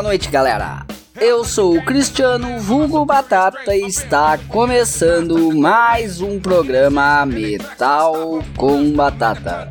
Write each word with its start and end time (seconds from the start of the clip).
Boa 0.00 0.08
noite, 0.08 0.30
galera. 0.30 0.86
Eu 1.20 1.44
sou 1.44 1.76
o 1.76 1.84
Cristiano 1.84 2.58
Vulgo 2.58 3.04
Batata 3.04 3.76
e 3.76 3.82
está 3.82 4.38
começando 4.48 5.54
mais 5.54 6.22
um 6.22 6.40
programa 6.40 7.26
Metal 7.26 8.42
com 8.56 8.92
Batata. 8.92 9.68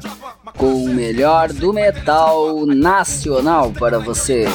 Com 0.56 0.84
o 0.84 0.94
melhor 0.94 1.52
do 1.52 1.74
metal 1.74 2.64
nacional 2.68 3.72
para 3.72 3.98
você. 3.98 4.46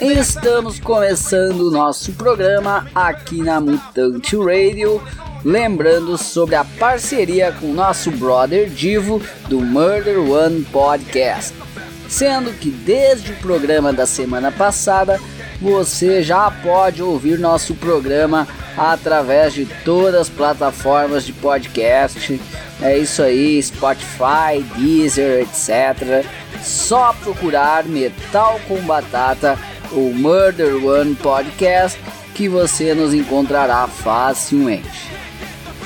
Estamos 0.00 0.78
começando 0.78 1.62
o 1.62 1.70
nosso 1.70 2.12
programa 2.12 2.86
aqui 2.94 3.42
na 3.42 3.60
Mutante 3.60 4.36
Radio 4.36 5.00
Lembrando 5.44 6.18
sobre 6.18 6.54
a 6.54 6.64
parceria 6.64 7.50
com 7.52 7.72
nosso 7.72 8.10
brother 8.10 8.68
Divo 8.68 9.22
do 9.48 9.60
Murder 9.60 10.18
One 10.18 10.62
Podcast. 10.64 11.54
Sendo 12.08 12.52
que 12.52 12.70
desde 12.70 13.32
o 13.32 13.36
programa 13.36 13.92
da 13.92 14.04
semana 14.04 14.52
passada 14.52 15.18
você 15.60 16.22
já 16.22 16.50
pode 16.50 17.02
ouvir 17.02 17.38
nosso 17.38 17.74
programa 17.74 18.46
através 18.76 19.54
de 19.54 19.64
todas 19.84 20.22
as 20.22 20.28
plataformas 20.28 21.24
de 21.24 21.32
podcast. 21.32 22.38
É 22.82 22.96
isso 22.96 23.22
aí, 23.22 23.62
Spotify, 23.62 24.62
Deezer, 24.76 25.42
etc. 25.42 26.24
Só 26.62 27.12
procurar 27.12 27.84
Metal 27.84 28.58
com 28.66 28.80
Batata 28.82 29.58
ou 29.92 30.14
Murder 30.14 30.82
One 30.84 31.14
Podcast 31.14 32.00
que 32.34 32.48
você 32.48 32.94
nos 32.94 33.12
encontrará 33.12 33.86
facilmente. 33.86 35.10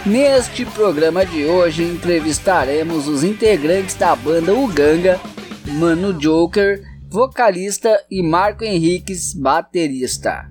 Neste 0.07 0.65
programa 0.65 1.27
de 1.27 1.45
hoje 1.45 1.83
entrevistaremos 1.83 3.09
os 3.09 3.25
integrantes 3.25 3.97
da 3.97 4.15
banda 4.15 4.55
Uganga, 4.55 5.21
Mano 5.67 6.13
Joker, 6.13 6.81
vocalista 7.09 8.05
e 8.09 8.23
Marco 8.23 8.63
Henriques, 8.63 9.35
baterista. 9.35 10.49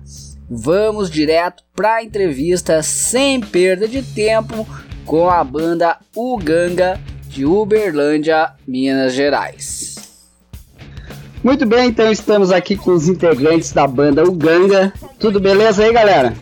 Vamos 0.50 1.10
direto 1.10 1.62
para 1.74 1.94
a 1.94 2.04
entrevista 2.04 2.82
sem 2.82 3.40
perda 3.40 3.88
de 3.88 4.02
tempo 4.02 4.66
com 5.04 5.28
a 5.28 5.42
banda 5.42 5.98
Uganga 6.16 7.00
de 7.28 7.44
Uberlândia, 7.44 8.52
Minas 8.66 9.12
Gerais. 9.12 9.94
Muito 11.42 11.66
bem, 11.66 11.88
então 11.88 12.10
estamos 12.10 12.50
aqui 12.50 12.76
com 12.76 12.92
os 12.92 13.08
integrantes 13.08 13.72
da 13.72 13.86
banda 13.86 14.24
Uganga. 14.24 14.92
Tudo 15.18 15.38
beleza 15.38 15.84
aí, 15.84 15.92
galera? 15.92 16.32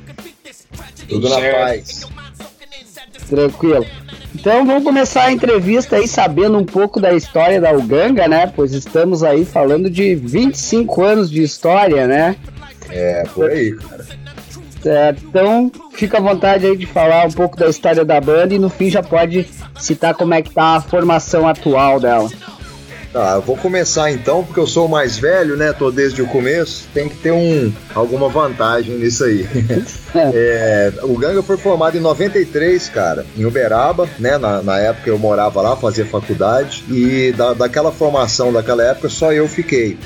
Tudo 1.09 1.29
na 1.29 1.41
paz. 1.41 2.07
Tranquilo. 3.29 3.85
Então 4.35 4.65
vamos 4.65 4.85
começar 4.85 5.25
a 5.25 5.33
entrevista 5.33 5.97
aí 5.97 6.07
sabendo 6.07 6.57
um 6.57 6.65
pouco 6.65 7.01
da 7.01 7.13
história 7.13 7.61
da 7.61 7.73
Uganga, 7.73 8.29
né? 8.29 8.47
Pois 8.47 8.73
estamos 8.73 9.23
aí 9.23 9.45
falando 9.45 9.91
de 9.91 10.15
25 10.15 11.03
anos 11.03 11.31
de 11.31 11.43
história, 11.43 12.07
né? 12.07 12.37
É, 12.89 13.25
por 13.35 13.51
aí, 13.51 13.75
cara. 13.75 14.22
Certo. 14.83 15.23
Então, 15.25 15.71
fica 15.93 16.19
à 16.19 16.21
vontade 16.21 16.67
aí 16.67 16.77
de 16.77 16.87
falar 16.87 17.27
um 17.27 17.31
pouco 17.31 17.57
da 17.57 17.69
história 17.69 18.05
da 18.05 18.21
banda 18.21 18.55
e 18.55 18.59
no 18.59 18.69
fim 18.69 18.91
já 18.91 19.03
pode 19.03 19.49
citar 19.79 20.15
como 20.15 20.35
é 20.35 20.43
que 20.43 20.51
tá 20.51 20.77
a 20.77 20.81
formação 20.81 21.47
atual 21.47 22.01
dela. 22.01 22.29
Tá, 23.13 23.35
eu 23.35 23.43
vou 23.43 23.59
começar 23.59 24.11
então, 24.11 24.43
porque 24.43 24.59
eu 24.59 24.67
sou 24.67 24.87
o 24.87 24.89
mais 24.89 25.19
velho, 25.19 25.55
né? 25.55 25.75
Tô 25.75 25.91
desde 25.91 26.23
o 26.23 26.27
começo, 26.27 26.89
tem 26.95 27.11
que 27.11 27.17
ter 27.17 27.31
um, 27.31 27.71
alguma 27.95 28.27
vantagem 28.31 28.97
nisso 28.97 29.25
aí. 29.25 29.47
é, 30.17 30.91
o 31.03 31.15
Ganga 31.19 31.43
foi 31.43 31.59
formado 31.59 31.95
em 31.95 32.01
93, 32.01 32.89
cara, 32.89 33.27
em 33.37 33.45
Uberaba, 33.45 34.09
né? 34.19 34.39
Na, 34.39 34.63
na 34.63 34.79
época 34.79 35.11
eu 35.11 35.19
morava 35.19 35.61
lá, 35.61 35.77
fazia 35.77 36.07
faculdade, 36.07 36.83
e 36.89 37.33
da, 37.33 37.53
daquela 37.53 37.93
formação 37.93 38.51
daquela 38.51 38.83
época 38.83 39.11
só 39.11 39.31
eu 39.31 39.47
fiquei. 39.47 39.99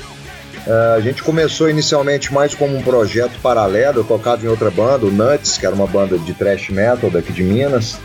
Uh, 0.67 0.95
a 0.97 0.99
gente 0.99 1.23
começou 1.23 1.69
inicialmente 1.69 2.33
mais 2.33 2.53
como 2.53 2.75
um 2.75 2.81
projeto 2.81 3.39
paralelo, 3.39 3.99
eu 3.99 4.03
tocava 4.03 4.45
em 4.45 4.49
outra 4.49 4.69
banda, 4.69 5.05
o 5.05 5.11
Nuts, 5.11 5.57
que 5.57 5.65
era 5.65 5.73
uma 5.73 5.87
banda 5.87 6.17
de 6.17 6.33
thrash 6.33 6.69
metal 6.69 7.09
daqui 7.09 7.31
de 7.31 7.41
Minas 7.41 7.97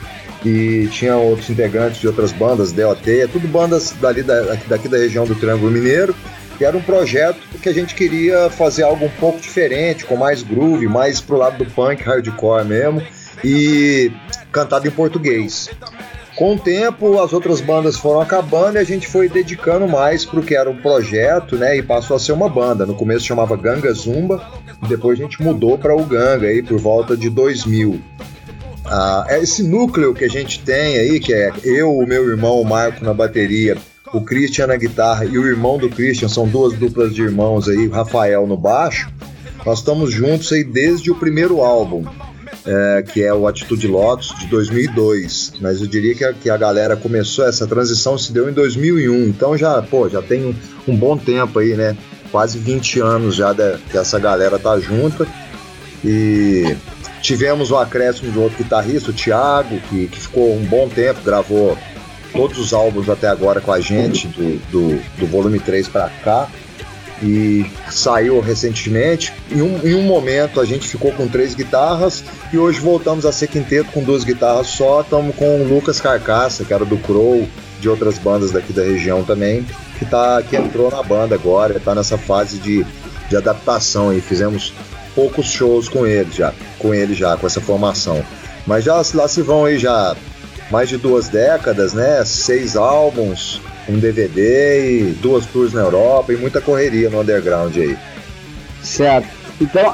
e 0.44 0.88
tinha 0.92 1.16
outros 1.16 1.50
integrantes 1.50 2.00
de 2.00 2.06
outras 2.06 2.30
bandas, 2.30 2.70
DOT, 2.70 3.28
tudo 3.32 3.48
bandas 3.48 3.92
dali 4.00 4.22
da, 4.22 4.56
daqui 4.68 4.88
da 4.88 4.96
região 4.96 5.24
do 5.24 5.34
Triângulo 5.34 5.72
Mineiro, 5.72 6.14
que 6.56 6.64
era 6.64 6.76
um 6.76 6.82
projeto 6.82 7.40
que 7.60 7.68
a 7.68 7.74
gente 7.74 7.96
queria 7.96 8.48
fazer 8.48 8.84
algo 8.84 9.06
um 9.06 9.10
pouco 9.10 9.40
diferente, 9.40 10.04
com 10.04 10.16
mais 10.16 10.42
groove, 10.44 10.86
mais 10.86 11.20
pro 11.20 11.36
lado 11.36 11.58
do 11.58 11.70
punk, 11.72 12.00
hardcore 12.02 12.64
mesmo, 12.64 13.02
e 13.44 14.12
cantado 14.52 14.86
em 14.86 14.90
português. 14.90 15.68
Com 16.36 16.54
o 16.54 16.58
tempo, 16.58 17.20
as 17.20 17.32
outras 17.32 17.60
bandas 17.60 17.96
foram 17.96 18.20
acabando 18.20 18.76
e 18.76 18.78
a 18.78 18.84
gente 18.84 19.06
foi 19.06 19.28
dedicando 19.28 19.86
mais 19.86 20.24
pro 20.24 20.42
que 20.42 20.54
era 20.54 20.70
um 20.70 20.76
projeto, 20.76 21.56
né? 21.56 21.76
E 21.76 21.82
passou 21.82 22.16
a 22.16 22.20
ser 22.20 22.32
uma 22.32 22.48
banda. 22.48 22.86
No 22.86 22.94
começo 22.94 23.26
chamava 23.26 23.54
Ganga 23.56 23.92
Zumba, 23.92 24.42
depois 24.88 25.18
a 25.18 25.22
gente 25.22 25.42
mudou 25.42 25.76
para 25.76 25.94
o 25.94 26.04
Ganga 26.04 26.46
aí 26.46 26.62
por 26.62 26.78
volta 26.78 27.16
de 27.16 27.28
2000. 27.28 28.00
Ah, 28.86 29.26
é 29.28 29.40
esse 29.40 29.62
núcleo 29.62 30.14
que 30.14 30.24
a 30.24 30.28
gente 30.28 30.60
tem 30.60 30.96
aí, 30.96 31.20
que 31.20 31.34
é 31.34 31.52
eu, 31.62 31.92
o 31.92 32.06
meu 32.06 32.28
irmão, 32.28 32.60
o 32.60 32.64
Marco 32.64 33.04
na 33.04 33.12
bateria, 33.12 33.76
o 34.12 34.20
Christian 34.22 34.68
na 34.68 34.76
guitarra 34.76 35.24
e 35.24 35.38
o 35.38 35.46
irmão 35.46 35.78
do 35.78 35.88
Christian, 35.88 36.28
são 36.28 36.48
duas 36.48 36.72
duplas 36.74 37.14
de 37.14 37.22
irmãos 37.22 37.68
aí, 37.68 37.86
o 37.86 37.90
Rafael 37.90 38.46
no 38.46 38.56
baixo. 38.56 39.10
Nós 39.64 39.78
estamos 39.78 40.10
juntos 40.10 40.50
aí 40.52 40.64
desde 40.64 41.10
o 41.10 41.14
primeiro 41.14 41.60
álbum, 41.60 42.04
é, 42.66 43.02
que 43.02 43.22
é 43.22 43.32
o 43.32 43.46
Atitude 43.46 43.86
Lotus 43.86 44.34
de 44.38 44.46
2002. 44.46 45.54
Mas 45.60 45.80
eu 45.80 45.86
diria 45.86 46.14
que 46.14 46.24
a, 46.24 46.32
que 46.32 46.50
a 46.50 46.56
galera 46.56 46.96
começou, 46.96 47.46
essa 47.46 47.66
transição 47.66 48.16
se 48.16 48.32
deu 48.32 48.48
em 48.48 48.52
2001, 48.52 49.28
então 49.28 49.56
já, 49.56 49.80
pô, 49.82 50.08
já 50.08 50.22
tem 50.22 50.44
um, 50.44 50.54
um 50.92 50.96
bom 50.96 51.16
tempo 51.16 51.58
aí, 51.58 51.74
né? 51.74 51.96
Quase 52.30 52.58
20 52.58 53.00
anos 53.00 53.34
já 53.34 53.52
de, 53.52 53.76
que 53.90 53.98
essa 53.98 54.18
galera 54.18 54.58
tá 54.58 54.78
junta. 54.78 55.26
E 56.04 56.76
Tivemos 57.22 57.70
o 57.70 57.76
acréscimo 57.76 58.32
de 58.32 58.38
outro 58.38 58.58
guitarrista, 58.58 59.10
o 59.10 59.14
Thiago, 59.14 59.78
que, 59.88 60.08
que 60.08 60.20
ficou 60.20 60.56
um 60.56 60.64
bom 60.64 60.88
tempo, 60.88 61.20
gravou 61.24 61.78
todos 62.32 62.58
os 62.58 62.72
álbuns 62.72 63.08
até 63.08 63.28
agora 63.28 63.60
com 63.60 63.70
a 63.70 63.80
gente, 63.80 64.26
do, 64.26 64.58
do, 64.72 65.02
do 65.18 65.26
volume 65.28 65.60
3 65.60 65.86
para 65.86 66.10
cá. 66.24 66.48
E 67.22 67.64
saiu 67.88 68.40
recentemente. 68.40 69.32
Em 69.50 69.62
um, 69.62 69.86
em 69.86 69.94
um 69.94 70.02
momento 70.02 70.60
a 70.60 70.64
gente 70.64 70.88
ficou 70.88 71.12
com 71.12 71.28
três 71.28 71.54
guitarras 71.54 72.24
e 72.52 72.58
hoje 72.58 72.80
voltamos 72.80 73.24
a 73.24 73.30
ser 73.30 73.46
quinteto 73.46 73.92
com 73.92 74.02
duas 74.02 74.24
guitarras 74.24 74.66
só. 74.66 75.02
Estamos 75.02 75.36
com 75.36 75.62
o 75.62 75.68
Lucas 75.68 76.00
Carcaça, 76.00 76.64
que 76.64 76.74
era 76.74 76.84
do 76.84 76.98
Crow, 76.98 77.46
de 77.80 77.88
outras 77.88 78.18
bandas 78.18 78.50
daqui 78.50 78.72
da 78.72 78.82
região 78.82 79.22
também, 79.24 79.66
que, 79.98 80.04
tá, 80.04 80.42
que 80.42 80.56
entrou 80.56 80.90
na 80.90 81.02
banda 81.02 81.34
agora, 81.34 81.76
está 81.76 81.94
nessa 81.94 82.18
fase 82.18 82.58
de, 82.58 82.84
de 83.28 83.36
adaptação 83.36 84.10
aí. 84.10 84.20
Fizemos 84.20 84.72
poucos 85.14 85.46
shows 85.46 85.88
com 85.88 86.06
ele 86.06 86.30
já, 86.32 86.52
com 86.78 86.92
ele 86.92 87.14
já, 87.14 87.36
com 87.36 87.46
essa 87.46 87.60
formação. 87.60 88.24
Mas 88.66 88.84
já 88.84 89.02
lá 89.14 89.28
se 89.28 89.42
vão 89.42 89.64
aí 89.64 89.78
já 89.78 90.16
mais 90.70 90.88
de 90.88 90.96
duas 90.96 91.28
décadas, 91.28 91.92
né? 91.92 92.24
Seis 92.24 92.76
álbuns, 92.76 93.60
um 93.88 93.98
DVD 93.98 95.00
e 95.00 95.04
duas 95.20 95.46
tours 95.46 95.72
na 95.72 95.80
Europa 95.80 96.32
e 96.32 96.36
muita 96.36 96.60
correria 96.60 97.10
no 97.10 97.20
underground 97.20 97.76
aí. 97.76 97.96
Certo. 98.82 99.42
Então, 99.60 99.92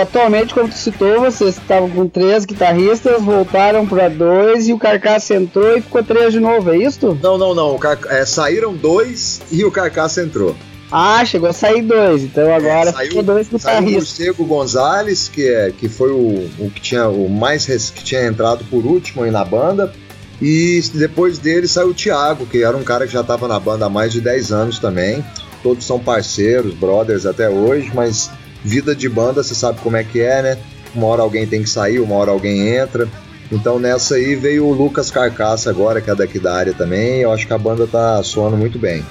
atualmente, 0.00 0.54
como 0.54 0.68
tu 0.68 0.76
citou, 0.76 1.20
vocês 1.20 1.58
estavam 1.58 1.90
com 1.90 2.08
três 2.08 2.46
guitarristas, 2.46 3.20
voltaram 3.22 3.86
para 3.86 4.08
dois 4.08 4.66
e 4.66 4.72
o 4.72 4.78
Carcaça 4.78 5.34
entrou 5.34 5.76
e 5.76 5.82
ficou 5.82 6.02
três 6.02 6.32
de 6.32 6.40
novo, 6.40 6.70
é 6.70 6.78
isso? 6.78 7.18
Não, 7.22 7.36
não, 7.36 7.54
não. 7.54 7.78
É, 8.08 8.24
saíram 8.24 8.72
dois 8.72 9.42
e 9.50 9.62
o 9.64 9.70
Carcaça 9.70 10.22
entrou. 10.22 10.56
Ah, 10.92 11.24
chegou 11.24 11.48
a 11.48 11.52
sair 11.52 11.82
dois, 11.82 12.22
então 12.22 12.52
agora 12.52 12.90
é, 12.90 12.92
saiu, 12.92 13.08
ficou 13.08 13.22
dois 13.22 13.48
guitarristas. 13.48 14.08
Saiu 14.08 14.32
o 14.32 14.34
Diego 14.34 14.44
Gonzalez, 14.46 15.28
que, 15.28 15.46
é, 15.46 15.70
que 15.70 15.88
foi 15.88 16.10
o, 16.10 16.50
o 16.58 16.70
que 16.74 16.80
tinha 16.80 17.06
o 17.08 17.28
mais 17.28 17.66
que 17.66 18.02
tinha 18.02 18.26
entrado 18.26 18.64
por 18.64 18.84
último 18.84 19.22
aí 19.22 19.30
na 19.30 19.44
banda. 19.44 19.92
E 20.40 20.80
depois 20.94 21.38
dele 21.38 21.68
saiu 21.68 21.88
o 21.88 21.94
Thiago, 21.94 22.46
que 22.46 22.62
era 22.62 22.76
um 22.76 22.82
cara 22.82 23.06
que 23.06 23.12
já 23.12 23.20
estava 23.20 23.46
na 23.46 23.60
banda 23.60 23.86
há 23.86 23.90
mais 23.90 24.12
de 24.12 24.20
10 24.20 24.52
anos 24.52 24.78
também. 24.78 25.24
Todos 25.62 25.84
são 25.84 25.98
parceiros, 25.98 26.72
brothers 26.72 27.26
até 27.26 27.48
hoje, 27.48 27.90
mas 27.94 28.30
vida 28.64 28.94
de 28.94 29.08
banda 29.08 29.42
você 29.42 29.54
sabe 29.54 29.80
como 29.80 29.96
é 29.96 30.04
que 30.04 30.20
é, 30.20 30.42
né? 30.42 30.58
Uma 30.94 31.08
hora 31.08 31.22
alguém 31.22 31.46
tem 31.46 31.62
que 31.62 31.68
sair, 31.68 32.00
uma 32.00 32.14
hora 32.14 32.30
alguém 32.30 32.68
entra. 32.68 33.06
Então 33.52 33.78
nessa 33.78 34.14
aí 34.14 34.34
veio 34.34 34.64
o 34.64 34.72
Lucas 34.72 35.10
Carcaça 35.10 35.68
agora, 35.68 36.00
que 36.00 36.10
é 36.10 36.14
daqui 36.14 36.38
da 36.38 36.54
área 36.54 36.72
também. 36.72 37.20
Eu 37.20 37.32
acho 37.32 37.46
que 37.46 37.52
a 37.52 37.58
banda 37.58 37.86
tá 37.86 38.22
soando 38.22 38.56
muito 38.56 38.78
bem. 38.78 39.04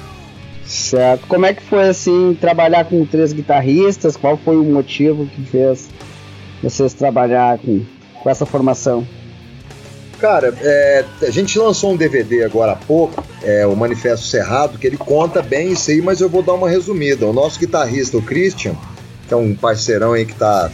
Certo. 0.65 1.27
Como 1.27 1.45
é 1.45 1.53
que 1.53 1.63
foi 1.63 1.89
assim 1.89 2.37
trabalhar 2.39 2.85
com 2.85 3.05
três 3.05 3.33
guitarristas? 3.33 4.17
Qual 4.17 4.37
foi 4.37 4.55
o 4.55 4.63
motivo 4.63 5.27
que 5.27 5.43
fez 5.43 5.89
vocês 6.61 6.93
trabalhar 6.93 7.57
com, 7.59 7.81
com 8.21 8.29
essa 8.29 8.45
formação? 8.45 9.05
Cara, 10.19 10.53
é, 10.61 11.05
a 11.21 11.29
gente 11.29 11.57
lançou 11.57 11.93
um 11.93 11.95
DVD 11.95 12.43
agora 12.43 12.73
há 12.73 12.75
pouco, 12.75 13.23
é, 13.41 13.65
o 13.65 13.75
Manifesto 13.75 14.25
Cerrado, 14.25 14.77
que 14.77 14.85
ele 14.85 14.97
conta 14.97 15.41
bem 15.41 15.71
isso 15.71 15.91
aí, 15.91 16.01
mas 16.01 16.19
eu 16.19 16.27
vou 16.27 16.43
dar 16.43 16.53
uma 16.53 16.69
resumida. 16.69 17.25
O 17.25 17.31
nosso 17.31 17.57
guitarrista, 17.57 18.17
o 18.17 18.21
Christian, 18.21 18.75
que 19.27 19.33
é 19.33 19.37
um 19.37 19.55
parceirão 19.55 20.13
aí 20.13 20.25
que 20.25 20.35
tá 20.35 20.69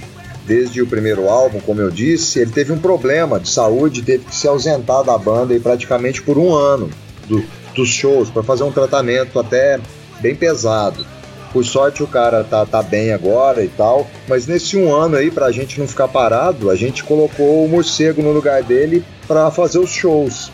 desde 0.48 0.82
o 0.82 0.88
primeiro 0.88 1.30
álbum, 1.30 1.60
como 1.60 1.82
eu 1.82 1.92
disse, 1.92 2.40
ele 2.40 2.52
teve 2.52 2.72
um 2.72 2.80
problema 2.80 3.40
de 3.40 3.50
saúde, 3.50 4.02
teve 4.02 4.26
que 4.26 4.36
se 4.36 4.48
ausentar 4.48 5.04
da 5.04 5.18
banda 5.18 5.54
aí 5.54 5.60
praticamente 5.60 6.22
por 6.22 6.38
um 6.38 6.54
ano. 6.54 6.90
do, 7.28 7.44
dos 7.76 7.90
shows 7.90 8.30
para 8.30 8.42
fazer 8.42 8.64
um 8.64 8.72
tratamento 8.72 9.38
até 9.40 9.80
bem 10.22 10.34
pesado. 10.34 11.06
Por 11.56 11.63
sorte 11.63 12.04
o 12.04 12.07
cara 12.07 12.44
tá, 12.44 12.66
tá 12.66 12.84
bem 12.84 13.13
agora 13.13 13.63
e 13.63 13.69
tal, 13.69 14.06
mas 14.28 14.46
nesse 14.46 14.75
um 14.75 14.94
ano 14.94 15.16
aí, 15.16 15.31
pra 15.31 15.54
gente 15.54 15.80
não 15.80 15.88
ficar 15.88 16.10
parado, 16.10 16.69
a 16.69 16.75
gente 16.75 17.02
colocou 17.02 17.63
o 17.63 17.69
morcego 17.69 18.22
no 18.22 18.34
lugar 18.34 18.62
dele 18.62 19.06
para 19.25 19.50
fazer 19.50 19.80
os 19.80 19.90
shows. 19.90 20.52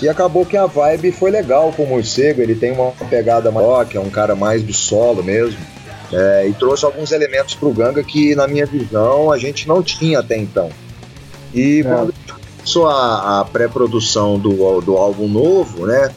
E 0.00 0.08
acabou 0.08 0.46
que 0.46 0.56
a 0.56 0.64
vibe 0.64 1.12
foi 1.12 1.30
legal 1.30 1.74
com 1.74 1.82
o 1.82 1.86
morcego, 1.86 2.40
ele 2.40 2.54
tem 2.54 2.72
uma 2.72 2.90
pegada 3.10 3.50
maior, 3.50 3.84
que 3.84 3.98
é 3.98 4.00
um 4.00 4.08
cara 4.08 4.34
mais 4.34 4.62
do 4.62 4.72
solo 4.72 5.22
mesmo. 5.22 5.60
É, 6.10 6.48
e 6.48 6.54
trouxe 6.54 6.86
alguns 6.86 7.12
elementos 7.12 7.54
pro 7.54 7.70
Ganga 7.70 8.02
que, 8.02 8.34
na 8.34 8.48
minha 8.48 8.64
visão, 8.64 9.30
a 9.30 9.36
gente 9.36 9.68
não 9.68 9.82
tinha 9.82 10.20
até 10.20 10.38
então. 10.38 10.70
E 11.52 11.80
é. 11.80 11.82
quando 11.82 12.14
começou 12.56 12.88
a, 12.88 13.40
a 13.40 13.44
pré-produção 13.44 14.38
do, 14.38 14.80
do 14.80 14.96
álbum 14.96 15.28
novo, 15.28 15.86
né? 15.86 16.10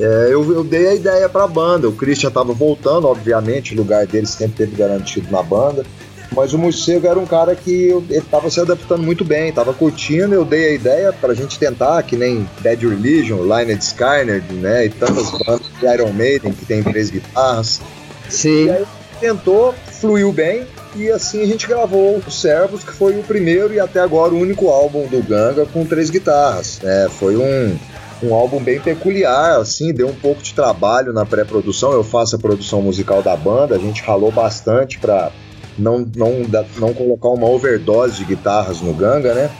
É, 0.00 0.28
eu, 0.30 0.52
eu, 0.52 0.62
dei 0.62 0.88
a 0.88 0.94
ideia 0.94 1.28
para 1.28 1.44
a 1.44 1.48
banda. 1.48 1.88
O 1.88 1.92
Christian 1.92 2.28
estava 2.28 2.52
voltando, 2.52 3.06
obviamente, 3.06 3.74
o 3.74 3.76
lugar 3.76 4.06
dele 4.06 4.26
sempre 4.26 4.56
teve 4.56 4.76
garantido 4.76 5.30
na 5.30 5.42
banda. 5.42 5.84
Mas 6.30 6.52
o 6.52 6.58
Morcego 6.58 7.06
era 7.06 7.18
um 7.18 7.26
cara 7.26 7.56
que 7.56 7.90
estava 8.10 8.50
se 8.50 8.60
adaptando 8.60 9.02
muito 9.02 9.24
bem, 9.24 9.48
estava 9.48 9.72
curtindo. 9.72 10.34
Eu 10.34 10.44
dei 10.44 10.68
a 10.68 10.72
ideia 10.72 11.12
para 11.12 11.32
a 11.32 11.34
gente 11.34 11.58
tentar, 11.58 12.02
que 12.02 12.16
nem 12.16 12.46
Bad 12.60 12.86
Religion, 12.86 13.42
Lynyrd 13.42 13.82
Skynyrd, 13.82 14.52
né? 14.52 14.86
E 14.86 14.90
tantas 14.90 15.30
bandas 15.30 15.66
de 15.80 15.86
Iron 15.86 16.12
Maiden 16.12 16.52
que 16.52 16.66
tem 16.66 16.82
três 16.82 17.10
guitarras. 17.10 17.80
Sim. 18.28 18.66
E 18.66 18.70
aí 18.70 18.86
tentou, 19.20 19.74
fluiu 20.00 20.32
bem. 20.32 20.66
E 20.94 21.10
assim 21.10 21.42
a 21.42 21.46
gente 21.46 21.66
gravou 21.66 22.18
o 22.18 22.30
Servos, 22.30 22.84
que 22.84 22.92
foi 22.92 23.18
o 23.18 23.22
primeiro 23.22 23.72
e 23.72 23.80
até 23.80 24.00
agora 24.00 24.32
o 24.32 24.38
único 24.38 24.68
álbum 24.68 25.06
do 25.06 25.22
Ganga 25.22 25.66
com 25.66 25.84
três 25.84 26.10
guitarras. 26.10 26.78
Né? 26.82 27.08
Foi 27.18 27.36
um, 27.36 27.76
um 28.22 28.34
álbum 28.34 28.62
bem 28.62 28.80
peculiar, 28.80 29.60
assim, 29.60 29.92
deu 29.92 30.08
um 30.08 30.14
pouco 30.14 30.42
de 30.42 30.54
trabalho 30.54 31.12
na 31.12 31.24
pré-produção. 31.24 31.92
Eu 31.92 32.02
faço 32.02 32.36
a 32.36 32.38
produção 32.38 32.82
musical 32.82 33.22
da 33.22 33.36
banda, 33.36 33.76
a 33.76 33.78
gente 33.78 34.02
ralou 34.02 34.32
bastante 34.32 34.98
para 34.98 35.30
não, 35.78 36.06
não, 36.16 36.42
não 36.76 36.92
colocar 36.92 37.28
uma 37.28 37.46
overdose 37.46 38.16
de 38.16 38.24
guitarras 38.24 38.80
no 38.80 38.92
Ganga, 38.92 39.34
né? 39.34 39.50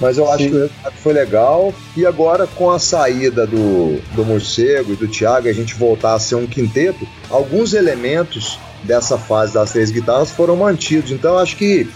Mas 0.00 0.18
eu 0.18 0.26
Sim. 0.26 0.32
acho 0.32 0.44
que 0.48 0.54
o 0.54 0.60
resultado 0.60 0.94
foi 0.96 1.12
legal. 1.12 1.74
E 1.96 2.04
agora, 2.04 2.46
com 2.46 2.70
a 2.70 2.78
saída 2.78 3.46
do, 3.46 4.00
do 4.14 4.24
Morcego 4.24 4.92
e 4.92 4.96
do 4.96 5.08
Thiago, 5.08 5.48
a 5.48 5.52
gente 5.52 5.74
voltar 5.74 6.14
a 6.14 6.18
ser 6.18 6.34
um 6.34 6.46
quinteto, 6.46 7.06
alguns 7.30 7.72
elementos 7.72 8.58
dessa 8.82 9.16
fase 9.16 9.54
das 9.54 9.70
três 9.70 9.90
guitarras 9.90 10.30
foram 10.30 10.56
mantidos. 10.56 11.12
Então, 11.12 11.34
eu 11.34 11.38
acho 11.38 11.56
que 11.56 11.88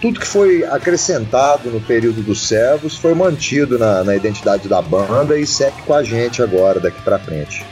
tudo 0.00 0.20
que 0.20 0.26
foi 0.26 0.64
acrescentado 0.64 1.70
no 1.70 1.80
período 1.80 2.22
dos 2.22 2.46
servos 2.46 2.96
foi 2.96 3.14
mantido 3.14 3.78
na, 3.78 4.04
na 4.04 4.16
identidade 4.16 4.68
da 4.68 4.80
banda 4.80 5.38
e 5.38 5.46
segue 5.46 5.82
com 5.82 5.94
a 5.94 6.02
gente 6.02 6.42
agora, 6.42 6.78
daqui 6.78 7.00
para 7.02 7.18
frente. 7.18 7.64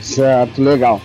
Certo, 0.00 0.62
legal. 0.62 1.00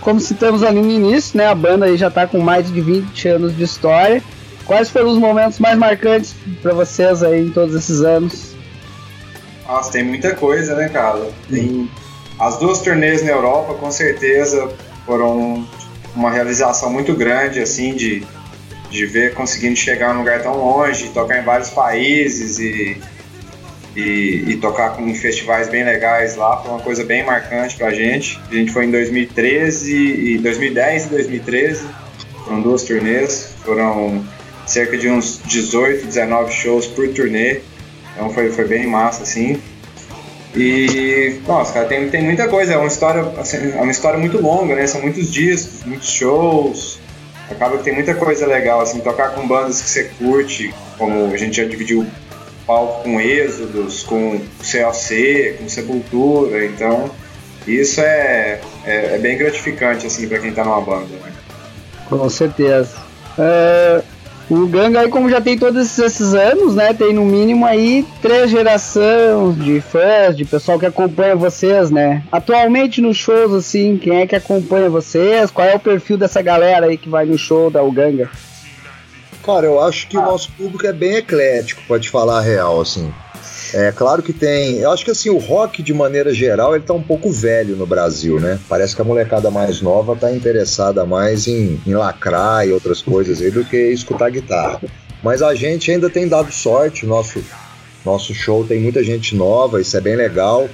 Como 0.00 0.20
citamos 0.20 0.62
ali 0.62 0.80
no 0.80 0.90
início, 0.90 1.38
né, 1.38 1.46
a 1.46 1.54
banda 1.54 1.86
aí 1.86 1.96
já 1.96 2.08
está 2.08 2.26
com 2.26 2.40
mais 2.40 2.70
de 2.70 2.80
20 2.80 3.28
anos 3.28 3.56
de 3.56 3.62
história. 3.62 4.22
Quais 4.66 4.88
foram 4.88 5.10
os 5.10 5.18
momentos 5.18 5.58
mais 5.58 5.78
marcantes 5.78 6.34
para 6.60 6.72
vocês 6.72 7.22
aí 7.22 7.46
em 7.46 7.50
todos 7.50 7.74
esses 7.74 8.02
anos? 8.02 8.52
Nossa, 9.66 9.92
tem 9.92 10.04
muita 10.04 10.34
coisa, 10.34 10.74
né, 10.74 10.88
cara? 10.88 11.22
Tem 11.48 11.88
as 12.38 12.58
duas 12.58 12.80
turnês 12.80 13.22
na 13.22 13.30
Europa, 13.30 13.74
com 13.74 13.90
certeza, 13.90 14.68
foram 15.06 15.66
uma 16.14 16.30
realização 16.30 16.90
muito 16.90 17.14
grande, 17.14 17.60
assim, 17.60 17.94
de 17.94 18.26
de 18.92 19.06
ver 19.06 19.34
conseguindo 19.34 19.74
chegar 19.74 20.12
num 20.12 20.20
lugar 20.20 20.42
tão 20.42 20.54
longe, 20.54 21.08
tocar 21.08 21.40
em 21.40 21.42
vários 21.42 21.70
países 21.70 22.58
e, 22.58 23.00
e, 23.96 24.44
e, 24.48 24.56
tocar 24.58 25.00
em 25.00 25.14
festivais 25.14 25.68
bem 25.68 25.82
legais 25.82 26.36
lá, 26.36 26.58
foi 26.58 26.70
uma 26.70 26.80
coisa 26.80 27.02
bem 27.02 27.24
marcante 27.24 27.74
pra 27.76 27.90
gente. 27.92 28.38
A 28.50 28.54
gente 28.54 28.70
foi 28.70 28.84
em 28.84 28.90
2013 28.90 30.34
e 30.34 30.38
2010 30.38 31.06
e 31.06 31.08
2013, 31.08 31.86
foram 32.44 32.60
duas 32.60 32.82
turnês, 32.82 33.54
foram 33.64 34.22
cerca 34.66 34.96
de 34.96 35.08
uns 35.08 35.40
18, 35.46 36.06
19 36.06 36.52
shows 36.52 36.86
por 36.86 37.08
turnê, 37.08 37.60
então 38.14 38.30
foi, 38.30 38.50
foi 38.50 38.66
bem 38.66 38.86
massa 38.86 39.22
assim. 39.22 39.60
E, 40.54 41.40
nossa, 41.46 41.72
cara, 41.72 41.86
tem, 41.86 42.10
tem 42.10 42.22
muita 42.22 42.46
coisa, 42.46 42.74
é 42.74 42.76
uma 42.76 42.86
história, 42.86 43.22
assim, 43.38 43.72
é 43.72 43.80
uma 43.80 43.90
história 43.90 44.18
muito 44.18 44.38
longa, 44.38 44.74
né? 44.74 44.86
São 44.86 45.00
muitos 45.00 45.32
discos, 45.32 45.82
muitos 45.86 46.10
shows, 46.10 47.00
acaba 47.50 47.78
que 47.78 47.84
tem 47.84 47.94
muita 47.94 48.14
coisa 48.14 48.46
legal, 48.46 48.80
assim, 48.80 49.00
tocar 49.00 49.30
com 49.34 49.46
bandas 49.46 49.80
que 49.80 49.88
você 49.88 50.04
curte, 50.18 50.74
como 50.98 51.32
a 51.32 51.36
gente 51.36 51.56
já 51.56 51.64
dividiu 51.64 52.06
palco 52.66 53.02
com 53.02 53.20
Êxodos, 53.20 54.02
com 54.02 54.40
COC, 54.58 55.56
com 55.58 55.68
Sepultura, 55.68 56.64
então 56.64 57.10
isso 57.66 58.00
é, 58.00 58.60
é, 58.84 59.14
é 59.14 59.18
bem 59.18 59.36
gratificante, 59.36 60.06
assim, 60.06 60.28
para 60.28 60.38
quem 60.38 60.52
tá 60.52 60.64
numa 60.64 60.80
banda, 60.80 61.14
né? 61.22 61.32
Com 62.08 62.28
certeza. 62.28 62.96
É, 63.38 64.02
o 64.50 64.66
Ganga 64.66 65.00
aí, 65.00 65.08
como 65.08 65.30
já 65.30 65.40
tem 65.40 65.58
todos 65.58 65.98
esses 65.98 66.34
anos, 66.34 66.74
né? 66.74 66.92
Tem 66.92 67.12
no 67.12 67.24
mínimo 67.24 67.64
aí 67.64 68.06
três 68.20 68.50
gerações 68.50 69.56
de 69.56 69.80
fãs, 69.80 70.36
de 70.36 70.44
pessoal 70.44 70.78
que 70.78 70.86
acompanha 70.86 71.34
vocês, 71.34 71.90
né? 71.90 72.22
Atualmente 72.30 73.00
nos 73.00 73.16
shows, 73.16 73.52
assim, 73.52 73.96
quem 73.96 74.20
é 74.20 74.26
que 74.26 74.36
acompanha 74.36 74.90
vocês? 74.90 75.50
Qual 75.50 75.66
é 75.66 75.74
o 75.74 75.80
perfil 75.80 76.16
dessa 76.16 76.42
galera 76.42 76.86
aí 76.86 76.98
que 76.98 77.08
vai 77.08 77.24
no 77.24 77.38
show 77.38 77.70
da 77.70 77.82
Uganga? 77.82 78.30
Cara, 79.44 79.66
eu 79.66 79.80
acho 79.80 80.06
que 80.06 80.16
ah. 80.16 80.20
o 80.20 80.24
nosso 80.24 80.50
público 80.52 80.86
é 80.86 80.92
bem 80.92 81.16
eclético, 81.16 81.82
pode 81.88 82.08
falar 82.08 82.38
a 82.38 82.42
real, 82.42 82.80
assim. 82.80 83.12
É 83.74 83.90
claro 83.90 84.22
que 84.22 84.32
tem. 84.32 84.78
Eu 84.78 84.90
acho 84.90 85.04
que 85.04 85.10
assim, 85.10 85.30
o 85.30 85.38
rock, 85.38 85.82
de 85.82 85.94
maneira 85.94 86.32
geral, 86.34 86.74
ele 86.74 86.84
tá 86.84 86.92
um 86.92 87.02
pouco 87.02 87.30
velho 87.30 87.74
no 87.74 87.86
Brasil, 87.86 88.38
né? 88.38 88.58
Parece 88.68 88.94
que 88.94 89.00
a 89.00 89.04
molecada 89.04 89.50
mais 89.50 89.80
nova 89.80 90.14
tá 90.14 90.30
interessada 90.30 91.06
mais 91.06 91.46
em, 91.46 91.80
em 91.86 91.94
lacrar 91.94 92.66
e 92.66 92.72
outras 92.72 93.00
coisas 93.00 93.40
aí 93.40 93.50
do 93.50 93.64
que 93.64 93.76
escutar 93.76 94.30
guitarra. 94.30 94.80
Mas 95.22 95.40
a 95.40 95.54
gente 95.54 95.90
ainda 95.90 96.10
tem 96.10 96.28
dado 96.28 96.52
sorte, 96.52 97.06
nosso, 97.06 97.42
nosso 98.04 98.34
show 98.34 98.64
tem 98.64 98.80
muita 98.80 99.02
gente 99.02 99.34
nova, 99.34 99.80
isso 99.80 99.96
é 99.96 100.00
bem 100.00 100.16
legal. 100.16 100.68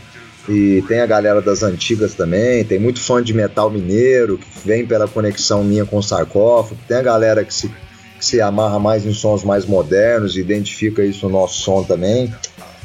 E 0.49 0.83
tem 0.89 1.01
a 1.01 1.07
galera 1.07 1.43
das 1.43 1.63
antigas 1.63 2.15
também, 2.15 2.65
tem 2.65 2.79
muito 2.79 3.01
fã 3.01 3.23
de 3.23 3.35
metal 3.35 3.71
mineiro, 3.71 4.39
que 4.39 4.67
vem 4.67 4.87
pela 4.87 5.07
conexão 5.07 5.63
minha 5.63 5.85
com 5.85 5.99
o 5.99 6.03
sarcófago, 6.03 6.81
tem 6.89 6.97
a 6.97 7.03
galera 7.03 7.45
que 7.45 7.53
se, 7.53 7.69
que 7.69 8.25
se 8.25 8.41
amarra 8.41 8.79
mais 8.79 9.05
em 9.05 9.13
sons 9.13 9.45
mais 9.45 9.67
modernos 9.67 10.37
e 10.37 10.41
identifica 10.41 11.05
isso 11.05 11.27
no 11.27 11.33
nosso 11.33 11.61
som 11.61 11.85
também. 11.85 12.33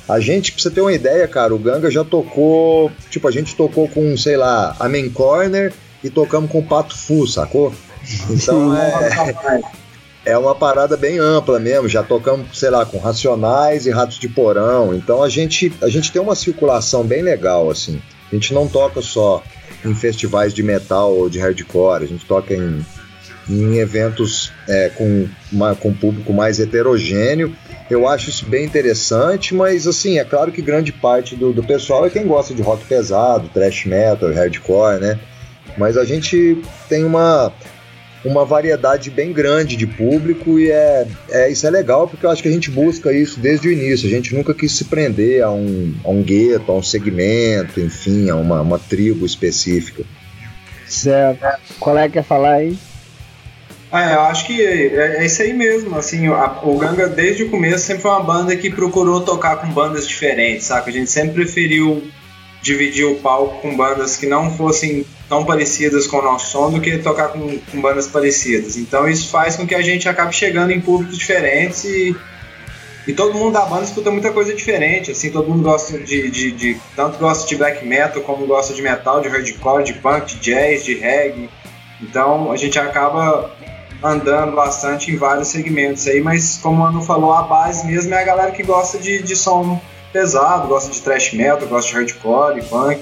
A 0.07 0.19
gente, 0.19 0.51
pra 0.51 0.61
você 0.61 0.69
ter 0.69 0.81
uma 0.81 0.93
ideia, 0.93 1.27
cara, 1.27 1.55
o 1.55 1.59
Ganga 1.59 1.89
já 1.89 2.03
tocou. 2.03 2.91
Tipo, 3.09 3.27
a 3.27 3.31
gente 3.31 3.55
tocou 3.55 3.87
com, 3.87 4.17
sei 4.17 4.35
lá, 4.35 4.75
a 4.79 4.89
Main 4.89 5.09
Corner 5.09 5.73
e 6.03 6.09
tocamos 6.09 6.51
com 6.51 6.59
o 6.59 6.63
Pato 6.63 6.97
Fu, 6.97 7.25
sacou? 7.25 7.73
Então 8.29 8.75
é. 8.75 9.63
é 10.33 10.37
uma 10.37 10.53
parada 10.53 10.97
bem 10.97 11.19
ampla 11.19 11.59
mesmo. 11.59 11.87
Já 11.87 12.03
tocamos, 12.03 12.57
sei 12.57 12.69
lá, 12.69 12.85
com 12.85 12.97
Racionais 12.97 13.85
e 13.85 13.91
Ratos 13.91 14.19
de 14.19 14.27
Porão. 14.27 14.93
Então 14.93 15.23
a 15.23 15.29
gente, 15.29 15.71
a 15.81 15.87
gente 15.87 16.11
tem 16.11 16.21
uma 16.21 16.35
circulação 16.35 17.03
bem 17.03 17.21
legal, 17.21 17.69
assim. 17.69 18.01
A 18.29 18.35
gente 18.35 18.53
não 18.53 18.67
toca 18.67 19.01
só 19.01 19.41
em 19.85 19.93
festivais 19.93 20.53
de 20.53 20.63
metal 20.63 21.13
ou 21.13 21.29
de 21.29 21.39
hardcore, 21.39 22.03
a 22.03 22.07
gente 22.07 22.25
toca 22.25 22.53
em, 22.53 22.85
em 23.49 23.77
eventos 23.77 24.51
é, 24.67 24.89
com, 24.89 25.27
uma, 25.51 25.75
com 25.75 25.93
público 25.93 26.33
mais 26.33 26.59
heterogêneo 26.59 27.53
eu 27.89 28.07
acho 28.07 28.29
isso 28.29 28.45
bem 28.45 28.65
interessante, 28.65 29.53
mas 29.53 29.87
assim, 29.87 30.17
é 30.17 30.23
claro 30.23 30.51
que 30.51 30.61
grande 30.61 30.91
parte 30.91 31.35
do, 31.35 31.51
do 31.51 31.63
pessoal 31.63 32.05
é 32.05 32.09
quem 32.09 32.25
gosta 32.25 32.53
de 32.53 32.61
rock 32.61 32.85
pesado, 32.85 33.49
thrash 33.53 33.85
metal, 33.85 34.31
hardcore, 34.31 34.99
né? 34.99 35.19
Mas 35.77 35.97
a 35.97 36.05
gente 36.05 36.61
tem 36.87 37.03
uma, 37.03 37.51
uma 38.23 38.45
variedade 38.45 39.09
bem 39.09 39.33
grande 39.33 39.75
de 39.75 39.85
público 39.85 40.59
e 40.59 40.71
é, 40.71 41.07
é, 41.29 41.51
isso 41.51 41.65
é 41.67 41.69
legal 41.69 42.07
porque 42.07 42.25
eu 42.25 42.29
acho 42.29 42.41
que 42.41 42.49
a 42.49 42.51
gente 42.51 42.71
busca 42.71 43.11
isso 43.11 43.39
desde 43.39 43.67
o 43.67 43.71
início. 43.71 44.07
A 44.07 44.11
gente 44.11 44.33
nunca 44.33 44.53
quis 44.53 44.71
se 44.71 44.85
prender 44.85 45.43
a 45.43 45.51
um, 45.51 45.93
a 46.03 46.09
um 46.09 46.21
gueto, 46.21 46.71
a 46.71 46.75
um 46.75 46.83
segmento, 46.83 47.79
enfim, 47.79 48.29
a 48.29 48.35
uma, 48.35 48.61
uma 48.61 48.79
tribo 48.79 49.25
específica. 49.25 50.03
Certo. 50.87 51.45
Qual 51.79 51.97
é 51.97 52.07
que 52.07 52.13
quer 52.13 52.23
falar 52.23 52.53
aí? 52.53 52.77
É, 53.93 54.15
eu 54.15 54.21
acho 54.21 54.47
que 54.47 54.59
é, 54.59 55.17
é, 55.17 55.25
isso 55.25 55.39
aí 55.43 55.53
mesmo. 55.53 55.95
Assim, 55.95 56.25
a, 56.27 56.59
o 56.63 56.75
Ganga 56.79 57.07
desde 57.07 57.43
o 57.43 57.49
começo 57.51 57.85
sempre 57.85 58.01
foi 58.01 58.09
uma 58.09 58.23
banda 58.23 58.55
que 58.55 58.71
procurou 58.71 59.21
tocar 59.21 59.57
com 59.57 59.67
bandas 59.67 60.07
diferentes, 60.07 60.65
saca? 60.65 60.89
A 60.89 60.93
gente 60.93 61.11
sempre 61.11 61.35
preferiu 61.35 62.03
dividir 62.63 63.05
o 63.05 63.15
palco 63.15 63.61
com 63.61 63.75
bandas 63.75 64.17
que 64.17 64.25
não 64.25 64.49
fossem 64.49 65.05
tão 65.29 65.45
parecidas 65.45 66.07
com 66.07 66.17
o 66.17 66.21
nosso 66.23 66.49
som 66.49 66.71
do 66.71 66.81
que 66.81 66.97
tocar 66.97 67.27
com, 67.27 67.59
com 67.59 67.81
bandas 67.81 68.07
parecidas. 68.07 68.77
Então 68.77 69.07
isso 69.07 69.29
faz 69.29 69.55
com 69.55 69.67
que 69.67 69.75
a 69.75 69.81
gente 69.83 70.09
acabe 70.09 70.33
chegando 70.33 70.71
em 70.71 70.81
públicos 70.81 71.15
diferentes 71.15 71.83
e, 71.83 72.15
e 73.07 73.13
todo 73.13 73.37
mundo 73.37 73.53
da 73.53 73.65
banda 73.65 73.83
escuta 73.83 74.09
muita 74.09 74.31
coisa 74.31 74.55
diferente. 74.55 75.11
Assim, 75.11 75.29
todo 75.29 75.47
mundo 75.47 75.61
gosta 75.61 75.99
de, 75.99 76.31
de, 76.31 76.51
de 76.51 76.77
tanto 76.95 77.19
gosta 77.19 77.47
de 77.47 77.55
black 77.57 77.85
metal 77.85 78.23
como 78.23 78.47
gosta 78.47 78.73
de 78.73 78.81
metal, 78.81 79.21
de 79.21 79.27
hardcore, 79.27 79.83
de 79.83 79.93
punk, 79.93 80.33
de 80.33 80.39
jazz, 80.39 80.83
de 80.83 80.95
reggae. 80.95 81.47
Então 82.01 82.51
a 82.51 82.57
gente 82.57 82.79
acaba 82.79 83.51
andando 84.03 84.55
bastante 84.55 85.11
em 85.11 85.15
vários 85.15 85.47
segmentos 85.47 86.05
aí, 86.07 86.21
mas 86.21 86.59
como 86.61 86.83
o 86.83 86.85
Anu 86.85 87.01
falou, 87.01 87.33
a 87.33 87.43
base 87.43 87.87
mesmo 87.87 88.13
é 88.13 88.21
a 88.21 88.25
galera 88.25 88.51
que 88.51 88.61
gosta 88.61 88.97
de, 88.97 89.23
de 89.23 89.35
som 89.35 89.81
pesado, 90.11 90.67
gosta 90.67 90.91
de 90.91 91.01
thrash 91.01 91.33
metal, 91.33 91.67
gosta 91.67 91.89
de 91.89 91.95
hardcore, 91.95 92.61
punk. 92.63 93.01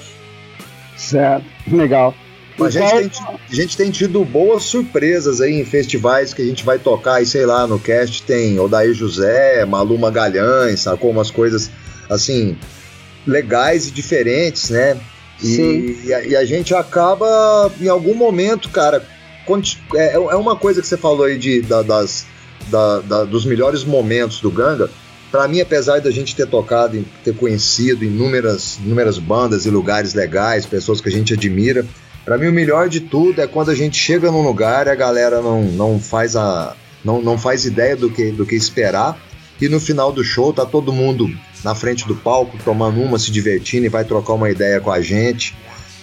Certo, 0.96 1.46
legal. 1.68 2.14
A 2.60 2.70
gente, 2.70 2.92
tem, 2.92 3.28
a 3.50 3.56
gente 3.56 3.78
tem 3.78 3.90
tido 3.90 4.24
boas 4.24 4.64
surpresas 4.64 5.42
aí 5.42 5.60
em 5.60 5.66
festivais 5.66 6.34
que 6.34 6.44
a 6.44 6.46
gente 6.46 6.64
vai 6.64 6.78
tocar, 6.78 7.22
e 7.22 7.26
sei 7.26 7.46
lá, 7.46 7.66
no 7.66 7.80
cast 7.80 8.22
tem 8.24 8.60
Odair 8.60 8.94
José, 8.94 9.66
Malu 9.66 9.98
Magalhães, 9.98 10.82
sacou? 10.82 11.10
Umas 11.10 11.32
coisas 11.32 11.72
assim, 12.08 12.56
legais 13.26 13.88
e 13.88 13.92
diferentes, 13.92 14.70
né? 14.70 14.98
E, 15.42 16.04
e, 16.06 16.14
a, 16.14 16.24
e, 16.24 16.36
a, 16.36 16.46
gente 16.46 16.76
acaba, 16.76 17.72
em 17.82 17.88
algum 17.88 18.14
momento, 18.14 18.70
cara, 18.70 19.04
é, 19.96 20.14
é 20.14 20.36
uma 20.36 20.56
coisa 20.56 20.82
que 20.82 20.88
você 20.88 20.98
falou 20.98 21.26
aí 21.26 21.38
de, 21.38 21.62
da, 21.62 21.82
das, 21.82 22.26
da, 22.70 23.00
da, 23.00 23.24
dos 23.24 23.46
melhores 23.46 23.84
momentos 23.84 24.40
do 24.40 24.52
Ganga. 24.52 24.90
Para 25.32 25.48
mim, 25.48 25.62
apesar 25.62 26.02
da 26.02 26.12
gente 26.12 26.36
ter 26.36 26.46
tocado, 26.48 27.04
ter 27.24 27.34
conhecido 27.36 28.04
inúmeras, 28.04 28.78
inúmeras 28.84 29.18
bandas 29.18 29.66
e 29.66 29.70
lugares 29.70 30.14
legais, 30.14 30.66
pessoas 30.66 31.00
que 31.00 31.08
a 31.08 31.12
gente 31.12 31.34
admira, 31.34 31.86
para 32.26 32.38
mim 32.38 32.48
o 32.48 32.54
melhor 32.54 32.90
de 32.90 33.00
tudo 33.00 33.42
é 33.42 33.48
quando 33.48 33.72
a 33.72 33.76
gente 33.76 33.98
chega 33.98 34.30
num 34.30 34.42
lugar 34.42 34.88
e 34.88 34.90
a 34.90 34.96
galera 34.96 35.42
não, 35.42 35.64
não 35.64 36.00
faz 36.00 36.36
a 36.36 36.76
não, 37.04 37.22
não 37.22 37.38
faz 37.38 37.66
ideia 37.66 37.96
do 37.96 38.12
que, 38.12 38.32
do 38.32 38.46
que 38.46 38.56
esperar 38.56 39.18
e 39.60 39.70
no 39.70 39.80
final 39.80 40.12
do 40.12 40.24
show 40.24 40.52
tá 40.52 40.66
todo 40.66 40.92
mundo 40.92 41.30
na 41.64 41.76
frente 41.76 42.08
do 42.08 42.16
palco 42.16 42.58
tomando 42.64 43.00
uma, 43.02 43.20
se 43.20 43.32
divertindo 43.32 43.86
e 43.86 43.90
vai 43.90 44.04
trocar 44.04 44.34
uma 44.34 44.50
ideia 44.50 44.82
com 44.82 44.92
a 44.92 45.00
gente. 45.02 45.56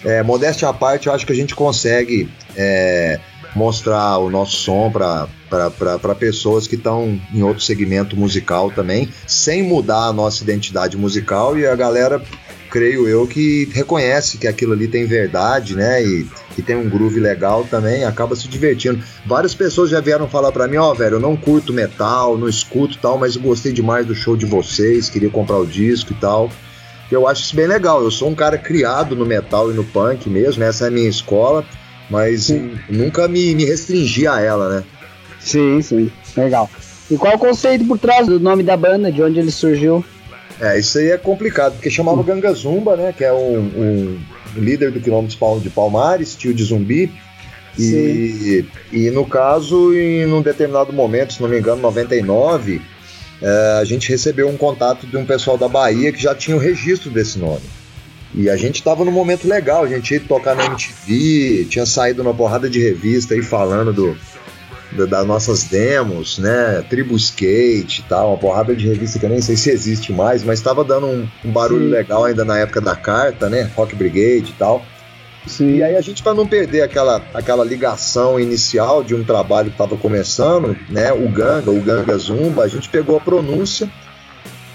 É, 0.04 0.22
modéstia 0.22 0.68
à 0.68 0.72
parte, 0.72 1.08
eu 1.08 1.12
acho 1.12 1.26
que 1.26 1.32
a 1.32 1.36
gente 1.36 1.54
consegue 1.54 2.28
é, 2.56 3.18
mostrar 3.54 4.18
o 4.18 4.30
nosso 4.30 4.56
som 4.56 4.90
para 4.90 6.14
pessoas 6.14 6.66
que 6.66 6.76
estão 6.76 7.20
em 7.32 7.42
outro 7.42 7.62
segmento 7.62 8.16
musical 8.16 8.70
também, 8.70 9.08
sem 9.26 9.62
mudar 9.62 10.06
a 10.06 10.12
nossa 10.12 10.42
identidade 10.42 10.96
musical 10.96 11.58
e 11.58 11.66
a 11.66 11.74
galera, 11.74 12.22
creio 12.70 13.08
eu, 13.08 13.26
que 13.26 13.68
reconhece 13.72 14.38
que 14.38 14.46
aquilo 14.46 14.72
ali 14.72 14.86
tem 14.86 15.06
verdade, 15.06 15.74
né? 15.74 16.02
E 16.02 16.26
tem 16.62 16.76
um 16.76 16.88
groove 16.88 17.20
legal 17.20 17.64
também, 17.64 18.04
acaba 18.04 18.34
se 18.36 18.48
divertindo. 18.48 19.02
Várias 19.24 19.54
pessoas 19.54 19.90
já 19.90 20.00
vieram 20.00 20.28
falar 20.28 20.52
para 20.52 20.68
mim, 20.68 20.76
ó, 20.76 20.90
oh, 20.90 20.94
velho, 20.94 21.16
eu 21.16 21.20
não 21.20 21.36
curto 21.36 21.72
metal, 21.72 22.36
não 22.36 22.48
escuto 22.48 22.98
tal, 22.98 23.16
mas 23.16 23.36
gostei 23.36 23.72
demais 23.72 24.06
do 24.06 24.14
show 24.14 24.36
de 24.36 24.44
vocês, 24.44 25.08
queria 25.08 25.30
comprar 25.30 25.56
o 25.56 25.66
disco 25.66 26.12
e 26.12 26.16
tal. 26.16 26.50
Eu 27.10 27.26
acho 27.26 27.42
isso 27.42 27.56
bem 27.56 27.66
legal. 27.66 28.02
Eu 28.02 28.10
sou 28.10 28.28
um 28.28 28.34
cara 28.34 28.58
criado 28.58 29.16
no 29.16 29.24
metal 29.24 29.70
e 29.70 29.74
no 29.74 29.84
punk 29.84 30.28
mesmo, 30.28 30.62
essa 30.62 30.84
é 30.84 30.88
a 30.88 30.90
minha 30.90 31.08
escola 31.08 31.64
mas 32.10 32.44
sim. 32.44 32.72
nunca 32.88 33.28
me, 33.28 33.54
me 33.54 33.64
restringi 33.64 34.26
a 34.26 34.40
ela, 34.40 34.76
né? 34.76 34.84
Sim, 35.38 35.80
sim, 35.82 36.10
legal. 36.36 36.70
E 37.10 37.16
qual 37.16 37.36
o 37.36 37.38
conceito 37.38 37.84
por 37.84 37.98
trás 37.98 38.26
do 38.26 38.40
nome 38.40 38.62
da 38.62 38.76
banda, 38.76 39.10
de 39.10 39.22
onde 39.22 39.38
ele 39.38 39.50
surgiu? 39.50 40.04
É, 40.60 40.78
isso 40.78 40.98
aí 40.98 41.10
é 41.10 41.18
complicado, 41.18 41.74
porque 41.74 41.90
chamava 41.90 42.22
Ganga 42.22 42.52
Zumba, 42.52 42.96
né? 42.96 43.14
Que 43.16 43.24
é 43.24 43.32
um, 43.32 43.58
um 43.58 44.18
líder 44.56 44.90
do 44.90 45.00
quilômetro 45.00 45.60
de 45.60 45.70
Palmares, 45.70 46.34
tio 46.34 46.52
de 46.52 46.64
zumbi. 46.64 47.12
E, 47.78 48.64
e 48.92 49.08
no 49.10 49.24
caso, 49.24 49.94
em 49.94 50.26
um 50.32 50.42
determinado 50.42 50.92
momento, 50.92 51.34
se 51.34 51.40
não 51.40 51.48
me 51.48 51.60
engano, 51.60 51.80
99, 51.80 52.74
é, 52.74 52.82
a 53.80 53.84
gente 53.84 54.08
recebeu 54.08 54.48
um 54.48 54.56
contato 54.56 55.06
de 55.06 55.16
um 55.16 55.24
pessoal 55.24 55.56
da 55.56 55.68
Bahia 55.68 56.12
que 56.12 56.20
já 56.20 56.34
tinha 56.34 56.56
o 56.56 56.60
registro 56.60 57.10
desse 57.10 57.38
nome. 57.38 57.62
E 58.34 58.50
a 58.50 58.56
gente 58.56 58.82
tava 58.82 59.04
num 59.04 59.12
momento 59.12 59.48
legal, 59.48 59.84
a 59.84 59.88
gente 59.88 60.12
ia 60.12 60.20
tocar 60.20 60.54
na 60.54 60.66
MTV, 60.66 61.66
tinha 61.70 61.86
saído 61.86 62.22
uma 62.22 62.34
porrada 62.34 62.68
de 62.68 62.78
revista 62.78 63.34
aí 63.34 63.42
falando 63.42 63.92
do, 63.92 64.16
do, 64.92 65.06
das 65.06 65.26
nossas 65.26 65.64
demos, 65.64 66.38
né? 66.38 66.84
Tribu 66.90 67.16
Skate 67.16 68.00
e 68.00 68.04
tal, 68.04 68.28
uma 68.28 68.38
porrada 68.38 68.76
de 68.76 68.86
revista 68.86 69.18
que 69.18 69.24
eu 69.24 69.30
nem 69.30 69.40
sei 69.40 69.56
se 69.56 69.70
existe 69.70 70.12
mais, 70.12 70.44
mas 70.44 70.60
tava 70.60 70.84
dando 70.84 71.06
um, 71.06 71.28
um 71.44 71.50
barulho 71.50 71.86
Sim. 71.86 71.90
legal 71.90 72.24
ainda 72.24 72.44
na 72.44 72.58
época 72.58 72.80
da 72.80 72.94
carta, 72.94 73.48
né? 73.48 73.70
Rock 73.74 73.94
Brigade 73.94 74.50
e 74.50 74.54
tal. 74.58 74.84
Sim. 75.48 75.76
E 75.76 75.82
aí 75.82 75.96
a 75.96 76.00
gente, 76.00 76.22
para 76.22 76.34
não 76.34 76.46
perder 76.46 76.82
aquela, 76.82 77.22
aquela 77.32 77.64
ligação 77.64 78.38
inicial 78.38 79.02
de 79.02 79.14
um 79.14 79.24
trabalho 79.24 79.68
que 79.68 79.74
estava 79.74 79.96
começando, 79.96 80.76
né? 80.88 81.12
O 81.12 81.28
Ganga, 81.28 81.70
o 81.70 81.80
Ganga 81.80 82.16
Zumba, 82.18 82.64
a 82.64 82.68
gente 82.68 82.88
pegou 82.88 83.16
a 83.16 83.20
pronúncia 83.20 83.90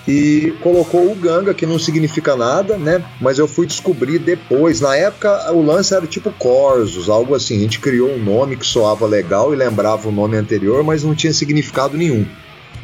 e 0.07 0.53
colocou 0.61 1.11
o 1.11 1.15
Ganga, 1.15 1.53
que 1.53 1.65
não 1.65 1.79
significa 1.79 2.35
nada, 2.35 2.77
né? 2.77 3.03
Mas 3.21 3.39
eu 3.39 3.47
fui 3.47 3.65
descobrir 3.65 4.19
depois. 4.19 4.81
Na 4.81 4.95
época, 4.95 5.51
o 5.53 5.61
lance 5.61 5.93
era 5.93 6.05
tipo 6.05 6.31
Corsos, 6.31 7.09
algo 7.09 7.35
assim. 7.35 7.57
A 7.57 7.61
gente 7.61 7.79
criou 7.79 8.09
um 8.09 8.21
nome 8.21 8.57
que 8.57 8.65
soava 8.65 9.05
legal 9.05 9.53
e 9.53 9.57
lembrava 9.57 10.09
o 10.09 10.11
nome 10.11 10.35
anterior, 10.35 10.83
mas 10.83 11.03
não 11.03 11.15
tinha 11.15 11.33
significado 11.33 11.97
nenhum. 11.97 12.25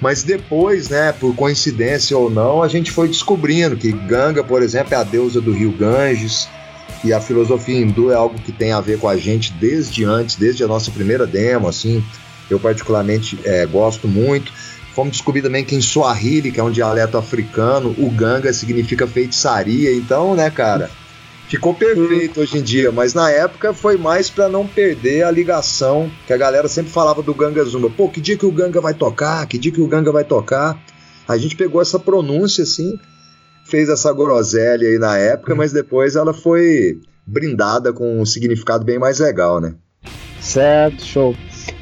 Mas 0.01 0.24
depois, 0.24 0.88
né, 0.88 1.12
por 1.12 1.36
coincidência 1.36 2.17
ou 2.17 2.29
não, 2.29 2.63
a 2.63 2.69
gente 2.69 2.89
foi 2.89 3.10
descobrindo 3.10 3.75
que 3.75 3.91
Ganga, 3.91 4.43
por 4.43 4.63
exemplo, 4.63 4.93
é 4.93 4.98
a 4.98 5.03
deusa 5.03 5.41
do 5.41 5.51
rio 5.51 5.72
Ganges, 5.72 6.48
e 7.03 7.13
a 7.13 7.22
filosofia 7.22 7.79
hindu 7.79 8.12
é 8.12 8.15
algo 8.15 8.38
que 8.39 8.51
tem 8.51 8.72
a 8.72 8.81
ver 8.81 9.00
com 9.00 9.08
a 9.08 9.17
gente 9.17 9.53
desde 9.53 10.03
antes, 10.03 10.36
desde 10.36 10.63
a 10.63 10.67
nossa 10.67 10.91
primeira 10.91 11.25
demo, 11.25 11.67
assim. 11.67 12.03
Eu 12.50 12.60
particularmente 12.60 13.39
é, 13.43 13.65
gosto 13.65 14.08
muito. 14.08 14.51
Fomos 14.93 15.13
descobrir 15.13 15.41
também 15.41 15.63
que 15.63 15.75
em 15.75 15.81
Swahili, 15.81 16.51
que 16.51 16.60
é 16.60 16.63
um 16.63 16.72
dialeto 16.72 17.17
africano, 17.17 17.96
o 17.98 18.10
ganga 18.10 18.51
significa 18.51 19.08
feitiçaria. 19.08 19.93
Então, 19.96 20.36
né, 20.36 20.50
cara, 20.50 20.89
ficou 21.48 21.74
perfeito 21.74 22.41
hoje 22.41 22.58
em 22.58 22.62
dia. 22.62 22.91
Mas 22.91 23.13
na 23.13 23.29
época 23.31 23.74
foi 23.74 23.98
mais 23.98 24.29
para 24.29 24.50
não 24.50 24.67
perder 24.67 25.24
a 25.24 25.31
ligação 25.31 26.12
que 26.27 26.34
a 26.34 26.38
galera 26.38 26.67
sempre 26.67 26.91
falava 26.91 27.22
do 27.22 27.34
Ganga 27.34 27.63
Zumba. 27.63 27.89
Pô, 27.89 28.10
que 28.10 28.19
dia 28.19 28.38
que 28.38 28.46
o 28.46 28.51
Ganga 28.51 28.81
vai 28.81 28.93
tocar? 28.93 29.46
Que 29.48 29.58
dia 29.58 29.72
que 29.72 29.81
o 29.81 29.88
Ganga 29.88 30.12
vai 30.12 30.24
tocar? 30.24 30.77
A 31.27 31.38
gente 31.38 31.55
pegou 31.55 31.81
essa 31.81 32.00
pronúncia 32.00 32.63
assim, 32.63 33.00
fez 33.69 33.89
essa 33.89 34.13
groselha 34.13 34.88
aí 34.88 34.97
na 34.97 35.17
época, 35.17 35.55
mas 35.55 35.71
depois 35.71 36.15
ela 36.15 36.33
foi 36.33 36.99
brindada 37.25 37.93
com 37.93 38.19
um 38.19 38.25
significado 38.25 38.83
bem 38.83 38.97
mais 38.97 39.19
legal, 39.19 39.61
né? 39.61 39.75
Certo, 40.41 41.03
show. 41.03 41.35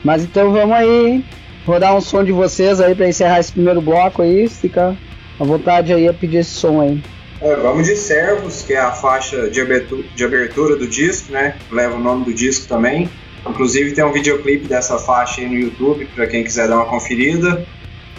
Mas 0.04 0.24
então 0.24 0.52
vamos 0.52 0.76
aí, 0.76 1.24
Vou 1.68 1.82
dar 1.82 1.94
um 1.94 2.00
som 2.00 2.24
de 2.24 2.32
vocês 2.32 2.80
aí 2.80 2.96
para 2.96 3.10
encerrar 3.10 3.42
esse 3.42 3.52
primeiro 3.52 3.82
bloco 3.82 4.22
aí. 4.22 4.48
Fica 4.48 4.98
à 5.38 5.44
vontade 5.44 5.92
aí 5.92 6.08
a 6.08 6.14
pedir 6.14 6.38
esse 6.38 6.52
som 6.52 6.80
aí. 6.80 7.04
É, 7.42 7.56
vamos 7.58 7.86
de 7.86 7.94
Servos, 7.98 8.62
que 8.62 8.72
é 8.72 8.80
a 8.80 8.94
faixa 8.94 9.50
de 9.50 9.60
abertura, 9.60 10.04
de 10.16 10.24
abertura 10.24 10.78
do 10.78 10.88
disco, 10.88 11.34
né? 11.34 11.58
Leva 11.70 11.96
o 11.96 12.00
nome 12.00 12.24
do 12.24 12.34
disco 12.34 12.70
também. 12.70 13.10
Inclusive 13.46 13.92
tem 13.92 14.06
um 14.06 14.14
videoclipe 14.14 14.66
dessa 14.66 14.98
faixa 14.98 15.42
aí 15.42 15.50
no 15.50 15.56
YouTube 15.56 16.08
para 16.16 16.26
quem 16.26 16.42
quiser 16.42 16.70
dar 16.70 16.78
uma 16.78 16.86
conferida. 16.86 17.66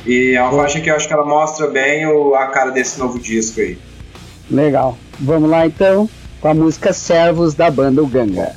E 0.06 0.34
é 0.34 0.42
uma 0.42 0.52
faixa 0.52 0.80
que 0.80 0.90
eu 0.90 0.96
acho 0.96 1.06
que 1.06 1.12
ela 1.12 1.24
mostra 1.24 1.66
bem 1.66 2.06
o, 2.06 2.34
a 2.34 2.46
cara 2.46 2.70
desse 2.70 2.98
novo 2.98 3.18
disco 3.18 3.60
aí. 3.60 3.78
Legal. 4.50 4.96
Vamos 5.20 5.50
lá 5.50 5.66
então 5.66 6.08
com 6.40 6.48
a 6.48 6.54
música 6.54 6.92
Servos 6.92 7.54
da 7.54 7.70
banda 7.70 8.02
Uganga. 8.02 8.54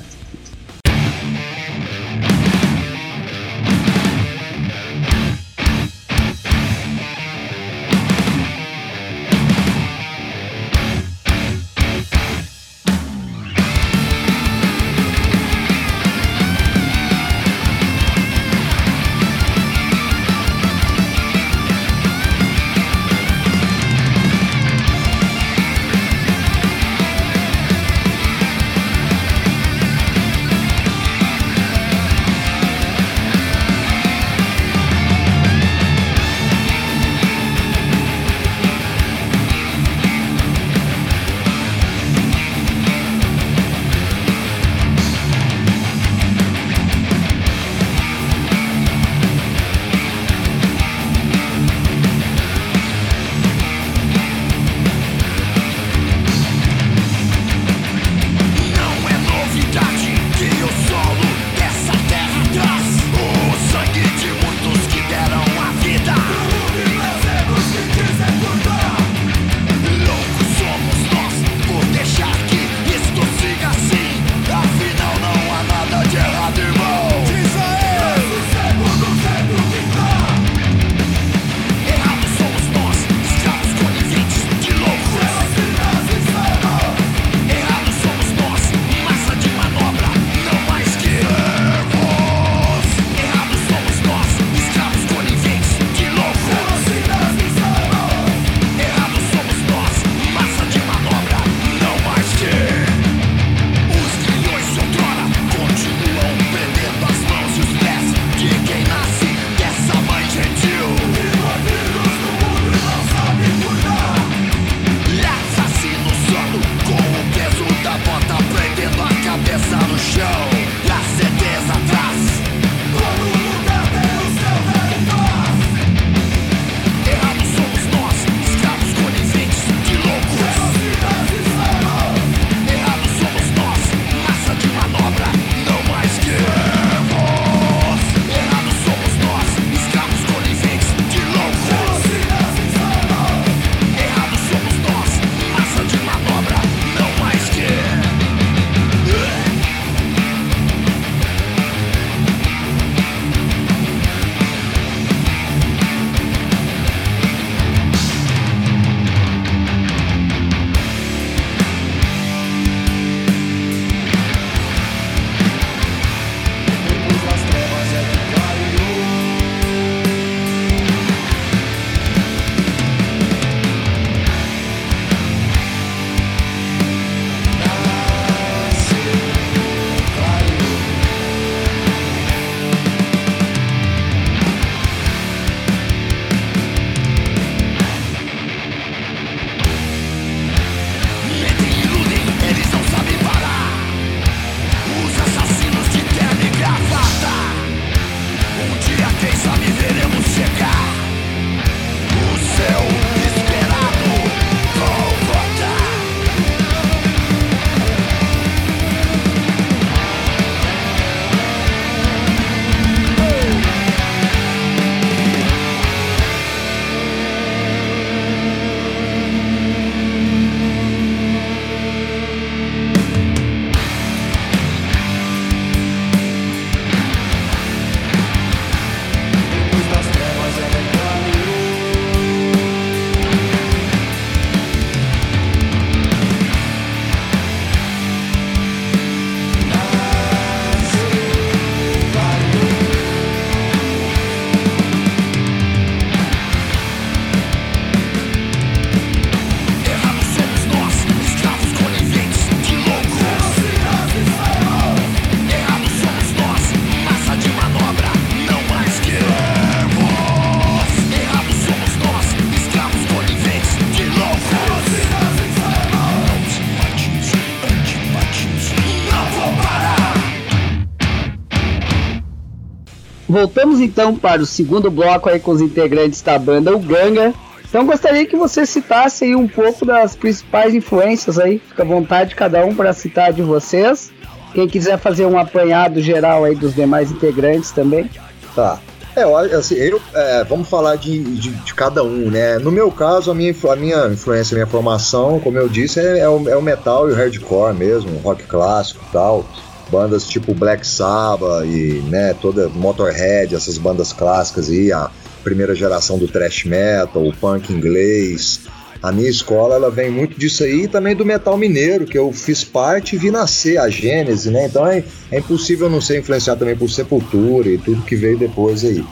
Então 273.83 274.15
para 274.15 274.41
o 274.41 274.45
segundo 274.45 274.89
bloco 274.89 275.29
aí 275.29 275.39
com 275.39 275.51
os 275.51 275.61
integrantes 275.61 276.21
da 276.21 276.37
banda 276.37 276.75
O 276.75 276.79
Ganga. 276.79 277.33
Então 277.67 277.85
gostaria 277.85 278.25
que 278.25 278.35
você 278.35 278.65
citasse 278.65 279.23
aí 279.23 279.35
um 279.35 279.47
pouco 279.47 279.85
das 279.85 280.15
principais 280.15 280.73
influências 280.73 281.39
aí. 281.39 281.59
Fica 281.59 281.83
à 281.83 281.85
vontade 281.85 282.35
cada 282.35 282.65
um 282.65 282.75
para 282.75 282.91
citar 282.91 283.31
de 283.31 283.41
vocês. 283.41 284.11
Quem 284.53 284.67
quiser 284.67 284.97
fazer 284.97 285.25
um 285.25 285.37
apanhado 285.37 286.01
geral 286.01 286.43
aí 286.43 286.53
dos 286.53 286.75
demais 286.75 287.09
integrantes 287.11 287.71
também. 287.71 288.09
Tá. 288.53 288.79
É, 289.15 289.23
assim, 289.55 289.75
eu, 289.75 290.01
é, 290.13 290.43
vamos 290.45 290.69
falar 290.69 290.95
de, 290.95 291.21
de, 291.21 291.49
de, 291.49 291.73
cada 291.73 292.01
um, 292.01 292.29
né? 292.29 292.57
No 292.59 292.71
meu 292.71 292.89
caso, 292.89 293.29
a 293.29 293.35
minha, 293.35 293.53
a 293.69 293.75
minha 293.75 294.07
influência, 294.07 294.55
a 294.55 294.57
minha 294.57 294.67
formação, 294.67 295.39
como 295.39 295.57
eu 295.57 295.67
disse, 295.67 295.99
é, 295.99 296.19
é, 296.19 296.29
o, 296.29 296.49
é 296.49 296.55
o 296.55 296.61
metal 296.61 297.09
e 297.09 297.11
o 297.11 297.15
hardcore 297.15 297.73
mesmo, 297.73 298.17
rock 298.19 298.43
clássico 298.43 299.03
e 299.07 299.11
tal. 299.11 299.45
Bandas 299.91 300.25
tipo 300.25 300.53
Black 300.53 300.87
Sabbath 300.87 301.65
e 301.65 302.01
né, 302.09 302.33
toda 302.33 302.69
Motorhead, 302.69 303.53
essas 303.53 303.77
bandas 303.77 304.13
clássicas 304.13 304.69
aí, 304.69 304.91
a 304.91 305.11
primeira 305.43 305.75
geração 305.75 306.17
do 306.17 306.27
thrash 306.27 306.63
metal, 306.63 307.27
o 307.27 307.33
punk 307.33 307.73
inglês, 307.73 308.61
a 309.03 309.11
minha 309.11 309.29
escola 309.29 309.75
ela 309.75 309.89
vem 309.89 310.09
muito 310.11 310.39
disso 310.39 310.63
aí 310.63 310.83
e 310.83 310.87
também 310.87 311.15
do 311.15 311.25
metal 311.25 311.57
mineiro, 311.57 312.05
que 312.05 312.17
eu 312.17 312.31
fiz 312.31 312.63
parte 312.63 313.15
e 313.15 313.19
vi 313.19 313.31
nascer 313.31 313.77
a 313.77 313.89
Gênese, 313.89 314.49
né? 314.49 314.67
Então 314.67 314.85
é, 314.87 315.03
é 315.31 315.39
impossível 315.39 315.89
não 315.89 315.99
ser 315.99 316.19
influenciado 316.19 316.59
também 316.59 316.77
por 316.77 316.89
Sepultura 316.89 317.67
e 317.67 317.77
tudo 317.77 318.03
que 318.03 318.15
veio 318.15 318.37
depois 318.37 318.85
aí. 318.85 319.03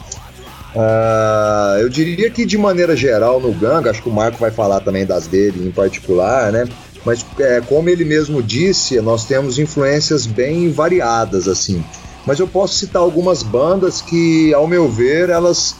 Uh, 0.72 1.80
eu 1.80 1.88
diria 1.88 2.30
que 2.30 2.46
de 2.46 2.56
maneira 2.56 2.94
geral 2.94 3.40
no 3.40 3.52
Ganga, 3.52 3.90
acho 3.90 4.00
que 4.00 4.08
o 4.08 4.12
Marco 4.12 4.38
vai 4.38 4.52
falar 4.52 4.78
também 4.80 5.04
das 5.04 5.26
dele 5.26 5.66
em 5.66 5.72
particular, 5.72 6.52
né? 6.52 6.64
Mas 7.04 7.24
é, 7.38 7.60
como 7.60 7.88
ele 7.88 8.04
mesmo 8.04 8.42
disse, 8.42 9.00
nós 9.00 9.24
temos 9.24 9.58
influências 9.58 10.26
bem 10.26 10.70
variadas 10.70 11.48
assim. 11.48 11.84
Mas 12.26 12.38
eu 12.38 12.46
posso 12.46 12.74
citar 12.74 13.00
algumas 13.00 13.42
bandas 13.42 14.02
que, 14.02 14.52
ao 14.52 14.66
meu 14.66 14.88
ver, 14.88 15.30
elas 15.30 15.74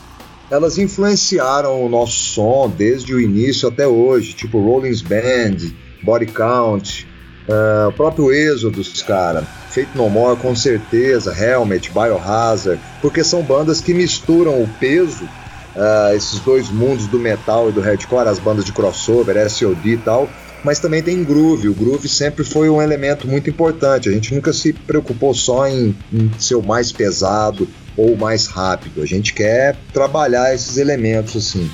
elas 0.50 0.78
influenciaram 0.78 1.84
o 1.84 1.88
nosso 1.88 2.12
som 2.12 2.68
desde 2.68 3.14
o 3.14 3.20
início 3.20 3.68
até 3.68 3.86
hoje, 3.86 4.32
tipo 4.32 4.60
Rollins 4.60 5.00
Band, 5.00 5.58
Body 6.02 6.26
Count, 6.26 7.06
uh, 7.48 7.88
o 7.88 7.92
próprio 7.92 8.32
Exodus, 8.32 9.00
cara, 9.02 9.42
Fate 9.70 9.90
No 9.94 10.10
More 10.10 10.36
com 10.36 10.54
certeza, 10.56 11.32
Helmet, 11.32 11.92
Biohazard, 11.92 12.80
porque 13.00 13.22
são 13.22 13.42
bandas 13.42 13.80
que 13.80 13.94
misturam 13.94 14.60
o 14.60 14.68
peso, 14.80 15.24
uh, 15.24 16.14
esses 16.16 16.40
dois 16.40 16.68
mundos 16.68 17.06
do 17.06 17.18
metal 17.20 17.68
e 17.68 17.72
do 17.72 17.80
hardcore, 17.80 18.28
as 18.28 18.40
bandas 18.40 18.64
de 18.64 18.72
crossover, 18.72 19.48
SOD 19.48 19.90
e 19.90 19.96
tal, 19.98 20.28
mas 20.64 20.78
também 20.78 21.02
tem 21.02 21.22
groove. 21.24 21.68
O 21.68 21.74
groove 21.74 22.08
sempre 22.08 22.44
foi 22.44 22.68
um 22.68 22.80
elemento 22.80 23.26
muito 23.26 23.48
importante. 23.48 24.08
A 24.08 24.12
gente 24.12 24.34
nunca 24.34 24.52
se 24.52 24.72
preocupou 24.72 25.34
só 25.34 25.66
em, 25.66 25.94
em 26.12 26.30
ser 26.38 26.54
o 26.54 26.62
mais 26.62 26.92
pesado 26.92 27.68
ou 27.96 28.16
mais 28.16 28.46
rápido. 28.46 29.02
A 29.02 29.06
gente 29.06 29.32
quer 29.32 29.76
trabalhar 29.92 30.54
esses 30.54 30.76
elementos 30.76 31.36
assim. 31.36 31.70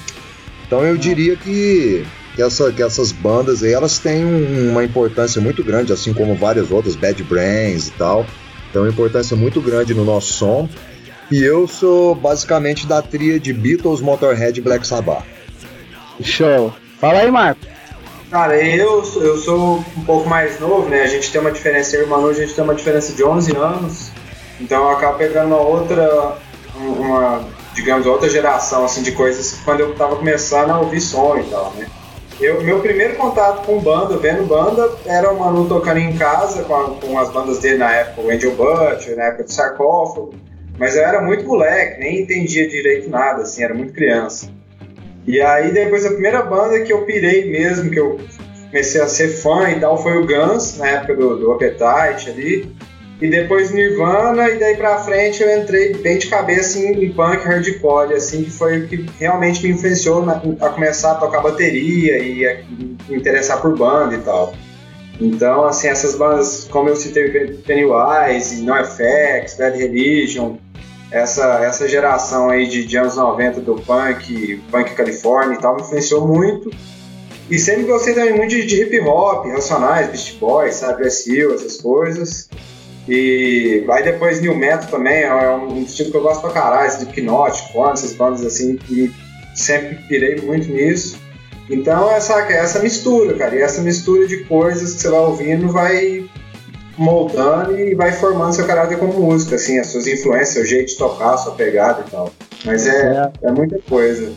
Então 0.67 0.85
eu 0.85 0.97
diria 0.97 1.37
que, 1.37 2.05
que, 2.35 2.43
essa, 2.43 2.73
que 2.73 2.83
essas 2.83 3.13
bandas 3.13 3.63
aí 3.63 3.73
elas 3.73 3.99
têm 3.99 4.25
um, 4.25 4.71
uma 4.71 4.85
importância 4.85 5.41
muito 5.41 5.63
grande, 5.63 5.93
assim 5.93 6.13
como 6.13 6.35
várias 6.35 6.71
outras, 6.71 6.97
Bad 6.97 7.23
Brains 7.25 7.89
e 7.89 7.93
tal. 7.93 8.27
Então 8.71 8.83
uma 8.83 8.91
importância 8.91 9.37
muito 9.37 9.61
grande 9.61 9.95
no 9.95 10.05
nosso 10.05 10.33
som. 10.33 10.69
E 11.31 11.43
eu 11.43 11.67
sou 11.67 12.15
basicamente 12.15 12.87
da 12.87 13.03
tria 13.03 13.41
de 13.41 13.53
Beatles, 13.53 14.01
Motorhead 14.01 14.59
e 14.59 14.63
Black 14.63 14.87
Sabbath. 14.87 15.25
Show. 16.23 16.73
Fala 17.01 17.19
aí, 17.19 17.31
Marco. 17.31 17.76
Cara, 18.31 18.61
eu, 18.61 19.05
eu 19.21 19.39
sou 19.39 19.85
um 19.97 20.05
pouco 20.05 20.29
mais 20.29 20.59
novo, 20.59 20.89
né? 20.89 21.03
A 21.03 21.07
gente 21.07 21.31
tem 21.31 21.41
uma 21.41 21.53
diferença, 21.53 21.97
eu 21.97 22.03
e 22.03 22.05
o 22.05 22.09
Manu, 22.09 22.29
a 22.29 22.35
gente 22.35 22.53
tem 22.55 22.65
uma 22.65 22.75
diferença 22.75 23.13
de 23.13 23.23
11 23.23 23.57
anos. 23.57 24.11
Então 24.61 24.83
eu 24.83 24.91
acabo 24.97 25.19
pegando 25.19 25.49
uma 25.49 25.61
outra, 25.61 26.37
uma, 26.75 27.45
digamos, 27.75 28.07
outra 28.07 28.29
geração 28.29 28.85
assim, 28.85 29.03
de 29.03 29.13
coisas 29.13 29.61
quando 29.65 29.81
eu 29.81 29.93
estava 29.93 30.17
começando 30.17 30.71
a 30.71 30.81
ouvir 30.81 31.01
som 31.01 31.39
e 31.39 31.45
tal, 31.45 31.73
né? 31.75 31.87
Eu, 32.41 32.63
meu 32.63 32.81
primeiro 32.81 33.15
contato 33.17 33.65
com 33.65 33.79
banda, 33.81 34.17
vendo 34.19 34.47
banda, 34.47 34.91
era 35.07 35.33
o 35.33 35.39
Manu 35.39 35.67
tocando 35.69 35.99
em 35.99 36.17
casa 36.19 36.65
com, 36.65 36.75
a, 36.75 36.91
com 37.01 37.19
as 37.19 37.31
bandas 37.31 37.61
dele 37.61 37.79
na 37.79 37.91
época, 37.93 38.23
o 38.23 38.31
Angel 38.31 38.55
Butcher, 38.55 39.17
na 39.17 39.25
época 39.25 39.45
do 39.45 39.53
Sarcófago. 39.53 40.35
Mas 40.79 40.97
eu 40.97 41.03
era 41.03 41.23
muito 41.23 41.47
moleque, 41.47 42.01
nem 42.01 42.23
entendia 42.23 42.69
direito 42.69 43.09
nada, 43.09 43.43
assim, 43.43 43.63
era 43.63 43.73
muito 43.73 43.95
criança. 43.95 44.51
E 45.27 45.41
aí 45.41 45.73
depois 45.73 46.07
a 46.07 46.11
primeira 46.11 46.43
banda 46.43 46.81
que 46.81 46.93
eu 46.93 47.03
pirei 47.03 47.51
mesmo, 47.51 47.91
que 47.91 47.99
eu 47.99 48.19
comecei 48.71 49.01
a 49.01 49.09
ser 49.09 49.29
fã 49.29 49.71
e 49.71 49.81
tal, 49.81 50.01
foi 50.03 50.19
o 50.19 50.27
Guns, 50.27 50.79
na 50.79 50.89
época 50.89 51.17
do, 51.17 51.37
do 51.37 51.53
Appetite 51.53 52.31
ali 52.31 52.77
e 53.21 53.29
depois 53.29 53.71
Nirvana, 53.71 54.51
e 54.51 54.59
daí 54.59 54.77
pra 54.77 54.99
frente 54.99 55.43
eu 55.43 55.59
entrei 55.59 55.95
bem 55.95 56.19
de 56.19 56.27
cabeça 56.27 56.79
em, 56.79 57.05
em 57.05 57.13
punk 57.13 57.45
hardcore, 57.45 58.13
assim, 58.13 58.45
que 58.45 58.51
foi 58.51 58.81
o 58.81 58.89
que 58.89 59.07
realmente 59.19 59.63
me 59.63 59.71
influenciou 59.73 60.25
na, 60.25 60.43
a 60.61 60.69
começar 60.69 61.13
a 61.13 61.15
tocar 61.15 61.41
bateria 61.41 62.19
e 62.19 62.47
a 62.47 62.57
me 62.69 62.97
interessar 63.09 63.61
por 63.63 63.77
banda 63.77 64.15
e 64.15 64.19
tal. 64.19 64.55
Então, 65.19 65.65
assim, 65.65 65.89
essas 65.89 66.15
bandas, 66.15 66.69
como 66.71 66.91
eu 66.91 66.97
citei, 66.97 67.31
Pennywise, 67.67 68.63
NoFX, 68.63 69.57
Bad 69.59 69.79
Religion, 69.79 70.59
essa, 71.11 71.65
essa 71.65 71.89
geração 71.89 72.49
aí 72.49 72.67
de, 72.67 72.85
de 72.85 72.97
anos 72.97 73.17
90 73.17 73.61
do 73.61 73.75
punk, 73.77 74.63
punk 74.71 74.95
California 74.95 75.57
e 75.57 75.61
tal, 75.61 75.77
me 75.77 75.83
influenciou 75.83 76.27
muito. 76.27 76.71
E 77.49 77.59
sempre 77.59 77.85
gostei 77.85 78.15
também 78.15 78.35
muito 78.35 78.51
de, 78.51 78.67
de 78.67 78.83
hip 78.83 79.01
hop, 79.01 79.47
Racionais, 79.47 80.09
Beast 80.09 80.39
Boys, 80.39 80.75
sabe, 80.75 81.03
Brasil, 81.03 81.55
essas 81.55 81.77
coisas. 81.77 82.49
E 83.09 83.85
aí 83.89 84.03
depois 84.03 84.41
New 84.41 84.57
Metal 84.57 84.91
também 84.91 85.23
é 85.23 85.51
um 85.55 85.83
estilo 85.83 86.11
que 86.11 86.17
eu 86.17 86.23
gosto 86.23 86.41
pra 86.41 86.51
caralho, 86.51 86.89
esse 86.89 87.05
de 87.05 87.13
Hypnotic, 87.13 87.65
essas 87.93 88.13
bandas 88.15 88.45
assim, 88.45 88.79
e 88.91 89.13
sempre 89.55 89.95
pirei 90.09 90.41
muito 90.41 90.69
nisso. 90.69 91.17
Então 91.71 92.11
essa, 92.11 92.35
essa 92.53 92.81
mistura, 92.81 93.35
cara, 93.35 93.55
e 93.55 93.61
essa 93.61 93.81
mistura 93.81 94.27
de 94.27 94.39
coisas 94.45 94.95
que 94.95 95.01
você 95.01 95.09
vai 95.09 95.21
ouvindo 95.21 95.69
vai 95.71 96.29
moldando 96.97 97.79
e 97.79 97.95
vai 97.95 98.13
formando 98.13 98.55
seu 98.55 98.67
caráter 98.67 98.99
como 98.99 99.13
música, 99.13 99.57
assim, 99.57 99.79
as 99.79 99.89
suas 99.89 100.07
influências, 100.07 100.51
seu 100.51 100.65
jeito 100.65 100.89
de 100.89 100.97
tocar, 100.97 101.35
a 101.35 101.39
sua 101.39 101.53
pegada 101.53 102.05
e 102.07 102.11
tal. 102.11 102.33
Mas 102.65 102.87
é, 102.87 103.31
é 103.43 103.53
muita 103.53 103.79
coisa. 103.89 104.33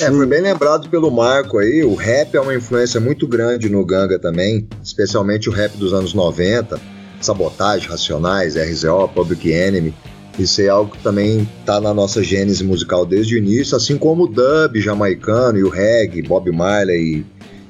É, 0.00 0.10
foi 0.10 0.26
bem 0.26 0.42
lembrado 0.42 0.90
pelo 0.90 1.10
Marco 1.10 1.58
aí, 1.58 1.82
o 1.82 1.94
rap 1.94 2.34
é 2.36 2.40
uma 2.40 2.54
influência 2.54 3.00
muito 3.00 3.26
grande 3.26 3.70
no 3.70 3.84
Ganga 3.84 4.18
também, 4.18 4.68
especialmente 4.82 5.48
o 5.48 5.52
rap 5.52 5.76
dos 5.76 5.94
anos 5.94 6.12
90 6.12 6.78
Sabotagem, 7.20 7.88
Racionais, 7.88 8.54
RZO, 8.56 9.08
Public 9.08 9.50
Enemy. 9.50 9.94
Isso 10.38 10.62
é 10.62 10.68
algo 10.68 10.92
que 10.92 11.02
também 11.02 11.48
está 11.60 11.80
na 11.80 11.92
nossa 11.92 12.22
gênese 12.22 12.62
musical 12.62 13.04
desde 13.04 13.34
o 13.34 13.38
início, 13.38 13.76
assim 13.76 13.98
como 13.98 14.24
o 14.24 14.28
dub 14.28 14.80
jamaicano 14.80 15.58
e 15.58 15.64
o 15.64 15.68
reggae, 15.68 16.22
Bob 16.22 16.50
Marley 16.52 17.24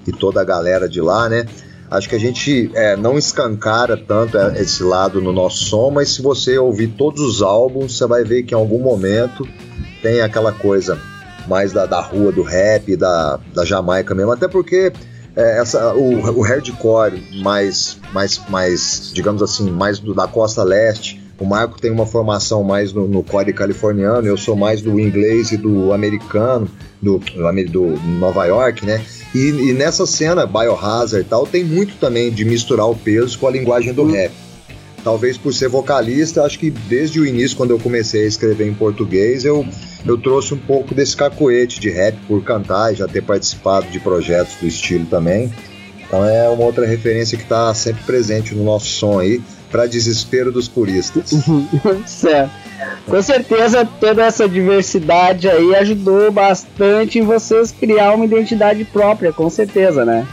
e, 0.07 0.11
e 0.11 0.13
toda 0.13 0.43
a 0.43 0.45
galera 0.45 0.87
de 0.87 1.01
lá, 1.01 1.29
né? 1.29 1.47
Acho 1.91 2.09
que 2.09 2.15
a 2.15 2.21
gente 2.21 2.71
é, 2.75 2.97
não 2.97 3.17
escancara 3.17 3.97
tanto 3.97 4.37
esse 4.57 4.83
lado 4.83 5.23
no 5.23 5.33
nosso 5.33 5.65
som, 5.65 5.91
mas 5.91 6.11
se 6.11 6.21
você 6.21 6.59
ouvir 6.59 6.89
todos 6.89 7.23
os 7.23 7.43
álbuns, 7.43 7.97
você 7.97 8.07
vai 8.07 8.25
ver 8.25 8.43
que 8.43 8.55
em 8.55 8.59
algum 8.59 8.79
momento 8.79 9.49
tem 10.03 10.21
aquela 10.21 10.53
coisa 10.53 10.99
mais 11.47 11.73
da, 11.73 11.87
da 11.87 12.01
rua, 12.01 12.31
do 12.31 12.43
rap, 12.43 12.95
da, 12.95 13.41
da 13.55 13.65
Jamaica 13.65 14.15
mesmo. 14.15 14.33
Até 14.33 14.47
porque 14.47 14.93
é, 15.35 15.61
essa, 15.61 15.95
o, 15.95 16.39
o 16.39 16.43
hardcore 16.43 17.23
mais, 17.41 17.99
mais, 18.13 18.41
mais, 18.49 19.11
digamos 19.15 19.43
assim, 19.43 19.71
mais 19.71 19.99
do, 19.99 20.15
da 20.15 20.27
costa 20.27 20.63
leste. 20.63 21.23
O 21.39 21.47
Marco 21.47 21.81
tem 21.81 21.91
uma 21.91 22.05
formação 22.05 22.65
mais 22.65 22.93
no, 22.93 23.07
no 23.07 23.23
core 23.23 23.53
californiano, 23.53 24.27
eu 24.27 24.37
sou 24.37 24.57
mais 24.57 24.83
do 24.83 24.99
inglês 24.99 25.53
e 25.53 25.57
do 25.57 25.93
americano, 25.93 26.69
do, 27.01 27.19
do 27.71 27.87
Nova 28.19 28.45
York, 28.47 28.85
né? 28.85 29.01
E, 29.35 29.49
e, 29.49 29.73
nessa 29.73 30.07
cena, 30.07 30.47
Biohazard 30.47 31.27
e 31.27 31.29
tal, 31.29 31.47
tem 31.47 31.63
muito 31.65 31.97
também 31.97 32.31
de 32.31 32.45
misturar 32.45 32.89
o 32.89 32.97
peso 32.97 33.39
com 33.39 33.47
a 33.47 33.51
linguagem 33.51 33.93
do 33.93 34.05
rap. 34.07 34.33
Talvez 35.05 35.37
por 35.39 35.55
ser 35.55 35.69
vocalista, 35.69 36.43
acho 36.43 36.59
que 36.59 36.71
desde 36.71 37.21
o 37.21 37.27
início, 37.27 37.57
quando 37.57 37.71
eu 37.71 37.79
comecei 37.79 38.25
a 38.25 38.27
escrever 38.27 38.67
em 38.67 38.75
português, 38.75 39.45
eu 39.45 39.67
eu 40.07 40.17
trouxe 40.17 40.55
um 40.55 40.59
pouco 40.59 40.95
desse 40.95 41.17
cacoete 41.17 41.81
de 41.81 41.91
rap 41.91 42.17
por 42.27 42.43
cantar 42.43 42.93
e 42.93 42.97
já 42.97 43.07
ter 43.07 43.23
participado 43.23 43.87
de 43.89 43.99
projetos 44.01 44.55
do 44.61 44.67
estilo 44.67 45.07
também. 45.07 45.53
Então 46.07 46.25
é 46.25 46.49
uma 46.49 46.65
outra 46.65 46.87
referência 46.87 47.37
que 47.37 47.45
está 47.45 47.73
sempre 47.75 48.03
presente 48.05 48.55
no 48.55 48.65
nosso 48.65 48.87
som 48.87 49.19
aí, 49.19 49.43
para 49.71 49.87
desespero 49.87 50.51
dos 50.51 50.69
puristas. 50.69 51.31
certo. 52.07 52.51
Com 53.07 53.23
certeza 53.23 53.89
toda 54.01 54.25
essa 54.25 54.49
diversidade 54.49 55.49
aí 55.49 55.75
ajudou 55.77 56.31
bastante 56.31 57.19
em 57.19 57.23
vocês 57.23 57.73
criar 57.73 58.15
uma 58.15 58.25
identidade 58.25 58.85
própria, 58.85 59.33
com 59.33 59.49
certeza, 59.49 60.05
né? 60.05 60.27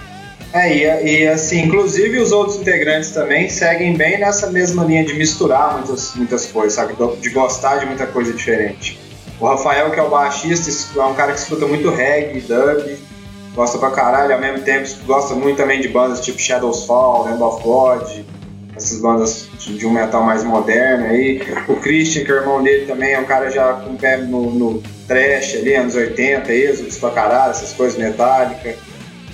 É, 0.54 0.74
e, 0.74 1.24
e, 1.24 1.28
assim, 1.28 1.64
inclusive 1.64 2.18
os 2.18 2.32
outros 2.32 2.58
integrantes 2.58 3.12
também 3.12 3.50
seguem 3.50 3.94
bem 3.94 4.20
nessa 4.20 4.50
mesma 4.52 4.86
linha 4.86 5.04
de 5.04 5.14
misturar 5.14 5.74
muitas, 5.74 6.16
muitas 6.16 6.46
coisas, 6.46 6.74
sabe? 6.74 6.96
De 7.20 7.30
gostar 7.32 7.78
de 7.78 7.86
muita 7.86 8.08
coisa 8.08 8.32
diferente. 8.32 8.98
O 9.38 9.46
Rafael, 9.48 9.92
que 9.92 10.00
é 10.00 10.04
o 10.04 10.10
baixista, 10.10 10.72
é 10.98 11.04
um 11.04 11.14
cara 11.14 11.34
que 11.34 11.40
escuta 11.40 11.68
muito 11.68 11.90
reggae, 11.90 12.40
dub, 12.40 12.98
gosta 13.54 13.78
pra 13.78 13.92
caralho, 13.92 14.34
ao 14.34 14.40
mesmo 14.40 14.60
tempo 14.60 14.88
gosta 15.06 15.36
muito 15.36 15.58
também 15.58 15.82
de 15.82 15.90
bandas 15.90 16.22
tipo 16.22 16.40
Shadows 16.40 16.86
Fall, 16.86 17.26
Lamb 17.26 17.44
of 17.44 17.62
God, 17.62 18.24
essas 18.86 19.02
bandas 19.02 19.48
de, 19.58 19.78
de, 19.78 19.86
um 19.86 19.92
metal 19.92 20.24
mais 20.24 20.44
moderno 20.44 21.08
aí. 21.08 21.42
O 21.68 21.76
Christian, 21.76 22.24
que 22.24 22.32
é 22.32 22.36
o 22.36 22.38
irmão 22.38 22.64
dele 22.64 22.86
também, 22.86 23.14
é 23.14 23.20
um 23.20 23.26
cara 23.26 23.50
já 23.50 23.74
com 23.74 23.96
pé 23.96 24.18
no, 24.18 24.52
no 24.52 24.84
trash 25.08 25.56
ali, 25.56 25.76
anos 25.76 25.96
80, 25.96 26.54
Exodus 26.54 26.98
pra 26.98 27.10
caralho, 27.10 27.52
essas 27.52 27.74
coisas 27.74 27.98
metálicas. 27.98 28.76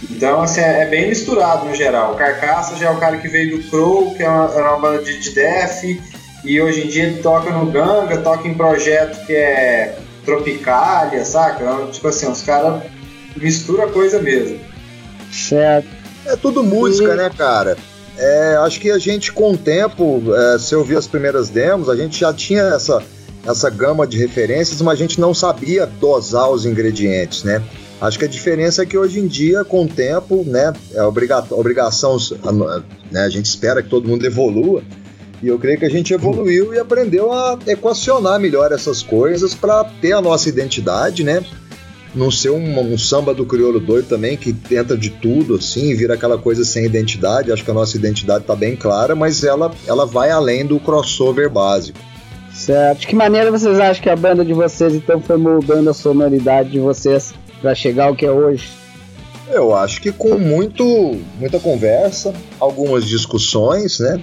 Então, 0.10 0.42
assim, 0.42 0.62
é, 0.62 0.82
é, 0.82 0.86
bem 0.86 1.10
misturado 1.10 1.66
no 1.66 1.76
geral. 1.76 2.14
O 2.14 2.16
Carcaça 2.16 2.76
já 2.76 2.88
é 2.88 2.92
o 2.92 2.98
cara 2.98 3.18
que 3.18 3.28
veio 3.28 3.58
do 3.58 3.70
Crow, 3.70 4.16
que 4.16 4.24
é 4.24 4.30
uma, 4.30 4.48
uma 4.48 4.80
banda 4.80 5.04
de, 5.04 5.20
de 5.20 5.32
death, 5.32 5.84
e 6.44 6.60
hoje 6.60 6.86
em 6.86 6.88
dia 6.88 7.04
ele 7.04 7.22
toca 7.22 7.52
no 7.52 7.68
Ganga, 7.68 8.18
toca 8.18 8.48
em 8.48 8.54
projeto 8.54 9.26
que 9.26 9.34
é 9.34 9.98
Tropicalia, 10.26 11.24
saca? 11.24 11.64
Então, 11.64 11.92
tipo 11.92 12.08
assim, 12.08 12.28
os 12.28 12.42
caras 12.42 12.82
misturam 13.36 13.84
a 13.84 13.92
coisa 13.92 14.22
mesmo. 14.22 14.60
Certo. 15.32 15.88
É 16.26 16.36
tudo 16.36 16.64
música, 16.64 17.14
e... 17.14 17.18
né, 17.18 17.32
cara? 17.36 17.78
É, 18.22 18.56
acho 18.58 18.80
que 18.80 18.92
a 18.92 19.00
gente, 19.00 19.32
com 19.32 19.54
o 19.54 19.58
tempo, 19.58 20.22
é, 20.36 20.60
se 20.60 20.76
ouvir 20.76 20.96
as 20.96 21.08
primeiras 21.08 21.50
demos, 21.50 21.90
a 21.90 21.96
gente 21.96 22.20
já 22.20 22.32
tinha 22.32 22.62
essa, 22.62 23.02
essa 23.44 23.68
gama 23.68 24.06
de 24.06 24.16
referências, 24.16 24.80
mas 24.80 24.94
a 25.00 25.02
gente 25.02 25.20
não 25.20 25.34
sabia 25.34 25.88
dosar 25.88 26.48
os 26.52 26.64
ingredientes, 26.64 27.44
né? 27.44 27.64
Acho 28.00 28.20
que 28.20 28.26
a 28.26 28.28
diferença 28.28 28.84
é 28.84 28.86
que 28.86 28.96
hoje 28.96 29.20
em 29.20 29.26
dia, 29.26 29.64
com 29.64 29.86
o 29.86 29.88
tempo, 29.88 30.44
né, 30.46 30.72
é 30.94 31.02
obriga 31.02 31.44
obrigação, 31.50 32.18
né, 33.12 33.22
a 33.22 33.30
gente 33.30 33.46
espera 33.46 33.82
que 33.82 33.90
todo 33.90 34.08
mundo 34.08 34.24
evolua, 34.24 34.84
e 35.42 35.48
eu 35.48 35.58
creio 35.58 35.80
que 35.80 35.86
a 35.86 35.90
gente 35.90 36.14
evoluiu 36.14 36.76
e 36.76 36.80
aprendeu 36.80 37.32
a 37.32 37.58
equacionar 37.66 38.40
melhor 38.40 38.72
essas 38.72 39.02
coisas 39.02 39.56
para 39.56 39.84
ter 39.84 40.14
a 40.14 40.22
nossa 40.22 40.48
identidade, 40.48 41.24
né? 41.24 41.44
Não 42.14 42.30
ser 42.30 42.50
um, 42.50 42.94
um, 42.94 42.98
samba 42.98 43.34
do 43.34 43.46
crioulo 43.46 43.80
doido 43.80 44.08
também, 44.08 44.36
que 44.36 44.52
tenta 44.52 44.98
de 44.98 45.10
tudo, 45.10 45.56
assim, 45.56 45.96
vira 45.96 46.16
aquela 46.16 46.38
coisa 46.38 46.66
sem 46.66 46.86
identidade. 46.86 47.52
Acho 47.52 47.64
que 47.64 47.72
a 47.72 47.74
nossa 47.74 47.96
identidade 47.96 48.42
está 48.42 48.56
bem 48.56 48.76
clara, 48.76 49.16
mas 49.16 49.44
ela, 49.44 49.72
ela 49.88 50.06
vai 50.06 50.30
além 50.30 50.66
do 50.66 50.80
crossover 50.80 51.50
básico. 51.50 51.98
Certo. 52.54 53.00
De 53.00 53.08
que 53.08 53.16
maneira 53.16 53.50
vocês 53.50 53.80
acham 53.80 54.04
que 54.04 54.10
a 54.10 54.16
banda 54.16 54.44
de 54.44 54.54
vocês, 54.54 54.94
então, 54.94 55.22
foi 55.22 55.38
moldando 55.38 55.90
a 55.90 55.94
sonoridade 55.94 56.70
de 56.70 56.80
vocês 56.80 57.34
para 57.62 57.74
chegar 57.74 58.08
ao 58.08 58.16
que 58.16 58.26
é 58.26 58.32
hoje? 58.32 58.70
Eu 59.50 59.74
acho 59.76 60.02
que 60.02 60.12
com 60.12 60.38
muito, 60.38 61.18
muita 61.40 61.60
conversa, 61.60 62.34
algumas 62.60 63.06
discussões, 63.06 64.00
né? 64.00 64.22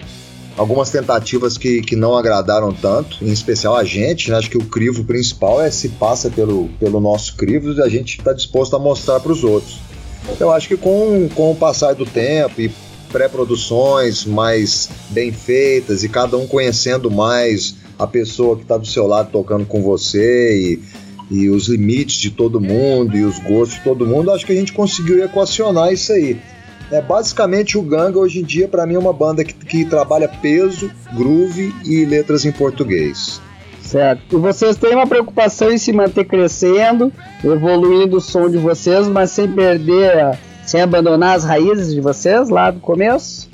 Algumas 0.59 0.90
tentativas 0.90 1.57
que, 1.57 1.81
que 1.81 1.94
não 1.94 2.16
agradaram 2.16 2.73
tanto, 2.73 3.25
em 3.25 3.31
especial 3.31 3.77
a 3.77 3.85
gente, 3.85 4.29
né? 4.31 4.37
acho 4.37 4.51
que 4.51 4.59
o 4.59 4.64
crivo 4.64 5.05
principal 5.05 5.62
é 5.62 5.71
se 5.71 5.88
passa 5.90 6.29
pelo, 6.29 6.68
pelo 6.81 7.01
nosso 7.01 7.37
crivo 7.37 7.73
e 7.73 7.81
a 7.81 7.88
gente 7.88 8.18
está 8.18 8.33
disposto 8.33 8.75
a 8.75 8.79
mostrar 8.79 9.21
para 9.21 9.31
os 9.31 9.44
outros. 9.44 9.79
Eu 10.38 10.53
acho 10.53 10.68
que 10.68 10.77
com, 10.77 11.29
com 11.33 11.53
o 11.53 11.55
passar 11.55 11.94
do 11.94 12.05
tempo 12.05 12.61
e 12.61 12.71
pré-produções 13.11 14.25
mais 14.25 14.90
bem 15.11 15.33
feitas 15.33 16.03
e 16.03 16.09
cada 16.09 16.37
um 16.37 16.47
conhecendo 16.47 17.11
mais 17.11 17.77
a 17.97 18.07
pessoa 18.07 18.57
que 18.57 18.62
está 18.62 18.77
do 18.77 18.87
seu 18.87 19.07
lado 19.07 19.31
tocando 19.31 19.64
com 19.64 19.81
você 19.81 20.59
e, 20.59 20.83
e 21.31 21.49
os 21.49 21.68
limites 21.68 22.16
de 22.16 22.31
todo 22.31 22.61
mundo 22.61 23.16
e 23.16 23.25
os 23.25 23.38
gostos 23.38 23.79
de 23.79 23.85
todo 23.85 24.05
mundo, 24.05 24.33
acho 24.33 24.44
que 24.44 24.53
a 24.53 24.57
gente 24.57 24.73
conseguiu 24.73 25.25
equacionar 25.25 25.92
isso 25.92 26.12
aí. 26.12 26.38
É, 26.90 27.03
basicamente, 27.03 27.77
o 27.77 27.83
Ganga 27.83 28.18
hoje 28.18 28.40
em 28.40 28.44
dia, 28.44 28.66
para 28.66 28.87
mim, 28.87 28.94
é 28.94 28.98
uma 28.98 29.12
banda 29.12 29.44
que, 29.44 29.53
que 29.53 29.85
trabalha 29.85 30.29
peso, 30.29 30.90
groove 31.14 31.74
e 31.85 32.05
letras 32.05 32.44
em 32.44 32.53
português. 32.53 33.40
Certo. 33.83 34.37
E 34.37 34.40
vocês 34.40 34.77
têm 34.77 34.94
uma 34.94 35.07
preocupação 35.07 35.70
em 35.70 35.79
se 35.79 35.92
manter 35.92 36.24
crescendo, 36.24 37.12
evoluindo 37.44 38.16
o 38.16 38.20
som 38.20 38.48
de 38.48 38.59
vocês, 38.59 39.07
mas 39.07 39.31
sem 39.31 39.51
perder, 39.51 40.38
sem 40.66 40.81
abandonar 40.81 41.37
as 41.37 41.44
raízes 41.44 41.94
de 41.94 42.01
vocês 42.01 42.48
lá 42.48 42.70
do 42.70 42.81
começo? 42.81 43.48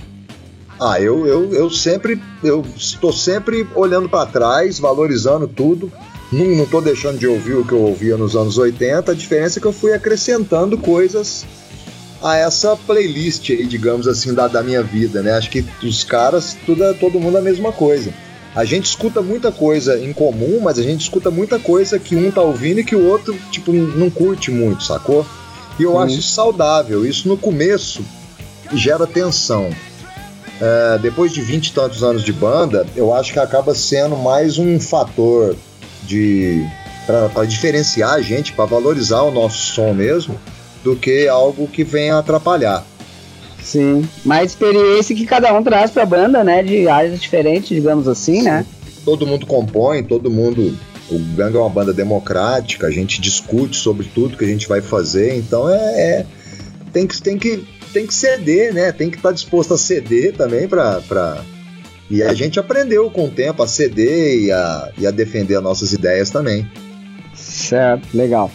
Ah, 0.81 1.01
eu, 1.01 1.27
eu, 1.27 1.53
eu 1.53 1.71
sempre, 1.71 2.21
eu 2.43 2.65
estou 2.77 3.13
sempre 3.13 3.67
olhando 3.75 4.09
para 4.09 4.27
trás, 4.27 4.79
valorizando 4.79 5.47
tudo. 5.47 5.91
Não, 6.33 6.67
tô 6.67 6.81
deixando 6.81 7.19
de 7.19 7.29
ouvir 7.29 7.55
o 7.55 7.65
que 7.65 7.73
eu 7.73 7.81
ouvia 7.81 8.17
nos 8.17 8.35
anos 8.35 8.59
80. 8.59 9.13
A 9.13 9.15
diferença 9.15 9.59
é 9.59 9.61
que 9.61 9.67
eu 9.67 9.73
fui 9.73 9.93
acrescentando 9.93 10.77
coisas 10.77 11.47
a 12.23 12.37
essa 12.37 12.77
playlist 12.77 13.51
aí, 13.51 13.67
digamos 13.67 14.09
assim, 14.09 14.35
da, 14.35 14.49
da 14.49 14.63
minha 14.63 14.83
vida, 14.83 15.23
né? 15.23 15.33
Acho 15.33 15.51
que 15.51 15.65
os 15.83 16.05
caras, 16.05 16.57
tudo, 16.65 16.85
é, 16.85 16.93
todo 16.95 17.21
mundo 17.21 17.37
é 17.37 17.41
a 17.41 17.45
mesma 17.45 17.73
coisa. 17.73 18.13
A 18.55 18.65
gente 18.65 18.87
escuta 18.87 19.21
muita 19.21 19.51
coisa 19.51 19.99
em 19.99 20.13
comum, 20.13 20.61
mas 20.63 20.79
a 20.79 20.83
gente 20.83 21.01
escuta 21.01 21.31
muita 21.31 21.59
coisa 21.59 21.99
que 21.99 22.15
um 22.15 22.31
tá 22.31 22.41
ouvindo 22.41 22.81
e 22.81 22.85
que 22.85 22.95
o 22.95 23.05
outro, 23.05 23.37
tipo, 23.51 23.73
não 23.73 24.09
curte 24.09 24.51
muito, 24.51 24.85
sacou? 24.85 25.27
E 25.79 25.83
eu 25.83 25.99
acho 25.99 26.19
isso 26.19 26.31
saudável. 26.31 27.05
Isso 27.05 27.27
no 27.29 27.37
começo 27.37 28.05
gera 28.73 29.07
tensão. 29.07 29.71
É, 30.61 30.99
depois 30.99 31.33
de 31.33 31.41
vinte 31.41 31.69
e 31.69 31.73
tantos 31.73 32.05
anos 32.05 32.23
de 32.23 32.33
banda, 32.33 32.87
eu 32.95 33.13
acho 33.13 33.33
que 33.33 33.41
acaba 33.41 33.75
sendo 33.75 34.17
mais 34.17 34.57
um 34.57 34.79
fator 34.79 35.57
de 36.05 36.65
para 37.07 37.45
diferenciar 37.45 38.15
a 38.15 38.23
gente, 38.23 38.53
para 38.53 38.65
valorizar 38.65 39.23
o 39.23 39.31
nosso 39.31 39.59
som 39.75 39.93
mesmo, 39.93 40.41
do 40.85 40.95
que 40.95 41.27
algo 41.27 41.67
que 41.67 41.83
venha 41.83 42.19
atrapalhar. 42.19 42.87
Sim, 43.61 44.07
mais 44.25 44.51
experiência 44.51 45.17
que 45.17 45.25
cada 45.25 45.53
um 45.55 45.63
traz 45.63 45.91
para 45.91 46.03
a 46.03 46.07
banda, 46.07 46.45
né? 46.45 46.63
De 46.63 46.87
áreas 46.87 47.19
diferentes, 47.19 47.71
digamos 47.71 48.07
assim, 48.07 48.41
Sim. 48.41 48.43
né? 48.43 48.67
Todo 49.05 49.27
mundo 49.27 49.47
compõe, 49.47 50.03
todo 50.03 50.31
mundo. 50.31 50.77
O 51.11 51.19
Ganga 51.35 51.59
é 51.59 51.61
uma 51.61 51.71
banda 51.71 51.93
democrática, 51.93 52.87
a 52.87 52.91
gente 52.91 53.21
discute 53.21 53.77
sobre 53.77 54.07
tudo 54.07 54.37
que 54.37 54.45
a 54.45 54.49
gente 54.49 54.67
vai 54.67 54.81
fazer, 54.81 55.37
então 55.37 55.69
é, 55.69 55.75
é 55.75 56.27
tem, 56.93 57.07
que, 57.07 57.21
tem, 57.21 57.39
que, 57.39 57.67
tem 57.93 58.07
que 58.07 58.15
ceder, 58.15 58.73
né? 58.73 58.93
Tem 58.93 59.11
que 59.11 59.17
estar 59.17 59.31
tá 59.31 59.35
disposto 59.35 59.75
a 59.75 59.79
ceder 59.79 60.35
também 60.35 60.69
para. 60.69 61.01
Pra... 61.03 61.43
E 62.11 62.23
a 62.23 62.35
gente 62.35 62.59
aprendeu 62.59 63.11
com 63.11 63.27
o 63.27 63.31
tempo 63.31 63.63
a 63.63 63.67
ceder 63.67 64.45
e 64.45 64.53
a, 64.53 64.93
e 64.99 65.07
a 65.07 65.11
defender 65.11 65.57
as 65.57 65.63
nossas 65.63 65.93
ideias 65.93 66.31
também. 66.31 66.67
Certo, 67.35 68.07
legal. 68.15 68.51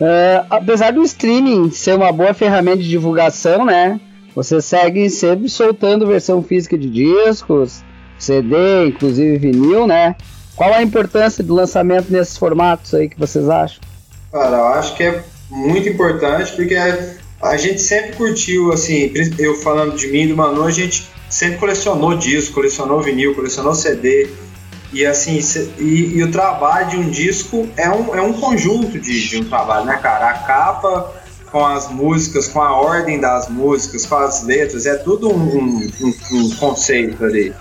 Uh, 0.00 0.46
apesar 0.50 0.92
do 0.92 1.02
streaming 1.02 1.70
ser 1.70 1.94
uma 1.94 2.12
boa 2.12 2.34
ferramenta 2.34 2.78
de 2.78 2.88
divulgação, 2.88 3.64
né? 3.64 4.00
Você 4.34 4.60
segue 4.60 5.08
sempre 5.08 5.48
soltando 5.48 6.06
versão 6.06 6.42
física 6.42 6.76
de 6.76 6.90
discos, 6.90 7.84
CD, 8.18 8.88
inclusive 8.88 9.38
vinil, 9.38 9.86
né? 9.86 10.16
Qual 10.56 10.72
a 10.72 10.82
importância 10.82 11.42
do 11.42 11.54
lançamento 11.54 12.10
nesses 12.10 12.36
formatos 12.36 12.94
aí 12.94 13.08
que 13.08 13.18
vocês 13.18 13.48
acham? 13.48 13.80
Cara, 14.32 14.56
eu 14.56 14.66
acho 14.68 14.96
que 14.96 15.04
é 15.04 15.24
muito 15.50 15.88
importante 15.88 16.52
porque 16.52 16.76
a 17.40 17.56
gente 17.56 17.80
sempre 17.80 18.16
curtiu, 18.16 18.72
assim, 18.72 19.12
eu 19.38 19.54
falando 19.56 19.96
de 19.96 20.08
mim 20.08 20.22
e 20.22 20.26
do 20.28 20.36
Manu, 20.36 20.64
a 20.64 20.70
gente 20.70 21.08
sempre 21.28 21.58
colecionou 21.58 22.16
disco, 22.16 22.54
colecionou 22.54 23.00
vinil, 23.00 23.34
colecionou 23.34 23.74
CD. 23.74 24.28
E 24.94 25.04
assim, 25.04 25.40
e, 25.76 26.18
e, 26.18 26.22
o 26.22 26.30
trabalho 26.30 26.90
de 26.90 26.96
um 26.96 27.10
disco 27.10 27.68
é 27.76 27.90
um, 27.90 28.14
é 28.14 28.22
um 28.22 28.32
conjunto 28.32 28.96
de, 28.96 29.28
de 29.28 29.38
um 29.38 29.44
trabalho, 29.44 29.86
né, 29.86 29.98
cara? 30.00 30.30
A 30.30 30.34
capa 30.34 31.12
com 31.50 31.66
as 31.66 31.90
músicas, 31.90 32.46
com 32.46 32.62
a 32.62 32.72
ordem 32.80 33.18
das 33.18 33.48
músicas, 33.48 34.06
com 34.06 34.14
as 34.14 34.44
letras, 34.44 34.86
é 34.86 34.94
tudo 34.94 35.28
um, 35.28 35.90
um, 36.00 36.14
um, 36.32 36.50
conceito 36.50 37.24
ali. 37.24 37.52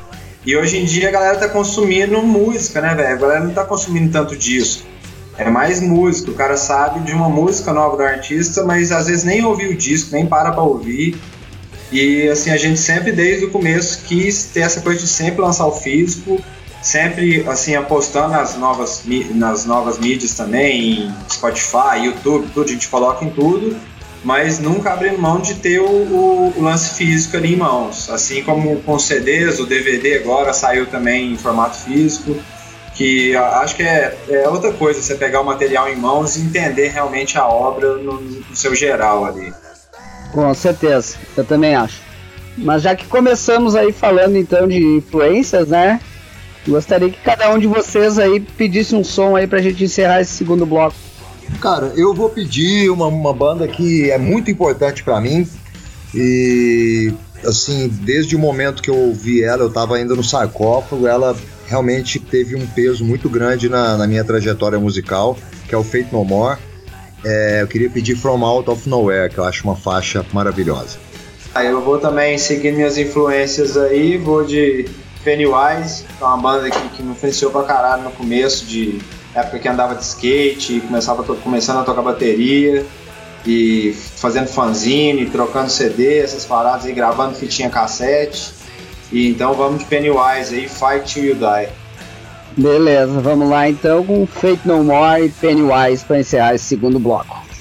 E 0.45 0.55
hoje 0.55 0.77
em 0.77 0.85
dia 0.85 1.09
a 1.09 1.11
galera 1.11 1.39
tá 1.39 1.49
consumindo 1.49 2.21
música, 2.21 2.79
né, 2.81 2.93
velho? 2.93 3.13
A 3.13 3.15
galera 3.15 3.43
não 3.43 3.53
tá 3.53 3.65
consumindo 3.65 4.11
tanto 4.11 4.35
disco. 4.35 4.85
É 5.35 5.49
mais 5.49 5.81
música, 5.81 6.29
o 6.29 6.35
cara 6.35 6.55
sabe 6.55 6.99
de 6.99 7.13
uma 7.13 7.29
música 7.29 7.73
nova 7.73 7.97
do 7.97 8.03
artista, 8.03 8.63
mas 8.63 8.91
às 8.91 9.07
vezes 9.07 9.23
nem 9.23 9.43
ouviu 9.43 9.71
o 9.71 9.75
disco, 9.75 10.13
nem 10.13 10.27
para 10.27 10.51
pra 10.51 10.61
ouvir. 10.61 11.17
E 11.91 12.27
assim, 12.29 12.51
a 12.51 12.57
gente 12.57 12.79
sempre, 12.79 13.11
desde 13.11 13.45
o 13.45 13.49
começo, 13.49 14.03
quis 14.05 14.45
ter 14.53 14.59
essa 14.59 14.81
coisa 14.81 14.99
de 14.99 15.07
sempre 15.07 15.41
lançar 15.41 15.65
o 15.65 15.71
físico, 15.71 16.39
sempre 16.83 17.47
assim 17.47 17.75
apostando 17.75 18.29
nas 18.29 18.57
novas 18.57 19.03
nas 19.31 19.65
novas 19.65 19.97
mídias 19.97 20.35
também, 20.35 21.11
Spotify, 21.31 22.03
YouTube, 22.03 22.49
tudo 22.53 22.69
a 22.69 22.73
gente 22.73 22.89
coloca 22.89 23.23
em 23.23 23.29
tudo, 23.29 23.75
mas 24.23 24.59
nunca 24.59 24.91
abrindo 24.91 25.17
mão 25.17 25.39
de 25.39 25.55
ter 25.55 25.79
o, 25.79 25.85
o, 25.85 26.53
o, 26.57 26.61
lance 26.61 26.95
físico 26.95 27.37
ali 27.37 27.53
em 27.53 27.57
mãos, 27.57 28.09
assim 28.09 28.43
como 28.43 28.81
com 28.81 28.99
CDs, 28.99 29.59
o 29.59 29.65
DVD 29.65 30.17
agora 30.17 30.53
saiu 30.53 30.85
também 30.85 31.31
em 31.31 31.37
formato 31.37 31.77
físico, 31.77 32.35
que 32.93 33.35
acho 33.35 33.75
que 33.75 33.83
é, 33.83 34.15
é 34.29 34.49
outra 34.49 34.71
coisa 34.73 35.01
você 35.01 35.15
pegar 35.15 35.41
o 35.41 35.45
material 35.45 35.87
em 35.89 35.95
mãos 35.95 36.35
e 36.35 36.41
entender 36.41 36.89
realmente 36.89 37.37
a 37.37 37.47
obra 37.47 37.95
no, 37.95 38.19
no 38.19 38.55
seu 38.55 38.75
geral 38.75 39.25
ali. 39.25 39.53
Com 40.33 40.53
certeza, 40.53 41.15
eu 41.37 41.45
também 41.45 41.75
acho. 41.75 42.01
Mas 42.57 42.83
já 42.83 42.95
que 42.95 43.05
começamos 43.07 43.75
aí 43.75 43.91
falando 43.91 44.35
então 44.35 44.67
de 44.67 44.83
influências, 44.97 45.69
né? 45.69 45.99
Gostaria 46.67 47.09
que 47.09 47.19
cada 47.21 47.53
um 47.53 47.59
de 47.59 47.67
vocês 47.67 48.17
aí 48.17 48.39
pedisse 48.39 48.95
um 48.95 49.03
som 49.03 49.35
aí 49.35 49.47
pra 49.47 49.61
gente 49.61 49.83
encerrar 49.83 50.21
esse 50.21 50.31
segundo 50.31 50.65
bloco. 50.65 50.95
Cara, 51.59 51.91
eu 51.95 52.13
vou 52.13 52.29
pedir 52.29 52.89
uma, 52.89 53.07
uma 53.07 53.33
banda 53.33 53.67
que 53.67 54.09
é 54.09 54.17
muito 54.17 54.49
importante 54.49 55.03
para 55.03 55.19
mim 55.19 55.47
e 56.15 57.13
assim, 57.45 57.89
desde 57.89 58.35
o 58.35 58.39
momento 58.39 58.81
que 58.81 58.89
eu 58.89 58.95
ouvi 58.95 59.43
ela, 59.43 59.63
eu 59.63 59.69
tava 59.69 59.97
ainda 59.97 60.15
no 60.15 60.23
sarcófago, 60.23 61.07
ela 61.07 61.35
realmente 61.67 62.19
teve 62.19 62.55
um 62.55 62.65
peso 62.67 63.03
muito 63.03 63.29
grande 63.29 63.67
na, 63.67 63.97
na 63.97 64.07
minha 64.07 64.23
trajetória 64.23 64.79
musical, 64.79 65.37
que 65.67 65.75
é 65.75 65.77
o 65.77 65.83
Fate 65.83 66.07
No 66.11 66.23
More. 66.23 66.59
É, 67.25 67.61
eu 67.61 67.67
queria 67.67 67.89
pedir 67.89 68.15
From 68.15 68.43
Out 68.43 68.69
of 68.69 68.87
Nowhere, 68.87 69.33
que 69.33 69.37
eu 69.37 69.43
acho 69.43 69.63
uma 69.63 69.75
faixa 69.75 70.25
maravilhosa. 70.33 70.97
Aí 71.55 71.67
eu 71.67 71.81
vou 71.81 71.99
também 71.99 72.37
seguir 72.37 72.73
minhas 72.73 72.97
influências 72.97 73.77
aí, 73.77 74.17
vou 74.17 74.43
de 74.43 74.89
Pennywise, 75.23 76.03
que 76.03 76.23
é 76.23 76.25
uma 76.25 76.37
banda 76.37 76.69
que, 76.69 76.89
que 76.89 77.03
me 77.03 77.11
influenciou 77.11 77.51
pra 77.51 77.63
caralho 77.63 78.03
no 78.03 78.11
começo, 78.11 78.65
de 78.65 78.99
época 79.33 79.59
que 79.59 79.67
andava 79.67 79.95
de 79.95 80.03
skate, 80.03 80.81
começava 80.81 81.23
começando 81.23 81.79
a 81.79 81.83
tocar 81.83 82.01
bateria 82.01 82.85
e 83.45 83.93
fazendo 84.15 84.47
fanzine, 84.47 85.25
trocando 85.29 85.69
CD, 85.69 86.19
essas 86.19 86.45
paradas 86.45 86.85
aí, 86.85 86.93
gravando 86.93 87.35
fitinha 87.35 87.69
cassete. 87.69 88.53
E 89.11 89.29
então 89.29 89.53
vamos 89.53 89.79
de 89.79 89.85
Pennywise 89.85 90.55
aí, 90.55 90.67
Fight 90.67 91.13
Till 91.13 91.25
You 91.25 91.35
Die. 91.35 91.69
Beleza, 92.55 93.19
vamos 93.19 93.49
lá 93.49 93.67
então 93.67 94.03
com 94.03 94.25
Fate 94.27 94.61
No 94.65 94.83
More 94.83 95.25
e 95.25 95.29
Pennywise 95.29 96.05
para 96.05 96.19
encerrar 96.19 96.53
esse 96.53 96.65
segundo 96.65 96.99
bloco. 96.99 97.52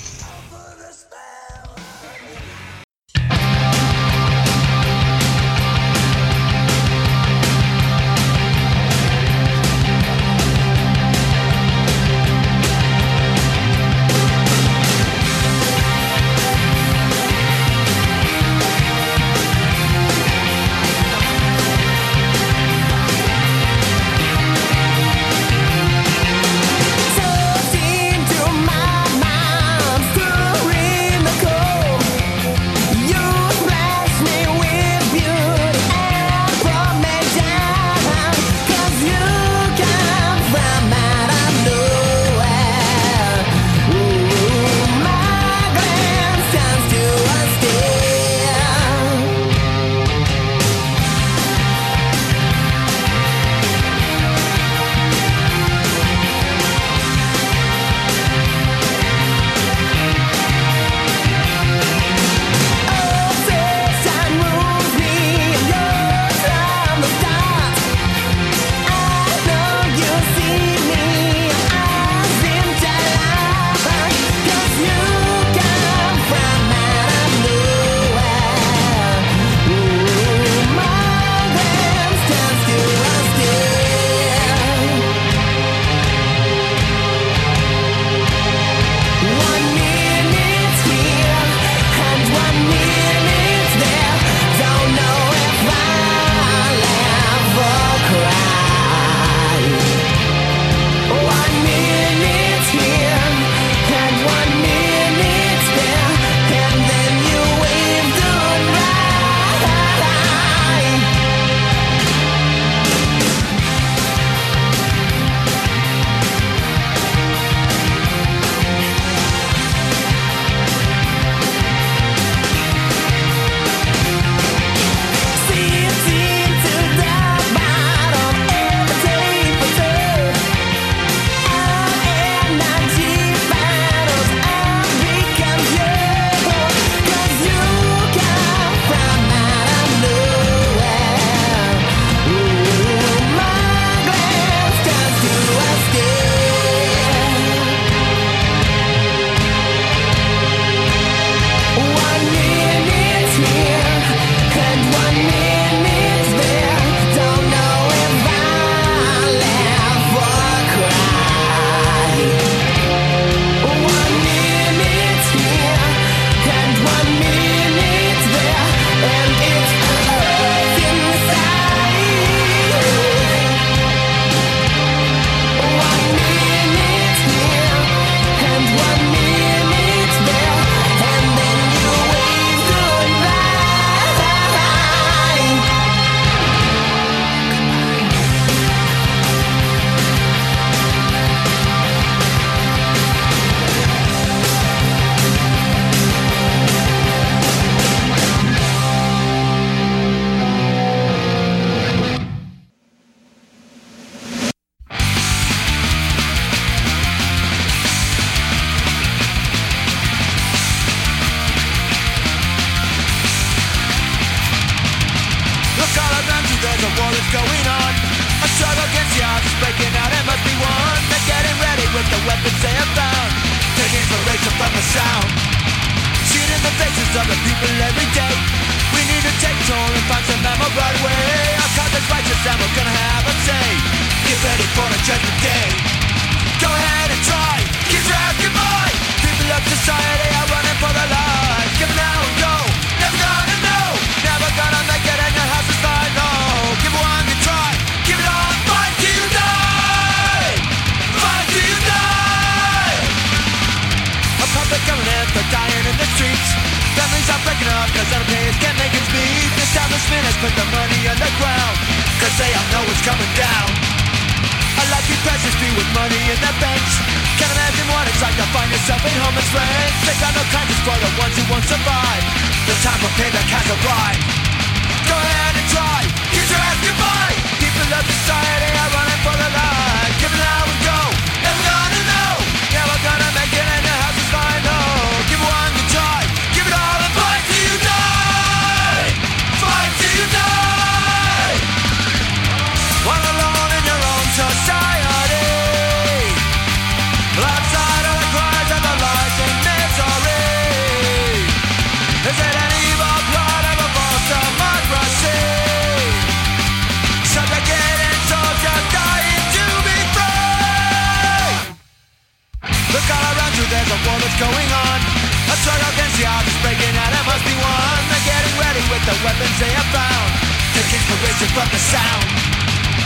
Struggle 315.62 315.94
against 315.94 316.18
the 316.18 316.26
odds 316.26 316.50
is 316.50 316.58
breaking 316.58 316.94
out, 316.98 317.14
it 317.14 317.22
must 317.22 317.44
be 317.46 317.54
won. 317.54 317.98
They're 318.10 318.26
getting 318.26 318.54
ready 318.58 318.82
with 318.90 319.02
the 319.06 319.14
weapons 319.22 319.54
they 319.62 319.70
have 319.70 319.90
found. 319.94 320.28
Take 320.74 320.90
inspiration 320.90 321.48
from 321.54 321.68
the 321.70 321.78
sound. 321.78 322.26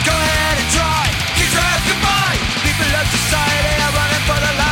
Go 0.08 0.14
ahead 0.16 0.56
and 0.56 0.68
try, 0.72 1.04
kiss 1.36 1.52
your 1.52 1.60
ass 1.60 1.84
goodbye. 1.84 2.38
People 2.64 2.88
of 2.96 3.06
society 3.12 3.72
are 3.84 3.92
running 3.92 4.24
for 4.24 4.38
their 4.40 4.56
lives. 4.56 4.65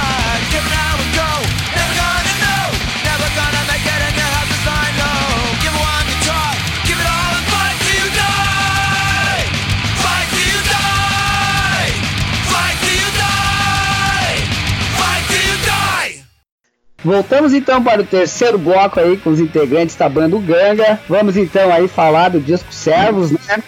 Voltamos 17.04 17.52
então 17.52 17.82
para 17.82 18.00
o 18.00 18.04
terceiro 18.04 18.56
bloco 18.56 18.98
aí 18.98 19.16
com 19.18 19.30
os 19.30 19.38
integrantes 19.38 19.94
da 19.94 20.08
banda 20.08 20.38
Ganga. 20.38 20.98
Vamos 21.08 21.36
então 21.36 21.70
aí 21.72 21.86
falar 21.86 22.30
do 22.30 22.40
disco 22.40 22.72
Servos, 22.72 23.30
né? 23.30 23.62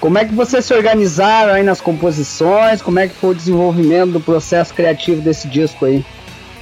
Como 0.00 0.18
é 0.18 0.24
que 0.24 0.34
vocês 0.34 0.64
se 0.64 0.74
organizaram 0.74 1.52
aí 1.52 1.62
nas 1.62 1.80
composições? 1.80 2.80
Como 2.80 2.98
é 2.98 3.06
que 3.06 3.14
foi 3.14 3.30
o 3.30 3.34
desenvolvimento 3.34 4.12
do 4.12 4.20
processo 4.20 4.72
criativo 4.74 5.20
desse 5.20 5.46
disco 5.46 5.84
aí? 5.84 6.04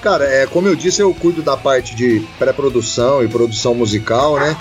Cara, 0.02 0.24
é, 0.24 0.46
como 0.46 0.66
eu 0.66 0.74
disse, 0.74 1.00
eu 1.00 1.14
cuido 1.14 1.42
da 1.42 1.56
parte 1.56 1.94
de 1.94 2.22
pré-produção 2.38 3.22
e 3.22 3.28
produção 3.28 3.74
musical, 3.74 4.38
né? 4.38 4.56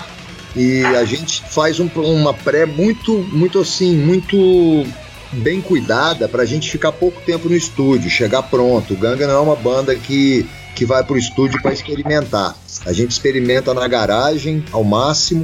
E 0.56 0.84
a 0.84 1.04
gente 1.04 1.42
faz 1.50 1.80
um- 1.80 1.88
uma 1.96 2.32
pré 2.32 2.64
muito, 2.64 3.18
muito 3.32 3.58
assim, 3.60 3.94
muito 3.96 4.86
bem 5.32 5.60
cuidada 5.60 6.28
pra 6.28 6.44
gente 6.44 6.70
ficar 6.70 6.92
pouco 6.92 7.20
tempo 7.22 7.48
no 7.48 7.56
estúdio, 7.56 8.10
chegar 8.10 8.42
pronto. 8.42 8.94
O 8.94 8.96
Ganga 8.96 9.26
não 9.26 9.34
é 9.34 9.40
uma 9.40 9.56
banda 9.56 9.94
que, 9.94 10.46
que 10.80 10.86
vai 10.86 11.04
pro 11.04 11.18
estúdio 11.18 11.60
para 11.60 11.74
experimentar. 11.74 12.56
A 12.86 12.92
gente 12.94 13.10
experimenta 13.10 13.74
na 13.74 13.86
garagem 13.86 14.64
ao 14.72 14.82
máximo. 14.82 15.42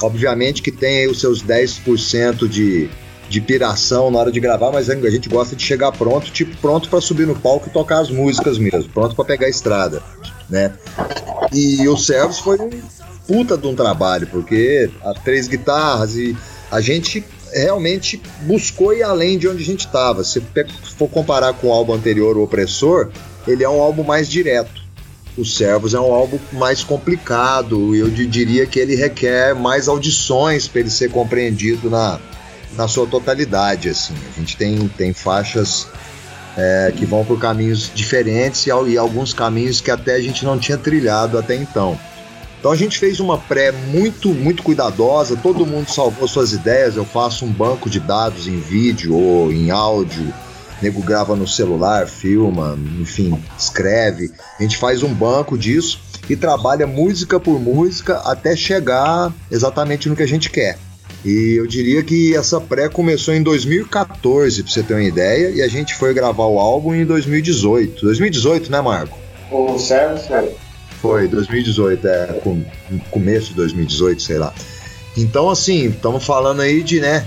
Obviamente 0.00 0.62
que 0.62 0.70
tem 0.70 1.08
os 1.08 1.18
seus 1.18 1.42
10% 1.42 2.46
de, 2.46 2.88
de 3.28 3.40
piração 3.40 4.08
na 4.08 4.20
hora 4.20 4.30
de 4.30 4.38
gravar, 4.38 4.70
mas 4.70 4.88
a 4.88 5.10
gente 5.10 5.28
gosta 5.28 5.56
de 5.56 5.64
chegar 5.64 5.90
pronto, 5.90 6.30
tipo, 6.30 6.56
pronto 6.58 6.88
pra 6.88 7.00
subir 7.00 7.26
no 7.26 7.34
palco 7.34 7.66
e 7.66 7.72
tocar 7.72 7.98
as 7.98 8.08
músicas 8.08 8.56
mesmo, 8.56 8.88
pronto 8.90 9.16
pra 9.16 9.24
pegar 9.24 9.46
a 9.46 9.50
estrada, 9.50 10.00
né? 10.48 10.72
E 11.52 11.88
o 11.88 11.96
Servos 11.96 12.38
foi 12.38 12.60
um 12.60 12.70
puta 13.26 13.58
de 13.58 13.66
um 13.66 13.74
trabalho, 13.74 14.28
porque 14.28 14.88
há 15.02 15.12
três 15.12 15.48
guitarras 15.48 16.14
e 16.14 16.36
a 16.70 16.80
gente 16.80 17.24
realmente 17.52 18.22
buscou 18.42 18.94
ir 18.94 19.02
além 19.02 19.38
de 19.38 19.48
onde 19.48 19.60
a 19.60 19.66
gente 19.66 19.86
estava. 19.86 20.22
Se 20.22 20.40
for 20.96 21.08
comparar 21.08 21.52
com 21.54 21.66
o 21.66 21.72
álbum 21.72 21.94
anterior, 21.94 22.36
o 22.36 22.44
Opressor, 22.44 23.10
ele 23.50 23.64
é 23.64 23.68
um 23.68 23.80
álbum 23.80 24.04
mais 24.04 24.28
direto. 24.28 24.86
O 25.36 25.44
Servos 25.44 25.94
é 25.94 26.00
um 26.00 26.12
álbum 26.12 26.38
mais 26.52 26.82
complicado, 26.82 27.94
eu 27.94 28.10
di- 28.10 28.26
diria 28.26 28.66
que 28.66 28.78
ele 28.78 28.96
requer 28.96 29.54
mais 29.54 29.86
audições 29.88 30.66
para 30.66 30.80
ele 30.80 30.90
ser 30.90 31.10
compreendido 31.10 31.88
na, 31.88 32.18
na 32.76 32.88
sua 32.88 33.06
totalidade. 33.06 33.88
Assim. 33.88 34.14
A 34.34 34.38
gente 34.40 34.56
tem, 34.56 34.88
tem 34.88 35.12
faixas 35.12 35.86
é, 36.56 36.92
que 36.96 37.06
vão 37.06 37.24
por 37.24 37.38
caminhos 37.38 37.88
diferentes 37.94 38.66
e, 38.66 38.70
e 38.70 38.98
alguns 38.98 39.32
caminhos 39.32 39.80
que 39.80 39.92
até 39.92 40.14
a 40.16 40.20
gente 40.20 40.44
não 40.44 40.58
tinha 40.58 40.76
trilhado 40.76 41.38
até 41.38 41.54
então. 41.54 41.96
Então 42.58 42.72
a 42.72 42.76
gente 42.76 42.98
fez 42.98 43.20
uma 43.20 43.38
pré 43.38 43.70
muito, 43.70 44.30
muito 44.30 44.64
cuidadosa, 44.64 45.36
todo 45.40 45.64
mundo 45.64 45.88
salvou 45.88 46.26
suas 46.26 46.52
ideias. 46.52 46.96
Eu 46.96 47.04
faço 47.04 47.44
um 47.44 47.52
banco 47.52 47.88
de 47.88 48.00
dados 48.00 48.48
em 48.48 48.58
vídeo 48.58 49.14
ou 49.14 49.52
em 49.52 49.70
áudio, 49.70 50.34
o 50.80 50.84
nego 50.84 51.02
grava 51.02 51.34
no 51.36 51.46
celular, 51.46 52.06
filma, 52.06 52.78
enfim, 53.00 53.38
escreve. 53.58 54.30
A 54.58 54.62
gente 54.62 54.76
faz 54.76 55.02
um 55.02 55.12
banco 55.12 55.56
disso 55.56 56.00
e 56.28 56.36
trabalha 56.36 56.86
música 56.86 57.40
por 57.40 57.58
música 57.60 58.18
até 58.18 58.54
chegar 58.54 59.32
exatamente 59.50 60.08
no 60.08 60.16
que 60.16 60.22
a 60.22 60.28
gente 60.28 60.50
quer. 60.50 60.78
E 61.24 61.56
eu 61.58 61.66
diria 61.66 62.02
que 62.02 62.36
essa 62.36 62.60
pré 62.60 62.88
começou 62.88 63.34
em 63.34 63.42
2014, 63.42 64.62
pra 64.62 64.72
você 64.72 64.82
ter 64.82 64.94
uma 64.94 65.02
ideia, 65.02 65.50
e 65.50 65.62
a 65.62 65.68
gente 65.68 65.94
foi 65.94 66.14
gravar 66.14 66.46
o 66.46 66.58
álbum 66.58 66.94
em 66.94 67.04
2018. 67.04 68.02
2018, 68.02 68.70
né, 68.70 68.80
Marco? 68.80 69.18
O 69.50 69.76
cara. 70.28 70.48
Foi, 71.00 71.26
2018, 71.28 72.06
é, 72.06 72.26
com, 72.42 72.62
começo 73.10 73.48
de 73.48 73.54
2018, 73.54 74.22
sei 74.22 74.38
lá. 74.38 74.52
Então, 75.16 75.50
assim, 75.50 75.88
estamos 75.88 76.24
falando 76.24 76.60
aí 76.60 76.82
de, 76.82 77.00
né, 77.00 77.26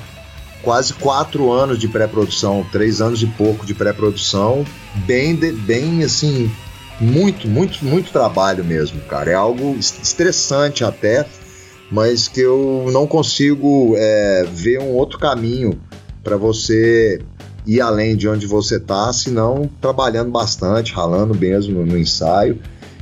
quase 0.64 0.94
quatro 0.94 1.52
anos 1.52 1.80
de 1.80 1.88
pré-produção, 1.88 2.66
três 2.72 3.02
anos 3.02 3.22
e 3.22 3.28
pouco 3.28 3.66
de 3.66 3.74
pré-produção, 3.74 4.66
bem, 5.06 5.36
bem, 5.36 6.04
assim, 6.04 6.52
muito, 7.00 7.48
muito, 7.48 7.84
muito 7.84 8.12
trabalho 8.12 8.64
mesmo, 8.64 9.02
cara. 9.02 9.32
É 9.32 9.34
algo 9.34 9.76
es- 9.78 9.98
estressante 10.02 10.84
até, 10.84 11.26
mas 11.90 12.28
que 12.28 12.40
eu 12.42 12.88
não 12.92 13.08
consigo 13.08 13.96
é, 13.98 14.46
ver 14.54 14.80
um 14.80 14.92
outro 14.94 15.18
caminho 15.18 15.80
para 16.24 16.38
você 16.38 17.20
ir 17.66 17.82
além 17.82 18.16
de 18.16 18.28
onde 18.28 18.46
você 18.48 18.80
tá, 18.80 19.12
senão 19.14 19.70
trabalhando 19.80 20.32
bastante, 20.32 20.94
ralando 20.94 21.34
mesmo 21.36 21.86
no 21.86 21.98
ensaio. 21.98 22.60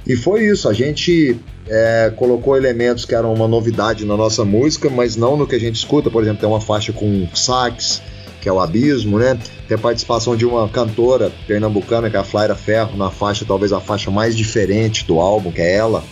E 0.07 0.15
foi 0.15 0.45
isso, 0.45 0.67
a 0.67 0.73
gente 0.73 1.37
é, 1.69 2.11
colocou 2.15 2.57
elementos 2.57 3.05
que 3.05 3.13
eram 3.13 3.31
uma 3.33 3.47
novidade 3.47 4.03
na 4.03 4.17
nossa 4.17 4.43
música, 4.43 4.89
mas 4.89 5.15
não 5.15 5.37
no 5.37 5.45
que 5.45 5.55
a 5.55 5.59
gente 5.59 5.75
escuta. 5.75 6.09
Por 6.09 6.23
exemplo, 6.23 6.41
tem 6.41 6.49
uma 6.49 6.59
faixa 6.59 6.91
com 6.91 7.27
sax, 7.33 8.01
que 8.41 8.49
é 8.49 8.51
o 8.51 8.59
Abismo, 8.59 9.19
né? 9.19 9.37
Tem 9.67 9.75
a 9.75 9.79
participação 9.79 10.35
de 10.35 10.45
uma 10.45 10.67
cantora 10.67 11.31
pernambucana, 11.45 12.09
que 12.09 12.17
é 12.17 12.19
a 12.19 12.23
Flaira 12.23 12.55
Ferro, 12.55 12.97
na 12.97 13.11
faixa, 13.11 13.45
talvez 13.45 13.71
a 13.71 13.79
faixa 13.79 14.09
mais 14.09 14.35
diferente 14.35 15.05
do 15.05 15.19
álbum, 15.19 15.51
que 15.51 15.61
é 15.61 15.75
ela. 15.75 16.03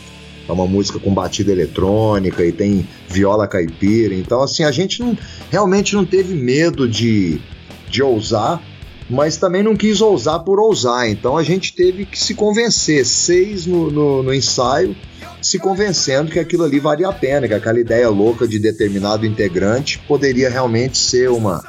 É 0.48 0.52
uma 0.52 0.68
música 0.68 1.00
com 1.00 1.14
batida 1.14 1.52
eletrônica 1.52 2.46
e 2.46 2.52
tem 2.52 2.88
viola 3.10 3.48
caipira. 3.48 4.14
Então, 4.14 4.42
assim, 4.42 4.64
a 4.64 4.72
gente 4.72 5.02
não, 5.02 5.18
realmente 5.52 5.96
não 5.96 6.06
teve 6.06 6.36
medo 6.36 6.88
de, 6.88 7.42
de 7.90 8.02
ousar, 8.02 8.62
mas 9.10 9.38
também 9.38 9.64
não 9.64 9.76
quis 9.76 10.02
ousar 10.02 10.40
por 10.40 10.60
ousar. 10.60 11.10
Então 11.10 11.38
a 11.38 11.44
gente 11.44 11.74
teve 11.74 12.06
que 12.06 12.20
se 12.20 12.34
convencer, 12.34 13.06
seis 13.06 13.66
no, 13.66 13.90
no, 13.90 14.24
no 14.24 14.34
ensaio, 14.34 14.96
se 15.42 15.60
convencendo 15.60 16.32
que 16.32 16.40
aquilo 16.40 16.64
ali 16.64 16.80
valia 16.80 17.08
a 17.08 17.14
pena, 17.14 17.48
que 17.48 17.54
aquela 17.54 17.80
ideia 17.80 18.10
louca 18.10 18.48
de 18.48 18.60
determinado 18.60 19.26
integrante 19.26 20.00
poderia 20.08 20.50
realmente 20.50 20.98
ser 20.98 21.30
uma, 21.30 21.64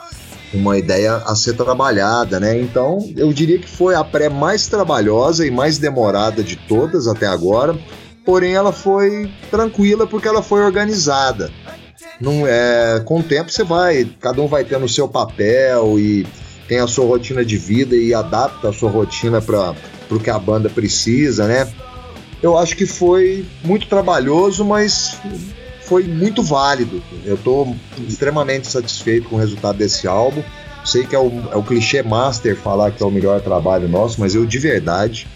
uma 0.52 0.76
ideia 0.78 1.16
a 1.16 1.34
ser 1.34 1.54
trabalhada, 1.54 2.40
né? 2.40 2.58
Então 2.60 2.98
eu 3.16 3.32
diria 3.32 3.58
que 3.58 3.68
foi 3.68 3.94
a 3.94 4.02
pré 4.02 4.28
mais 4.28 4.66
trabalhosa 4.66 5.46
e 5.46 5.50
mais 5.50 5.78
demorada 5.78 6.42
de 6.42 6.56
todas 6.56 7.06
até 7.06 7.26
agora, 7.26 7.78
porém 8.24 8.54
ela 8.54 8.72
foi 8.72 9.30
tranquila 9.50 10.06
porque 10.06 10.28
ela 10.28 10.42
foi 10.42 10.62
organizada. 10.62 11.50
Não 12.20 12.46
é, 12.46 13.00
com 13.04 13.20
o 13.20 13.22
tempo 13.22 13.50
você 13.50 13.62
vai, 13.62 14.10
cada 14.20 14.42
um 14.42 14.48
vai 14.48 14.64
tendo 14.64 14.86
o 14.86 14.88
seu 14.88 15.06
papel 15.06 15.98
e 16.00 16.26
tem 16.68 16.78
a 16.78 16.86
sua 16.86 17.06
rotina 17.06 17.44
de 17.44 17.56
vida 17.56 17.96
e 17.96 18.12
adapta 18.12 18.68
a 18.68 18.72
sua 18.72 18.90
rotina 18.90 19.40
para 19.40 19.74
o 20.10 20.20
que 20.20 20.28
a 20.28 20.38
banda 20.38 20.68
precisa, 20.68 21.48
né? 21.48 21.66
Eu 22.42 22.56
acho 22.56 22.76
que 22.76 22.86
foi 22.86 23.44
muito 23.64 23.88
trabalhoso, 23.88 24.64
mas 24.64 25.16
foi 25.82 26.04
muito 26.04 26.42
válido. 26.42 27.02
Eu 27.24 27.34
estou 27.34 27.74
extremamente 28.06 28.68
satisfeito 28.68 29.28
com 29.28 29.36
o 29.36 29.38
resultado 29.38 29.78
desse 29.78 30.06
álbum. 30.06 30.42
Sei 30.84 31.04
que 31.04 31.16
é 31.16 31.18
o, 31.18 31.32
é 31.50 31.56
o 31.56 31.62
clichê 31.62 32.02
master 32.02 32.54
falar 32.54 32.92
que 32.92 33.02
é 33.02 33.06
o 33.06 33.10
melhor 33.10 33.40
trabalho 33.40 33.88
nosso, 33.88 34.20
mas 34.20 34.34
eu 34.34 34.46
de 34.46 34.58
verdade 34.58 35.26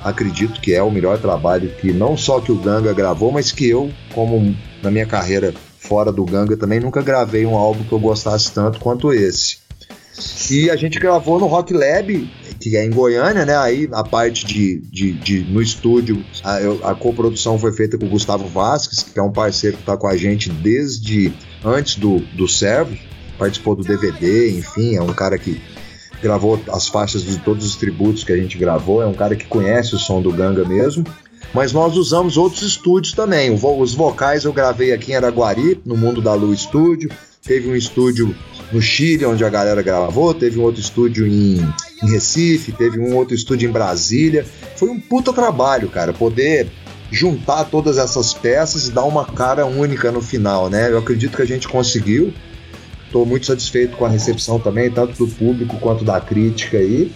acredito 0.00 0.60
que 0.60 0.74
é 0.74 0.82
o 0.82 0.90
melhor 0.90 1.18
trabalho 1.18 1.70
que 1.80 1.92
não 1.92 2.16
só 2.16 2.40
que 2.40 2.50
o 2.50 2.56
Ganga 2.56 2.92
gravou, 2.92 3.30
mas 3.30 3.52
que 3.52 3.68
eu, 3.68 3.90
como 4.14 4.54
na 4.82 4.90
minha 4.90 5.06
carreira 5.06 5.54
fora 5.78 6.10
do 6.12 6.24
Ganga, 6.24 6.56
também 6.56 6.80
nunca 6.80 7.02
gravei 7.02 7.46
um 7.46 7.56
álbum 7.56 7.84
que 7.84 7.92
eu 7.92 7.98
gostasse 7.98 8.52
tanto 8.52 8.80
quanto 8.80 9.12
esse. 9.12 9.59
E 10.50 10.68
a 10.70 10.76
gente 10.76 10.98
gravou 10.98 11.38
no 11.38 11.46
Rock 11.46 11.72
Lab, 11.72 12.28
que 12.60 12.76
é 12.76 12.84
em 12.84 12.90
Goiânia, 12.90 13.46
né? 13.46 13.56
Aí 13.56 13.88
a 13.92 14.04
parte 14.04 14.44
de, 14.44 14.78
de, 14.80 15.12
de 15.12 15.40
no 15.44 15.62
estúdio, 15.62 16.24
a, 16.42 16.90
a 16.90 16.94
coprodução 16.94 17.58
foi 17.58 17.72
feita 17.72 17.96
com 17.96 18.06
o 18.06 18.08
Gustavo 18.08 18.46
Vasques, 18.46 19.02
que 19.02 19.18
é 19.18 19.22
um 19.22 19.32
parceiro 19.32 19.76
que 19.76 19.82
está 19.82 19.96
com 19.96 20.06
a 20.06 20.16
gente 20.16 20.50
desde 20.50 21.32
antes 21.64 21.96
do, 21.96 22.18
do 22.36 22.48
Servo, 22.48 22.96
participou 23.38 23.74
do 23.74 23.82
DVD, 23.82 24.58
enfim, 24.58 24.96
é 24.96 25.02
um 25.02 25.12
cara 25.12 25.38
que 25.38 25.60
gravou 26.22 26.60
as 26.70 26.88
faixas 26.88 27.22
de 27.22 27.38
todos 27.38 27.64
os 27.64 27.76
tributos 27.76 28.24
que 28.24 28.32
a 28.32 28.36
gente 28.36 28.58
gravou, 28.58 29.02
é 29.02 29.06
um 29.06 29.14
cara 29.14 29.34
que 29.34 29.46
conhece 29.46 29.94
o 29.94 29.98
som 29.98 30.20
do 30.20 30.32
Ganga 30.32 30.64
mesmo. 30.64 31.04
Mas 31.52 31.72
nós 31.72 31.96
usamos 31.96 32.36
outros 32.36 32.62
estúdios 32.62 33.12
também. 33.12 33.50
Os 33.50 33.94
vocais 33.94 34.44
eu 34.44 34.52
gravei 34.52 34.92
aqui 34.92 35.12
em 35.12 35.16
Araguari, 35.16 35.80
no 35.84 35.96
Mundo 35.96 36.20
da 36.20 36.32
Lua 36.32 36.54
Estúdio. 36.54 37.10
Teve 37.42 37.68
um 37.68 37.74
estúdio 37.74 38.34
no 38.70 38.80
Chile, 38.80 39.24
onde 39.24 39.44
a 39.44 39.48
galera 39.48 39.82
gravou. 39.82 40.34
Teve 40.34 40.58
um 40.58 40.62
outro 40.62 40.80
estúdio 40.80 41.26
em, 41.26 41.56
em 42.02 42.10
Recife. 42.10 42.72
Teve 42.72 42.98
um 43.00 43.16
outro 43.16 43.34
estúdio 43.34 43.68
em 43.68 43.72
Brasília. 43.72 44.44
Foi 44.76 44.88
um 44.88 45.00
puta 45.00 45.32
trabalho, 45.32 45.88
cara, 45.88 46.12
poder 46.12 46.68
juntar 47.10 47.64
todas 47.64 47.98
essas 47.98 48.32
peças 48.32 48.86
e 48.86 48.92
dar 48.92 49.04
uma 49.04 49.24
cara 49.24 49.66
única 49.66 50.12
no 50.12 50.20
final, 50.20 50.70
né? 50.70 50.90
Eu 50.90 50.98
acredito 50.98 51.36
que 51.36 51.42
a 51.42 51.46
gente 51.46 51.66
conseguiu. 51.66 52.32
Estou 53.06 53.26
muito 53.26 53.46
satisfeito 53.46 53.96
com 53.96 54.04
a 54.04 54.08
recepção 54.08 54.60
também, 54.60 54.88
tanto 54.90 55.26
do 55.26 55.26
público 55.26 55.76
quanto 55.80 56.04
da 56.04 56.20
crítica 56.20 56.78
aí. 56.78 57.10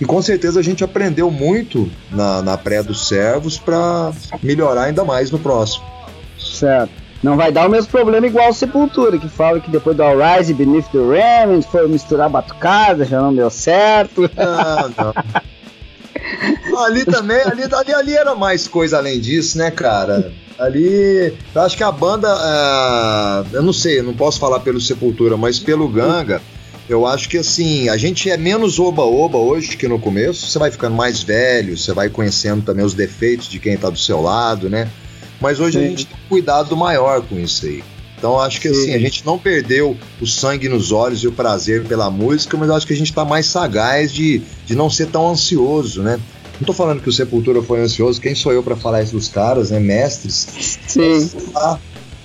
E 0.00 0.04
com 0.04 0.22
certeza 0.22 0.60
a 0.60 0.62
gente 0.62 0.84
aprendeu 0.84 1.30
muito 1.30 1.90
na, 2.10 2.40
na 2.40 2.56
pré 2.56 2.82
dos 2.82 3.08
servos 3.08 3.58
para 3.58 4.12
melhorar 4.42 4.84
ainda 4.84 5.04
mais 5.04 5.30
no 5.30 5.38
próximo. 5.38 5.84
Certo. 6.38 6.99
Não 7.22 7.36
vai 7.36 7.52
dar 7.52 7.66
o 7.66 7.70
mesmo 7.70 7.90
problema 7.90 8.26
igual 8.26 8.52
Sepultura, 8.52 9.18
que 9.18 9.28
fala 9.28 9.60
que 9.60 9.70
depois 9.70 9.96
do 9.96 10.02
Rise 10.02 10.54
Beneath 10.54 10.86
the 10.90 10.98
Remnant 10.98 11.64
foi 11.64 11.86
misturar 11.86 12.30
batucada, 12.30 13.04
já 13.04 13.20
não 13.20 13.34
deu 13.34 13.50
certo. 13.50 14.22
Não, 14.22 15.12
não. 16.72 16.84
ali 16.84 17.04
também, 17.04 17.42
ali, 17.42 17.62
ali, 17.64 17.92
ali 17.92 18.16
era 18.16 18.34
mais 18.34 18.66
coisa 18.66 18.96
além 18.96 19.20
disso, 19.20 19.58
né, 19.58 19.70
cara? 19.70 20.32
Ali, 20.58 21.34
eu 21.54 21.62
acho 21.62 21.76
que 21.76 21.84
a 21.84 21.92
banda, 21.92 22.34
uh, 22.34 23.46
eu 23.52 23.62
não 23.62 23.72
sei, 23.72 24.00
não 24.00 24.14
posso 24.14 24.38
falar 24.38 24.60
pelo 24.60 24.80
Sepultura, 24.80 25.36
mas 25.36 25.58
pelo 25.58 25.88
Ganga, 25.88 26.40
eu 26.88 27.06
acho 27.06 27.28
que 27.28 27.38
assim, 27.38 27.88
a 27.88 27.96
gente 27.98 28.30
é 28.30 28.36
menos 28.36 28.78
oba-oba 28.78 29.38
hoje 29.38 29.76
que 29.76 29.86
no 29.86 29.98
começo. 29.98 30.46
Você 30.46 30.58
vai 30.58 30.70
ficando 30.70 30.96
mais 30.96 31.22
velho, 31.22 31.76
você 31.76 31.92
vai 31.92 32.08
conhecendo 32.08 32.62
também 32.62 32.84
os 32.84 32.94
defeitos 32.94 33.48
de 33.48 33.58
quem 33.58 33.76
tá 33.76 33.88
do 33.90 33.98
seu 33.98 34.20
lado, 34.20 34.68
né? 34.68 34.88
Mas 35.40 35.58
hoje 35.58 35.78
Sim. 35.78 35.84
a 35.84 35.88
gente 35.88 36.06
tem 36.06 36.16
um 36.16 36.28
cuidado 36.28 36.76
maior 36.76 37.22
com 37.22 37.38
isso 37.38 37.66
aí. 37.66 37.82
Então 38.18 38.38
acho 38.38 38.60
que 38.60 38.68
Sim. 38.68 38.80
assim, 38.80 38.94
a 38.94 38.98
gente 38.98 39.24
não 39.24 39.38
perdeu 39.38 39.96
o 40.20 40.26
sangue 40.26 40.68
nos 40.68 40.92
olhos 40.92 41.22
e 41.22 41.26
o 41.26 41.32
prazer 41.32 41.84
pela 41.84 42.10
música, 42.10 42.56
mas 42.56 42.68
acho 42.68 42.86
que 42.86 42.92
a 42.92 42.96
gente 42.96 43.12
tá 43.12 43.24
mais 43.24 43.46
sagaz 43.46 44.12
de, 44.12 44.42
de 44.66 44.74
não 44.74 44.90
ser 44.90 45.06
tão 45.06 45.30
ansioso, 45.30 46.02
né? 46.02 46.20
Não 46.60 46.66
tô 46.66 46.74
falando 46.74 47.00
que 47.00 47.08
o 47.08 47.12
Sepultura 47.12 47.62
foi 47.62 47.80
ansioso, 47.80 48.20
quem 48.20 48.34
sou 48.34 48.52
eu 48.52 48.62
para 48.62 48.76
falar 48.76 49.02
isso 49.02 49.12
dos 49.12 49.28
caras, 49.28 49.70
né? 49.70 49.80
Mestres. 49.80 50.78
Sim. 50.86 51.30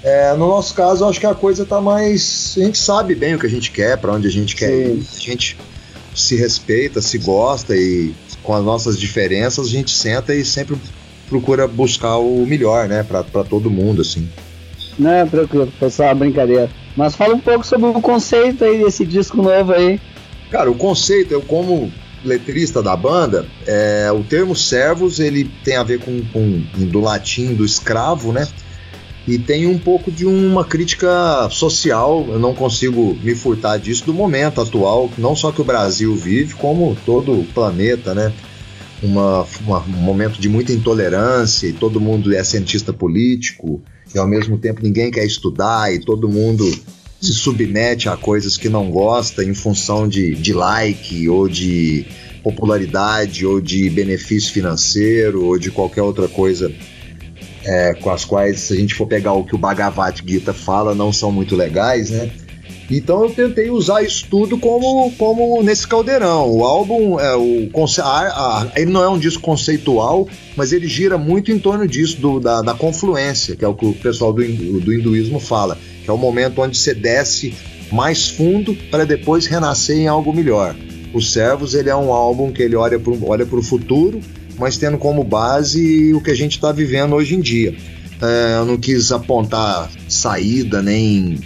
É, 0.03 0.33
no 0.33 0.47
nosso 0.49 0.73
caso, 0.73 1.05
acho 1.05 1.19
que 1.19 1.25
a 1.25 1.33
coisa 1.33 1.65
tá 1.65 1.79
mais. 1.79 2.53
A 2.57 2.59
gente 2.59 2.77
sabe 2.77 3.15
bem 3.15 3.35
o 3.35 3.39
que 3.39 3.47
a 3.47 3.49
gente 3.49 3.71
quer, 3.71 3.97
para 3.97 4.11
onde 4.11 4.27
a 4.27 4.31
gente 4.31 4.55
quer 4.55 4.67
Sim. 4.67 4.73
ir. 4.73 5.07
A 5.15 5.19
gente 5.19 5.57
se 6.13 6.35
respeita, 6.35 7.01
se 7.01 7.17
gosta 7.17 7.75
e 7.75 8.13
com 8.43 8.53
as 8.53 8.63
nossas 8.63 8.99
diferenças 8.99 9.67
a 9.67 9.69
gente 9.69 9.91
senta 9.91 10.33
e 10.35 10.45
sempre 10.45 10.77
procura 11.29 11.67
buscar 11.67 12.17
o 12.17 12.45
melhor, 12.45 12.87
né, 12.87 13.03
para 13.03 13.43
todo 13.43 13.69
mundo, 13.69 14.01
assim. 14.01 14.27
Não, 14.97 15.27
tranquilo, 15.27 15.71
foi 15.77 15.89
só 15.89 16.03
uma 16.05 16.15
brincadeira. 16.15 16.69
Mas 16.95 17.15
fala 17.15 17.35
um 17.35 17.39
pouco 17.39 17.65
sobre 17.65 17.87
o 17.87 18.01
conceito 18.01 18.63
aí 18.63 18.77
desse 18.83 19.05
disco 19.05 19.41
novo 19.41 19.73
aí. 19.73 19.99
Cara, 20.49 20.71
o 20.71 20.75
conceito, 20.75 21.33
eu 21.33 21.41
como 21.41 21.91
letrista 22.23 22.81
da 22.81 22.95
banda, 22.95 23.45
é, 23.67 24.09
o 24.11 24.23
termo 24.23 24.55
servos 24.55 25.19
ele 25.19 25.49
tem 25.63 25.75
a 25.75 25.83
ver 25.83 25.99
com, 25.99 26.21
com 26.33 26.63
do 26.85 26.99
latim 26.99 27.53
do 27.53 27.65
escravo, 27.65 28.31
né? 28.31 28.47
E 29.27 29.39
tem 29.39 29.65
um 29.65 29.77
pouco 29.77 30.11
de 30.11 30.25
uma 30.25 30.63
crítica 30.63 31.47
social, 31.49 32.25
eu 32.29 32.39
não 32.39 32.53
consigo 32.53 33.17
me 33.23 33.33
furtar 33.33 33.77
disso, 33.77 34.05
do 34.05 34.13
momento 34.13 34.61
atual, 34.61 35.09
não 35.17 35.35
só 35.35 35.51
que 35.51 35.61
o 35.61 35.63
Brasil 35.63 36.15
vive, 36.15 36.53
como 36.53 36.95
todo 37.05 37.31
o 37.31 37.43
planeta, 37.43 38.13
né? 38.13 38.31
Uma, 39.05 39.45
uma, 39.61 39.83
um 39.83 40.01
momento 40.01 40.39
de 40.41 40.49
muita 40.49 40.71
intolerância 40.71 41.67
e 41.67 41.73
todo 41.73 42.01
mundo 42.01 42.33
é 42.33 42.43
cientista 42.43 42.91
político 42.91 43.81
e 44.13 44.17
ao 44.17 44.27
mesmo 44.27 44.57
tempo 44.57 44.81
ninguém 44.81 45.11
quer 45.11 45.25
estudar 45.25 45.93
e 45.93 45.99
todo 45.99 46.27
mundo 46.27 46.65
se 47.21 47.33
submete 47.33 48.09
a 48.09 48.17
coisas 48.17 48.57
que 48.57 48.67
não 48.67 48.89
gosta 48.89 49.43
em 49.43 49.53
função 49.53 50.07
de, 50.07 50.33
de 50.33 50.53
like 50.53 51.29
ou 51.29 51.47
de 51.47 52.05
popularidade 52.43 53.45
ou 53.45 53.61
de 53.61 53.89
benefício 53.89 54.51
financeiro 54.51 55.45
ou 55.45 55.57
de 55.57 55.69
qualquer 55.69 56.01
outra 56.01 56.27
coisa 56.27 56.71
é, 57.63 57.95
com 57.95 58.11
as 58.11 58.23
quais, 58.23 58.59
se 58.59 58.73
a 58.73 58.75
gente 58.75 58.93
for 58.93 59.07
pegar 59.07 59.33
o 59.33 59.43
que 59.43 59.55
o 59.55 59.57
Bhagavad 59.57 60.21
Gita 60.25 60.53
fala, 60.53 60.93
não 60.93 61.11
são 61.11 61.31
muito 61.31 61.55
legais, 61.55 62.11
né? 62.11 62.31
Então 62.89 63.23
eu 63.23 63.31
tentei 63.31 63.69
usar 63.69 64.03
isso 64.03 64.27
tudo 64.29 64.57
como, 64.57 65.11
como 65.17 65.61
nesse 65.63 65.87
caldeirão. 65.87 66.51
O 66.51 66.63
álbum, 66.63 67.19
é, 67.19 67.35
o, 67.35 67.69
a, 68.01 68.03
a, 68.03 68.67
ele 68.75 68.91
não 68.91 69.03
é 69.03 69.09
um 69.09 69.17
disco 69.17 69.41
conceitual, 69.41 70.27
mas 70.55 70.71
ele 70.71 70.87
gira 70.87 71.17
muito 71.17 71.51
em 71.51 71.57
torno 71.57 71.87
disso, 71.87 72.21
do, 72.21 72.39
da, 72.39 72.61
da 72.61 72.73
confluência, 72.73 73.55
que 73.55 73.65
é 73.65 73.67
o 73.67 73.73
que 73.73 73.85
o 73.85 73.93
pessoal 73.93 74.31
do, 74.31 74.41
do 74.79 74.93
hinduísmo 74.93 75.39
fala 75.39 75.77
que 76.05 76.11
é 76.11 76.13
o 76.13 76.17
momento 76.17 76.61
onde 76.61 76.77
você 76.77 76.93
desce 76.93 77.55
mais 77.91 78.29
fundo 78.29 78.75
para 78.91 79.05
depois 79.05 79.47
renascer 79.47 79.97
em 79.97 80.07
algo 80.07 80.31
melhor. 80.31 80.75
O 81.11 81.19
Servos 81.19 81.73
ele 81.73 81.89
é 81.89 81.95
um 81.95 82.13
álbum 82.13 82.51
que 82.51 82.61
ele 82.61 82.75
olha 82.75 82.99
para 82.99 83.13
olha 83.23 83.45
o 83.49 83.61
futuro, 83.63 84.19
mas 84.57 84.77
tendo 84.77 84.99
como 84.99 85.23
base 85.23 86.13
o 86.13 86.21
que 86.21 86.29
a 86.29 86.35
gente 86.35 86.53
está 86.53 86.71
vivendo 86.71 87.15
hoje 87.15 87.35
em 87.35 87.41
dia. 87.41 87.75
É, 88.21 88.57
eu 88.59 88.65
não 88.65 88.77
quis 88.77 89.11
apontar 89.11 89.89
saída 90.07 90.81
nem 90.81 91.39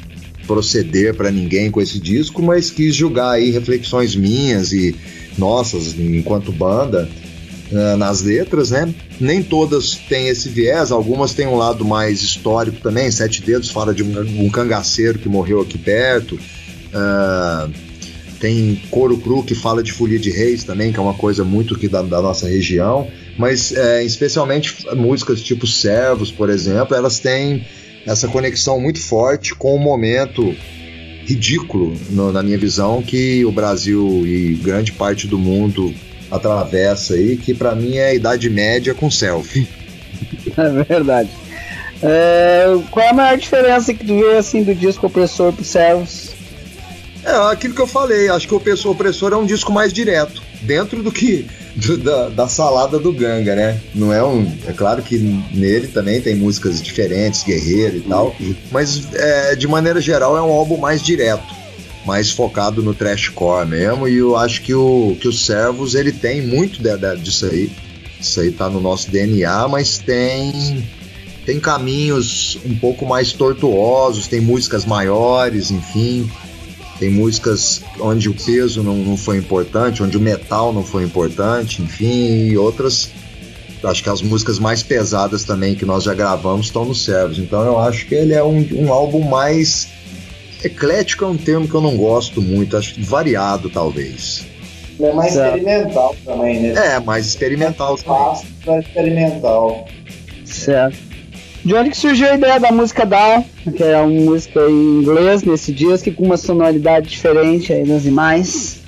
proceder 0.50 1.14
para 1.14 1.30
ninguém 1.30 1.70
com 1.70 1.80
esse 1.80 2.00
disco, 2.00 2.42
mas 2.42 2.72
quis 2.72 2.96
julgar 2.96 3.34
aí 3.34 3.52
reflexões 3.52 4.16
minhas 4.16 4.74
e 4.74 4.96
nossas 5.38 5.94
enquanto 6.00 6.52
banda 6.52 7.08
uh, 7.72 7.96
nas 7.98 8.24
letras, 8.24 8.72
né? 8.72 8.92
Nem 9.20 9.44
todas 9.44 9.94
têm 9.94 10.28
esse 10.28 10.50
viés, 10.50 10.92
algumas 10.92 11.36
têm 11.36 11.46
um 11.46 11.56
lado 11.56 11.86
mais 11.86 12.24
histórico 12.24 12.82
também. 12.82 13.12
Sete 13.12 13.44
Dedos 13.44 13.70
fala 13.70 13.94
de 13.94 14.02
um, 14.02 14.44
um 14.44 14.50
cangaceiro 14.50 15.20
que 15.20 15.30
morreu 15.30 15.62
aqui 15.62 15.78
perto. 15.78 16.34
Uh, 16.34 17.72
tem 18.40 18.82
Coro 18.90 19.18
Cru 19.18 19.44
que 19.44 19.54
fala 19.54 19.84
de 19.84 19.92
folia 19.92 20.18
de 20.18 20.32
reis 20.32 20.64
também, 20.64 20.92
que 20.92 20.98
é 20.98 21.02
uma 21.02 21.14
coisa 21.14 21.44
muito 21.44 21.76
aqui 21.76 21.88
da, 21.88 22.02
da 22.02 22.24
nossa 22.24 22.48
região. 22.48 23.08
Mas 23.38 23.72
é, 23.72 24.04
especialmente 24.04 24.76
músicas 24.96 25.42
tipo 25.42 25.68
Servos, 25.68 26.32
por 26.32 26.50
exemplo, 26.50 26.96
elas 26.96 27.20
têm 27.20 27.64
essa 28.06 28.28
conexão 28.28 28.80
muito 28.80 29.00
forte 29.00 29.54
com 29.54 29.76
o 29.76 29.80
momento 29.80 30.56
ridículo, 31.26 31.96
no, 32.10 32.32
na 32.32 32.42
minha 32.42 32.58
visão, 32.58 33.04
que 33.04 33.46
o 33.46 33.52
Brasil 33.52 34.26
e 34.26 34.56
grande 34.56 34.92
parte 34.92 35.28
do 35.28 35.38
mundo 35.38 35.94
atravessa 36.32 37.14
aí, 37.14 37.38
que 37.38 37.54
para 37.54 37.76
mim 37.76 37.98
é 37.98 38.08
a 38.08 38.14
Idade 38.14 38.50
Média 38.50 38.94
com 38.94 39.10
selfie. 39.10 39.68
É 40.58 40.84
verdade. 40.84 41.30
É, 42.02 42.66
qual 42.92 43.06
é 43.06 43.10
a 43.10 43.14
maior 43.14 43.38
diferença 43.38 43.94
que 43.94 44.06
tu 44.06 44.20
vê 44.20 44.38
assim 44.38 44.64
do 44.64 44.74
disco 44.74 45.06
opressor 45.08 45.54
pro 45.54 45.64
Servos? 45.64 46.32
É 47.24 47.52
aquilo 47.52 47.76
que 47.76 47.82
eu 47.82 47.88
falei, 47.88 48.30
acho 48.30 48.48
que 48.48 48.54
o 48.54 48.58
opressor, 48.58 48.92
opressor 48.92 49.34
é 49.34 49.36
um 49.36 49.46
disco 49.46 49.72
mais 49.72 49.92
direto, 49.94 50.42
dentro 50.62 51.04
do 51.04 51.12
que 51.12 51.48
do, 51.76 51.98
da, 51.98 52.30
da, 52.30 52.48
salada 52.48 53.00
do 53.00 53.12
Ganga, 53.14 53.56
né? 53.56 53.80
Não 53.94 54.14
é 54.14 54.24
um. 54.24 54.52
É 54.68 54.74
claro 54.74 55.02
que 55.02 55.18
nele 55.18 55.88
também 55.88 56.22
tem 56.22 56.36
músicas 56.36 56.82
diferentes, 56.82 57.44
guerreiro 57.44 57.98
e 57.98 58.02
tal, 58.02 58.36
mas 58.72 59.14
é, 59.14 59.56
de 59.56 59.68
maneira 59.68 60.02
geral 60.02 60.38
é 60.38 60.42
um 60.42 60.52
álbum 60.52 60.78
mais 60.78 61.02
direto 61.02 61.60
mais 62.06 62.32
focado 62.32 62.82
no 62.82 62.94
trashcore 62.94 63.68
mesmo. 63.68 64.08
E 64.08 64.18
eu 64.18 64.36
acho 64.36 64.62
que 64.62 64.74
o, 64.74 65.16
que 65.20 65.28
o 65.28 65.34
Servos 65.34 65.94
ele 65.94 66.12
tem 66.12 66.42
muito 66.42 66.82
de, 66.82 66.98
de, 66.98 67.18
disso 67.18 67.46
aí. 67.46 67.70
Isso 68.20 68.40
aí 68.40 68.52
tá 68.52 68.70
no 68.70 68.82
nosso 68.82 69.10
DNA, 69.12 69.68
mas 69.68 69.98
tem 69.98 70.84
tem 71.46 71.60
caminhos 71.60 72.60
um 72.66 72.76
pouco 72.76 73.06
mais 73.06 73.34
tortuosos, 73.34 74.28
tem 74.28 74.40
músicas 74.40 74.86
maiores, 74.86 75.72
enfim. 75.72 76.30
Tem 77.00 77.10
músicas 77.10 77.82
onde 78.00 78.28
o 78.30 78.34
peso 78.34 78.84
não, 78.84 78.98
não 78.98 79.18
foi 79.18 79.38
importante, 79.38 80.04
onde 80.04 80.18
o 80.18 80.20
metal 80.20 80.74
não 80.74 80.84
foi 80.84 81.04
importante, 81.04 81.82
enfim, 81.82 82.50
e 82.50 82.58
outras. 82.58 83.10
Acho 83.82 84.04
que 84.04 84.10
as 84.10 84.22
músicas 84.22 84.60
mais 84.60 84.84
pesadas 84.84 85.46
também 85.46 85.74
que 85.74 85.86
nós 85.86 86.04
já 86.04 86.14
gravamos 86.14 86.66
estão 86.66 86.84
no 86.84 86.94
Servos. 86.94 87.40
Então 87.40 87.64
eu 87.64 87.80
acho 87.80 88.06
que 88.06 88.14
ele 88.14 88.34
é 88.34 88.44
um, 88.44 88.68
um 88.74 88.92
álbum 88.92 89.22
mais 89.22 89.88
Eclético 90.64 91.24
é 91.24 91.28
um 91.28 91.38
termo 91.38 91.68
que 91.68 91.74
eu 91.74 91.82
não 91.82 91.96
gosto 91.96 92.42
muito, 92.42 92.76
acho 92.76 93.02
variado 93.02 93.70
talvez. 93.70 94.46
É 95.00 95.14
mais 95.14 95.34
certo. 95.34 95.58
experimental 95.58 96.16
também, 96.26 96.60
né? 96.60 96.96
É, 96.96 97.00
mais 97.00 97.26
experimental 97.26 97.96
é 97.96 97.98
fácil 97.98 98.48
também. 98.66 98.82
experimental. 98.82 99.88
Certo. 100.44 101.09
De 101.64 101.74
onde 101.74 101.90
que 101.90 101.98
surgiu 101.98 102.28
a 102.30 102.36
ideia 102.36 102.60
da 102.60 102.72
música 102.72 103.06
Down? 103.06 103.46
que 103.76 103.84
é 103.84 103.98
uma 103.98 104.08
música 104.08 104.62
em 104.70 105.02
inglês 105.02 105.44
nesse 105.44 105.72
disco 105.72 106.12
com 106.14 106.26
uma 106.26 106.38
sonoridade 106.38 107.10
diferente 107.10 107.74
aí 107.74 107.86
das 107.86 108.04
demais? 108.04 108.80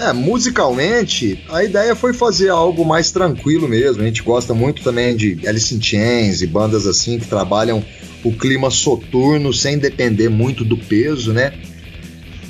É, 0.00 0.12
musicalmente, 0.12 1.42
a 1.50 1.62
ideia 1.62 1.94
foi 1.94 2.12
fazer 2.12 2.48
algo 2.48 2.84
mais 2.84 3.10
tranquilo 3.10 3.68
mesmo. 3.68 4.02
A 4.02 4.06
gente 4.06 4.22
gosta 4.22 4.52
muito 4.52 4.82
também 4.82 5.16
de 5.16 5.46
Alice 5.46 5.74
in 5.74 5.80
Chains 5.80 6.42
e 6.42 6.46
bandas 6.46 6.86
assim 6.86 7.18
que 7.18 7.26
trabalham 7.26 7.84
o 8.24 8.32
clima 8.32 8.70
soturno 8.70 9.52
sem 9.52 9.78
depender 9.78 10.28
muito 10.28 10.64
do 10.64 10.76
peso, 10.76 11.32
né? 11.32 11.52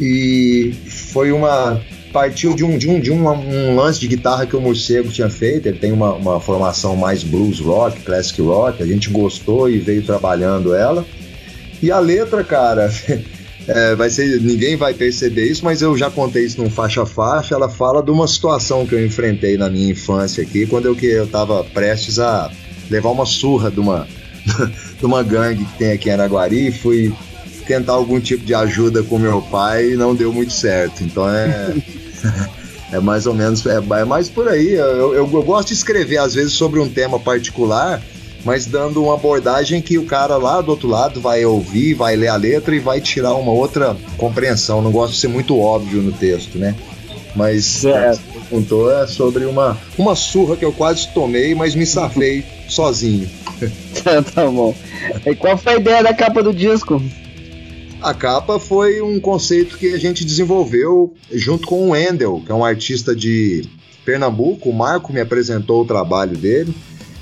E 0.01 0.73
foi 0.87 1.33
uma 1.33 1.81
partiu 2.15 2.55
de 2.55 2.65
um 2.65 2.79
de 2.79 2.89
um, 2.89 3.01
de 3.01 3.11
um, 3.11 3.29
um 3.29 3.75
lance 3.75 3.99
de 3.99 4.07
guitarra 4.07 4.47
que 4.47 4.55
o 4.55 4.61
Morcego 4.61 5.11
tinha 5.11 5.29
feito. 5.29 5.67
Ele 5.67 5.79
tem 5.79 5.91
uma, 5.91 6.13
uma 6.13 6.41
formação 6.41 6.95
mais 6.95 7.25
blues 7.25 7.59
rock, 7.59 8.01
classic 8.03 8.41
rock. 8.41 8.81
A 8.81 8.87
gente 8.87 9.11
gostou 9.11 9.69
e 9.69 9.79
veio 9.79 10.03
trabalhando 10.03 10.73
ela. 10.73 11.05
E 11.83 11.91
a 11.91 11.99
letra, 11.99 12.45
cara, 12.45 12.89
É, 13.67 13.95
vai 13.95 14.11
ser, 14.11 14.41
ninguém 14.43 14.77
vai 14.77 14.93
perceber 14.93 15.47
isso, 15.47 15.65
mas 15.65 15.81
eu 15.81 15.97
já 15.97 16.11
contei 16.11 16.45
isso 16.45 16.61
num 16.61 16.69
faixa 16.69 17.03
a 17.03 17.07
faixa. 17.07 17.55
Ela 17.55 17.69
fala 17.69 18.03
de 18.03 18.11
uma 18.11 18.29
situação 18.29 18.87
que 18.87 18.95
eu 18.95 19.05
enfrentei 19.05 19.57
na 19.57 19.71
minha 19.71 19.91
infância 19.91 20.43
aqui, 20.43 20.67
quando 20.67 20.87
eu 20.87 20.95
que 20.95 21.07
eu 21.07 21.25
estava 21.25 21.65
prestes 21.65 22.19
a 22.19 22.51
levar 22.91 23.11
uma 23.11 23.25
surra 23.25 23.71
de 23.71 23.81
uma 23.81 24.07
de 24.99 25.07
uma 25.07 25.23
gangue 25.23 25.65
que 25.65 25.79
tem 25.79 25.93
aqui 25.93 26.11
em 26.11 26.13
Araguari, 26.13 26.71
fui 26.71 27.13
tentar 27.67 27.95
algum 27.95 28.21
tipo 28.21 28.45
de 28.45 28.55
ajuda 28.55 29.03
com 29.03 29.19
meu 29.19 29.41
pai 29.41 29.93
e 29.93 29.97
não 29.97 30.15
deu 30.15 30.31
muito 30.31 30.53
certo. 30.53 31.03
Então 31.03 31.27
é 31.27 31.75
é 32.93 33.01
mais 33.01 33.27
ou 33.27 33.35
menos 33.35 33.65
é, 33.67 33.77
é 33.77 34.05
mais 34.05 34.29
por 34.29 34.49
aí. 34.49 34.75
Eu, 34.75 35.15
eu, 35.15 35.33
eu 35.33 35.43
gosto 35.43 35.69
de 35.69 35.75
escrever 35.75 36.19
às 36.19 36.35
vezes 36.35 36.53
sobre 36.53 36.81
um 36.81 36.89
tema 36.89 37.19
particular 37.19 38.01
mas 38.45 38.67
dando 38.67 39.03
uma 39.03 39.15
abordagem 39.15 39.81
que 39.81 39.97
o 39.97 40.05
cara 40.05 40.37
lá 40.37 40.61
do 40.61 40.71
outro 40.71 40.87
lado 40.87 41.21
vai 41.21 41.45
ouvir, 41.45 41.95
vai 41.95 42.15
ler 42.15 42.29
a 42.29 42.37
letra 42.37 42.77
e 42.77 42.79
vai 42.79 43.01
tirar 43.01 43.35
uma 43.35 43.51
outra 43.51 43.97
compreensão. 44.19 44.83
Não 44.83 44.93
gosto 44.93 45.15
de 45.15 45.21
ser 45.21 45.29
muito 45.29 45.59
óbvio 45.59 46.03
no 46.03 46.13
texto, 46.13 46.59
né? 46.59 46.75
Mas 47.35 47.85
é. 47.85 48.13
perguntou 48.33 48.93
é 48.93 49.07
sobre 49.07 49.45
uma, 49.47 49.77
uma 49.99 50.15
surra 50.15 50.57
que 50.57 50.65
eu 50.65 50.73
quase 50.73 51.09
tomei, 51.09 51.55
mas 51.55 51.75
me 51.75 51.87
safei 51.87 52.45
sozinho. 52.69 53.29
tá, 54.05 54.23
tá 54.35 54.47
bom. 54.47 54.75
E 55.27 55.35
qual 55.35 55.57
foi 55.57 55.73
a 55.73 55.77
ideia 55.77 56.03
da 56.03 56.15
capa 56.15 56.43
do 56.43 56.53
disco? 56.53 57.03
A 58.05 58.13
capa 58.13 58.59
foi 58.59 59.01
um 59.01 59.19
conceito 59.19 59.79
que 59.79 59.95
a 59.95 59.99
gente 59.99 60.27
desenvolveu 60.27 61.15
junto 61.33 61.67
com 61.67 61.89
o 61.89 61.91
Wendel, 61.93 62.43
que 62.45 62.53
é 62.53 62.55
um 62.55 62.63
artista 62.63 63.17
de 63.17 63.65
Pernambuco. 64.05 64.69
O 64.69 64.75
Marco 64.75 65.11
me 65.11 65.23
apresentou 65.23 65.81
o 65.81 65.87
trabalho 65.87 66.37
dele. 66.37 66.75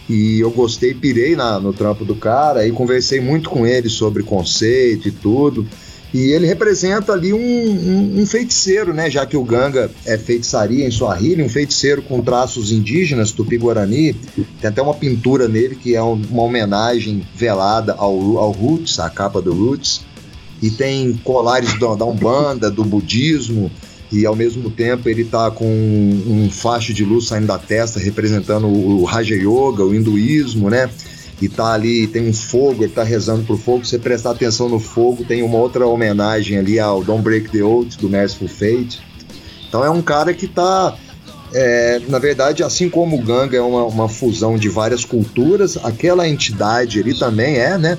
E 0.09 0.41
eu 0.41 0.51
gostei, 0.51 0.93
pirei 0.93 1.37
na, 1.37 1.61
no 1.61 1.73
trampo 1.73 2.05
do 2.05 2.17
cara 2.17 2.67
e 2.67 2.73
conversei 2.73 3.21
muito 3.21 3.49
com 3.49 3.65
ele 3.65 3.89
sobre 3.89 4.25
conceito 4.25 5.07
e 5.07 5.13
tudo. 5.13 5.65
E 6.13 6.33
ele 6.33 6.49
representa 6.49 7.13
ali 7.13 7.33
um, 7.33 7.39
um, 7.39 8.21
um, 8.21 8.27
feiticeiro, 8.27 8.93
né? 8.93 9.09
Já 9.09 9.25
que 9.25 9.37
o 9.37 9.45
Ganga 9.45 9.89
é 10.05 10.19
feitiçaria 10.19 10.85
em 10.85 10.91
Swahili, 10.91 11.45
um 11.45 11.49
feiticeiro 11.49 12.03
com 12.03 12.21
traços 12.21 12.73
indígenas, 12.73 13.31
tupi-guarani. 13.31 14.15
Tem 14.61 14.69
até 14.69 14.83
uma 14.83 14.95
pintura 14.95 15.47
nele 15.47 15.77
que 15.77 15.95
é 15.95 16.03
uma 16.03 16.43
homenagem 16.43 17.25
velada 17.37 17.95
ao, 17.97 18.37
ao 18.37 18.51
Roots, 18.51 18.99
a 18.99 19.09
capa 19.09 19.41
do 19.41 19.55
Roots. 19.55 20.11
E 20.63 20.71
tem 20.71 21.13
colares 21.25 21.79
da, 21.79 21.95
da 21.97 22.05
Umbanda, 22.05 22.71
do 22.71 22.85
budismo 22.85 23.71
e 24.13 24.27
ao 24.27 24.37
mesmo 24.37 24.71
tempo 24.71 25.09
ele 25.09 25.25
tá 25.25 25.51
com 25.51 25.65
um, 25.65 26.45
um 26.45 26.51
facho 26.51 26.93
de 26.93 27.05
luz 27.05 27.27
saindo 27.27 27.47
da 27.47 27.59
testa 27.59 27.99
representando 27.99 28.67
o, 28.67 29.01
o 29.01 29.05
Raja 29.05 29.35
Yoga, 29.35 29.85
o 29.85 29.95
hinduísmo, 29.95 30.71
né? 30.71 30.89
E 31.41 31.49
tá 31.49 31.73
ali, 31.73 32.07
tem 32.07 32.29
um 32.29 32.33
fogo, 32.33 32.85
ele 32.85 32.93
tá 32.93 33.03
rezando 33.03 33.43
pro 33.43 33.57
fogo. 33.57 33.85
Se 33.85 33.91
você 33.91 33.99
prestar 33.99 34.31
atenção 34.31 34.69
no 34.69 34.79
fogo, 34.79 35.25
tem 35.25 35.43
uma 35.43 35.59
outra 35.59 35.87
homenagem 35.87 36.59
ali 36.59 36.79
ao 36.79 37.03
Don't 37.03 37.23
Break 37.23 37.49
the 37.49 37.65
Oath 37.65 37.97
do 37.99 38.09
Merciful 38.09 38.47
Fate. 38.47 39.01
Então 39.67 39.83
é 39.85 39.91
um 39.91 40.03
cara 40.03 40.33
que 40.33 40.47
tá 40.47 40.97
é, 41.55 42.01
na 42.09 42.19
verdade, 42.19 42.63
assim 42.63 42.89
como 42.89 43.17
o 43.17 43.23
Ganga 43.23 43.57
é 43.57 43.61
uma, 43.61 43.85
uma, 43.85 44.09
fusão 44.09 44.57
de 44.57 44.69
várias 44.69 45.05
culturas, 45.05 45.77
aquela 45.83 46.29
entidade 46.29 47.01
ali 47.01 47.19
também 47.19 47.57
é, 47.57 47.77
né? 47.77 47.99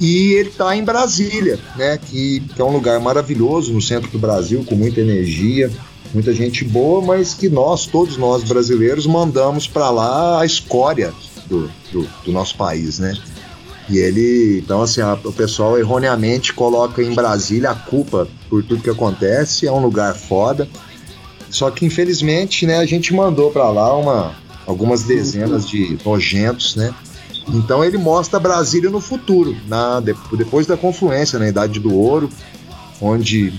E 0.00 0.32
ele 0.32 0.48
está 0.48 0.76
em 0.76 0.84
Brasília, 0.84 1.58
né? 1.76 1.98
Que, 1.98 2.40
que, 2.40 2.60
é 2.60 2.64
um 2.64 2.72
lugar 2.72 3.00
maravilhoso 3.00 3.72
no 3.72 3.82
centro 3.82 4.10
do 4.10 4.18
Brasil, 4.18 4.64
com 4.64 4.76
muita 4.76 5.00
energia, 5.00 5.70
muita 6.14 6.32
gente 6.32 6.64
boa, 6.64 7.04
mas 7.04 7.34
que 7.34 7.48
nós, 7.48 7.86
todos 7.86 8.16
nós 8.16 8.44
brasileiros, 8.44 9.06
mandamos 9.06 9.66
para 9.66 9.90
lá 9.90 10.40
a 10.40 10.46
escória 10.46 11.12
do, 11.46 11.68
do, 11.90 12.08
do, 12.24 12.32
nosso 12.32 12.56
país, 12.56 12.98
né? 12.98 13.16
E 13.88 13.98
ele, 13.98 14.62
então 14.64 14.82
assim, 14.82 15.00
a, 15.00 15.14
o 15.14 15.32
pessoal 15.32 15.78
erroneamente 15.78 16.52
coloca 16.52 17.02
em 17.02 17.14
Brasília 17.14 17.70
a 17.70 17.74
culpa 17.74 18.28
por 18.48 18.62
tudo 18.62 18.82
que 18.82 18.90
acontece, 18.90 19.66
é 19.66 19.72
um 19.72 19.80
lugar 19.80 20.14
foda. 20.14 20.68
Só 21.50 21.70
que 21.70 21.86
infelizmente, 21.86 22.66
né, 22.66 22.78
a 22.78 22.86
gente 22.86 23.12
mandou 23.14 23.50
para 23.50 23.68
lá 23.70 23.96
uma, 23.96 24.36
algumas 24.66 25.02
dezenas 25.02 25.66
de 25.66 25.98
nojentos, 26.04 26.76
né? 26.76 26.94
Então 27.54 27.82
ele 27.84 27.96
mostra 27.96 28.38
Brasília 28.38 28.90
no 28.90 29.00
futuro, 29.00 29.56
na, 29.66 30.00
depois 30.00 30.66
da 30.66 30.76
confluência, 30.76 31.38
na 31.38 31.48
Idade 31.48 31.80
do 31.80 31.94
Ouro, 31.94 32.28
onde 33.00 33.52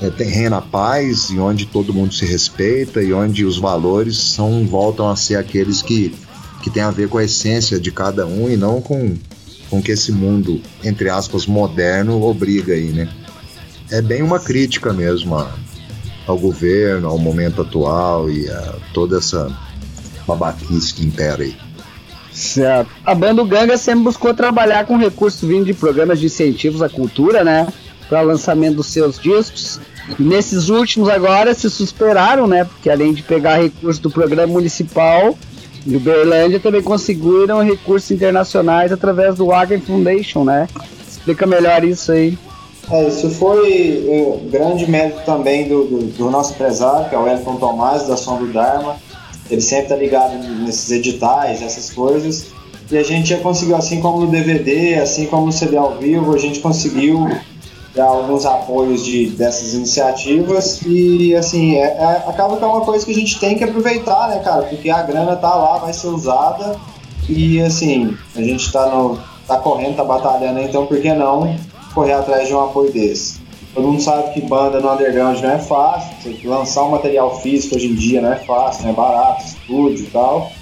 é, 0.00 0.10
tem 0.10 0.28
reina 0.28 0.60
paz 0.60 1.30
e 1.30 1.38
onde 1.38 1.66
todo 1.66 1.94
mundo 1.94 2.12
se 2.12 2.26
respeita 2.26 3.02
e 3.02 3.12
onde 3.12 3.44
os 3.44 3.58
valores 3.58 4.16
são 4.16 4.66
voltam 4.66 5.08
a 5.08 5.16
ser 5.16 5.36
aqueles 5.36 5.80
que, 5.80 6.14
que 6.62 6.68
tem 6.68 6.82
a 6.82 6.90
ver 6.90 7.08
com 7.08 7.18
a 7.18 7.24
essência 7.24 7.78
de 7.78 7.90
cada 7.90 8.26
um 8.26 8.48
e 8.48 8.56
não 8.56 8.80
com 8.80 9.16
com 9.70 9.82
que 9.82 9.92
esse 9.92 10.12
mundo 10.12 10.60
entre 10.82 11.08
aspas 11.08 11.46
moderno 11.46 12.22
obriga 12.22 12.74
aí, 12.74 12.92
né? 12.92 13.08
É 13.90 14.00
bem 14.00 14.22
uma 14.22 14.38
crítica 14.38 14.92
mesmo 14.92 15.36
a, 15.36 15.52
ao 16.26 16.38
governo, 16.38 17.08
ao 17.08 17.18
momento 17.18 17.62
atual 17.62 18.30
e 18.30 18.48
a 18.48 18.76
toda 18.92 19.18
essa 19.18 19.50
babaquice 20.26 20.94
que 20.94 21.04
impera 21.04 21.42
aí. 21.42 21.56
Certo. 22.34 22.90
A 23.06 23.14
banda 23.14 23.44
Ganga 23.44 23.78
sempre 23.78 24.02
buscou 24.02 24.34
trabalhar 24.34 24.84
com 24.86 24.96
recursos 24.96 25.48
vindo 25.48 25.64
de 25.64 25.72
programas 25.72 26.18
de 26.18 26.26
incentivos 26.26 26.82
à 26.82 26.88
cultura, 26.88 27.44
né? 27.44 27.68
Para 28.08 28.22
lançamento 28.22 28.76
dos 28.76 28.88
seus 28.88 29.20
discos. 29.20 29.80
E 30.18 30.22
nesses 30.22 30.68
últimos 30.68 31.08
agora 31.08 31.54
se 31.54 31.70
superaram, 31.70 32.48
né? 32.48 32.64
Porque 32.64 32.90
além 32.90 33.14
de 33.14 33.22
pegar 33.22 33.62
recursos 33.62 34.00
do 34.00 34.10
programa 34.10 34.52
municipal 34.52 35.38
de 35.86 35.96
Uberlândia, 35.96 36.58
também 36.58 36.82
conseguiram 36.82 37.62
recursos 37.62 38.10
internacionais 38.10 38.90
através 38.90 39.36
do 39.36 39.46
Wagen 39.46 39.80
Foundation, 39.80 40.42
né? 40.42 40.66
Explica 41.08 41.46
melhor 41.46 41.84
isso 41.84 42.10
aí. 42.10 42.36
É, 42.90 43.08
isso 43.08 43.30
foi 43.30 44.04
um 44.08 44.50
grande 44.50 44.90
mérito 44.90 45.20
também 45.24 45.68
do, 45.68 45.84
do, 45.84 45.98
do 46.06 46.30
nosso 46.30 46.52
empresário, 46.52 47.08
que 47.08 47.14
é 47.14 47.18
o 47.18 47.28
Elton 47.28 47.56
Tomás, 47.56 48.08
da 48.08 48.16
Som 48.16 48.38
do 48.38 48.52
Dharma 48.52 48.96
ele 49.50 49.60
sempre 49.60 49.88
tá 49.88 49.96
ligado 49.96 50.36
nesses 50.64 50.90
editais, 50.90 51.62
essas 51.62 51.90
coisas. 51.90 52.46
E 52.90 52.98
a 52.98 53.02
gente 53.02 53.28
já 53.28 53.38
conseguiu, 53.38 53.76
assim 53.76 54.00
como 54.00 54.20
no 54.20 54.26
DVD, 54.26 54.96
assim 54.96 55.26
como 55.26 55.46
no 55.46 55.52
CD 55.52 55.76
ao 55.76 55.96
vivo, 55.96 56.34
a 56.34 56.38
gente 56.38 56.60
conseguiu 56.60 57.28
dar 57.94 58.06
alguns 58.06 58.44
apoios 58.44 59.04
de, 59.04 59.26
dessas 59.30 59.72
iniciativas 59.72 60.80
e 60.84 61.34
assim, 61.34 61.76
é, 61.76 61.84
é, 61.84 62.24
acaba 62.26 62.56
que 62.56 62.64
é 62.64 62.66
uma 62.66 62.80
coisa 62.80 63.06
que 63.06 63.12
a 63.12 63.14
gente 63.14 63.38
tem 63.38 63.56
que 63.56 63.62
aproveitar, 63.62 64.28
né, 64.28 64.40
cara? 64.40 64.62
Porque 64.64 64.90
a 64.90 65.02
grana 65.02 65.36
tá 65.36 65.54
lá, 65.54 65.78
vai 65.78 65.92
ser 65.92 66.08
usada 66.08 66.76
e 67.28 67.62
assim, 67.62 68.16
a 68.34 68.42
gente 68.42 68.70
tá, 68.72 68.88
no, 68.88 69.18
tá 69.46 69.58
correndo, 69.58 69.96
tá 69.96 70.04
batalhando, 70.04 70.60
então 70.60 70.86
por 70.86 71.00
que 71.00 71.12
não 71.14 71.56
correr 71.94 72.14
atrás 72.14 72.48
de 72.48 72.54
um 72.54 72.60
apoio 72.60 72.92
desse? 72.92 73.43
Todo 73.74 73.88
mundo 73.88 74.00
sabe 74.00 74.32
que 74.32 74.40
banda 74.40 74.80
no 74.80 74.92
underground 74.92 75.40
não 75.40 75.50
é 75.50 75.58
fácil, 75.58 76.36
lançar 76.44 76.84
um 76.84 76.90
material 76.90 77.40
físico 77.40 77.74
hoje 77.74 77.88
em 77.88 77.94
dia 77.94 78.20
não 78.20 78.32
é 78.32 78.36
fácil, 78.36 78.84
não 78.84 78.90
é 78.90 78.94
barato, 78.94 79.44
estúdio 79.44 80.04
e 80.04 80.10
tal. 80.10 80.52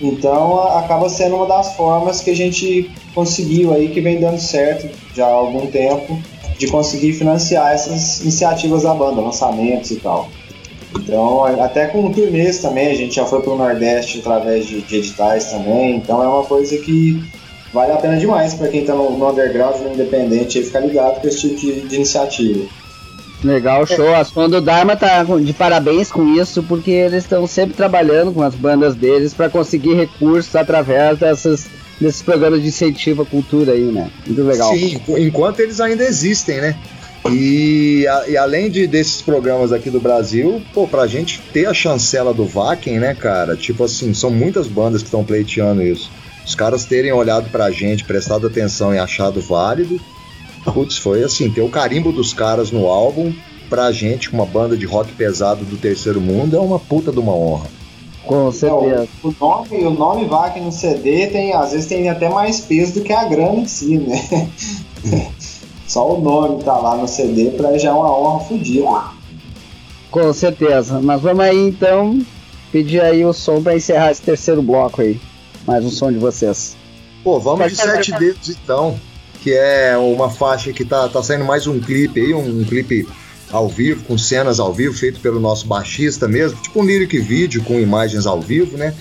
Então 0.00 0.68
acaba 0.68 1.08
sendo 1.08 1.36
uma 1.36 1.46
das 1.46 1.76
formas 1.76 2.20
que 2.22 2.30
a 2.30 2.34
gente 2.36 2.90
conseguiu 3.14 3.74
aí, 3.74 3.88
que 3.90 4.00
vem 4.00 4.18
dando 4.18 4.40
certo 4.40 4.88
já 5.14 5.26
há 5.26 5.30
algum 5.30 5.66
tempo, 5.66 6.18
de 6.58 6.66
conseguir 6.68 7.12
financiar 7.12 7.72
essas 7.72 8.20
iniciativas 8.20 8.82
da 8.84 8.94
banda, 8.94 9.20
lançamentos 9.20 9.90
e 9.90 9.96
tal. 9.96 10.28
Então, 10.96 11.44
até 11.44 11.86
com 11.86 12.12
turnês 12.12 12.58
também, 12.58 12.88
a 12.88 12.94
gente 12.94 13.14
já 13.14 13.24
foi 13.24 13.40
para 13.40 13.52
o 13.52 13.56
Nordeste 13.56 14.18
através 14.18 14.66
de, 14.66 14.82
de, 14.82 14.96
editais 14.96 15.50
também, 15.50 15.96
então 15.96 16.22
é 16.22 16.28
uma 16.28 16.44
coisa 16.44 16.76
que 16.78 17.22
vale 17.72 17.92
a 17.92 17.96
pena 17.96 18.16
demais 18.16 18.54
para 18.54 18.68
quem 18.68 18.80
está 18.80 18.94
no, 18.94 19.16
no, 19.16 19.30
underground, 19.30 19.80
no 19.80 19.94
independente, 19.94 20.62
ficar 20.62 20.80
ligado 20.80 21.20
com 21.20 21.28
esse 21.28 21.40
tipo 21.40 21.56
de, 21.56 21.80
de 21.88 21.96
iniciativa. 21.96 22.66
Legal, 23.42 23.84
show. 23.86 24.14
A 24.14 24.24
Som 24.24 24.48
do 24.48 24.60
Dharma 24.60 24.94
tá 24.94 25.24
de 25.24 25.52
parabéns 25.52 26.12
com 26.12 26.24
isso, 26.34 26.62
porque 26.62 26.90
eles 26.90 27.24
estão 27.24 27.46
sempre 27.46 27.74
trabalhando 27.74 28.32
com 28.32 28.42
as 28.42 28.54
bandas 28.54 28.94
deles 28.94 29.34
para 29.34 29.48
conseguir 29.48 29.94
recursos 29.94 30.54
através 30.54 31.18
dessas, 31.18 31.66
desses 32.00 32.22
programas 32.22 32.62
de 32.62 32.68
incentivo 32.68 33.22
à 33.22 33.26
cultura 33.26 33.72
aí, 33.72 33.90
né? 33.90 34.10
Muito 34.26 34.42
legal. 34.44 34.72
Sim, 34.72 35.00
enquanto 35.18 35.58
eles 35.58 35.80
ainda 35.80 36.04
existem, 36.04 36.60
né? 36.60 36.76
E, 37.30 38.06
a, 38.06 38.28
e, 38.28 38.36
além 38.36 38.68
de, 38.68 38.86
desses 38.86 39.22
programas 39.22 39.72
aqui 39.72 39.90
do 39.90 40.00
Brasil, 40.00 40.60
pô, 40.72 40.86
pra 40.86 41.06
gente 41.06 41.40
ter 41.52 41.66
a 41.66 41.74
chancela 41.74 42.34
do 42.34 42.44
Vaken, 42.44 42.98
né, 42.98 43.14
cara? 43.14 43.56
Tipo 43.56 43.84
assim, 43.84 44.12
são 44.12 44.30
muitas 44.30 44.66
bandas 44.66 45.02
que 45.02 45.08
estão 45.08 45.24
pleiteando 45.24 45.82
isso 45.82 46.10
os 46.44 46.54
caras 46.54 46.84
terem 46.84 47.12
olhado 47.12 47.50
pra 47.50 47.70
gente, 47.70 48.04
prestado 48.04 48.46
atenção 48.46 48.94
e 48.94 48.98
achado 48.98 49.40
válido, 49.40 50.00
Putz, 50.64 50.96
foi 50.96 51.24
assim, 51.24 51.50
ter 51.50 51.60
o 51.60 51.68
carimbo 51.68 52.12
dos 52.12 52.32
caras 52.32 52.70
no 52.70 52.86
álbum, 52.86 53.32
pra 53.68 53.90
gente, 53.90 54.32
uma 54.32 54.46
banda 54.46 54.76
de 54.76 54.86
rock 54.86 55.12
pesado 55.12 55.64
do 55.64 55.76
terceiro 55.76 56.20
mundo, 56.20 56.56
é 56.56 56.60
uma 56.60 56.78
puta 56.78 57.10
de 57.10 57.18
uma 57.18 57.34
honra. 57.34 57.66
Com 58.24 58.52
certeza. 58.52 59.08
O, 59.24 59.34
nome, 59.40 59.84
o 59.84 59.90
nome 59.90 60.24
VAC 60.26 60.60
no 60.60 60.70
CD 60.70 61.26
tem, 61.26 61.52
às 61.52 61.72
vezes 61.72 61.86
tem 61.86 62.08
até 62.08 62.28
mais 62.28 62.60
peso 62.60 62.94
do 62.94 63.00
que 63.00 63.12
a 63.12 63.24
grana 63.24 63.60
em 63.60 63.66
si, 63.66 63.98
né? 63.98 64.48
Só 65.88 66.14
o 66.14 66.20
nome 66.20 66.62
tá 66.62 66.76
lá 66.78 66.96
no 66.96 67.08
CD 67.08 67.50
pra 67.50 67.76
já 67.76 67.90
é 67.90 67.92
uma 67.92 68.16
honra 68.16 68.44
fodida. 68.44 68.88
Com 70.10 70.32
certeza. 70.32 71.00
Mas 71.02 71.20
vamos 71.20 71.44
aí 71.44 71.68
então 71.68 72.24
pedir 72.70 73.00
aí 73.00 73.24
o 73.24 73.32
som 73.32 73.60
pra 73.60 73.76
encerrar 73.76 74.12
esse 74.12 74.22
terceiro 74.22 74.62
bloco 74.62 75.02
aí. 75.02 75.20
Mais 75.66 75.84
um 75.84 75.90
som 75.90 76.12
de 76.12 76.18
vocês. 76.18 76.76
Pô, 77.22 77.38
vamos 77.38 77.70
de 77.70 77.76
sete 77.76 78.12
dedos 78.12 78.48
então, 78.48 78.98
que 79.40 79.52
é 79.52 79.96
uma 79.96 80.28
faixa 80.28 80.72
que 80.72 80.84
tá, 80.84 81.08
tá 81.08 81.22
saindo 81.22 81.44
mais 81.44 81.66
um 81.66 81.78
clipe 81.78 82.20
aí, 82.20 82.34
um, 82.34 82.60
um 82.60 82.64
clipe 82.64 83.08
ao 83.50 83.68
vivo, 83.68 84.02
com 84.04 84.18
cenas 84.18 84.58
ao 84.58 84.72
vivo, 84.72 84.94
feito 84.94 85.20
pelo 85.20 85.38
nosso 85.38 85.66
baixista 85.66 86.26
mesmo, 86.26 86.60
tipo 86.60 86.80
um 86.80 86.84
lyric 86.84 87.18
vídeo 87.18 87.62
com 87.62 87.78
imagens 87.78 88.26
ao 88.26 88.40
vivo, 88.40 88.76
né? 88.76 88.94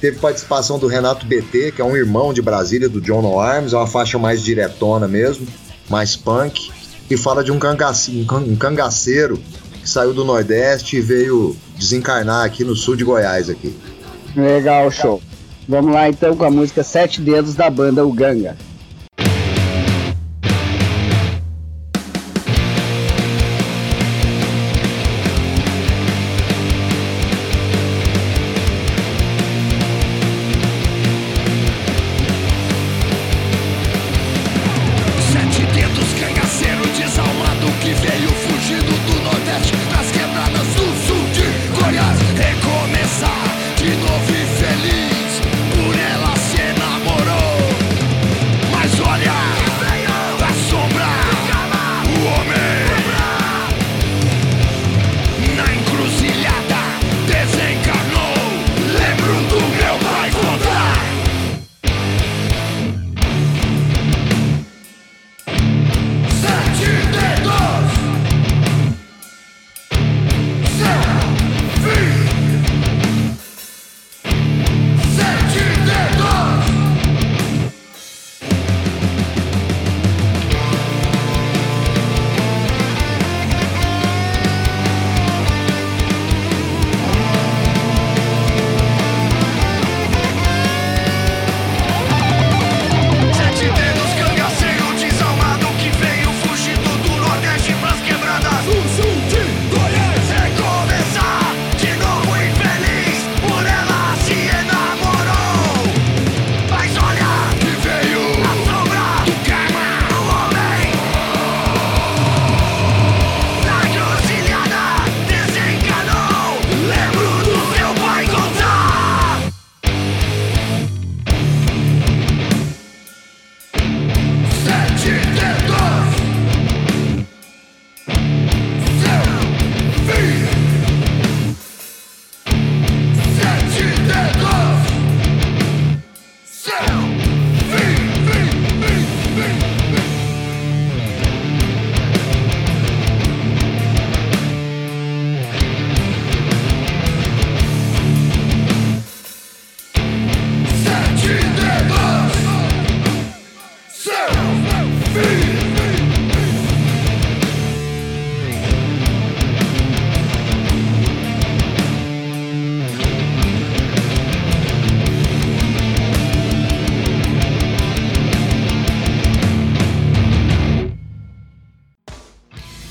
Teve 0.00 0.18
participação 0.18 0.78
do 0.78 0.86
Renato 0.86 1.26
BT, 1.26 1.72
que 1.72 1.80
é 1.80 1.84
um 1.84 1.96
irmão 1.96 2.32
de 2.32 2.40
Brasília 2.40 2.88
do 2.88 3.00
John 3.00 3.22
No 3.22 3.40
Arms, 3.40 3.72
é 3.72 3.76
uma 3.76 3.86
faixa 3.86 4.18
mais 4.18 4.42
diretona 4.42 5.08
mesmo, 5.08 5.46
mais 5.88 6.14
punk, 6.14 6.70
e 7.10 7.16
fala 7.16 7.42
de 7.42 7.50
um, 7.50 7.58
cangace, 7.58 8.26
um 8.30 8.56
cangaceiro 8.56 9.40
que 9.80 9.88
saiu 9.88 10.12
do 10.12 10.24
Nordeste 10.24 10.96
e 10.96 11.00
veio 11.00 11.56
desencarnar 11.76 12.44
aqui 12.44 12.64
no 12.64 12.76
sul 12.76 12.96
de 12.96 13.04
Goiás 13.04 13.48
aqui. 13.48 13.74
Legal, 14.34 14.90
show. 14.90 15.20
Vamos 15.68 15.92
lá 15.92 16.08
então 16.08 16.36
com 16.36 16.44
a 16.44 16.50
música 16.50 16.82
Sete 16.82 17.20
Dedos 17.20 17.54
da 17.54 17.68
banda 17.68 18.06
Uganga. 18.06 18.56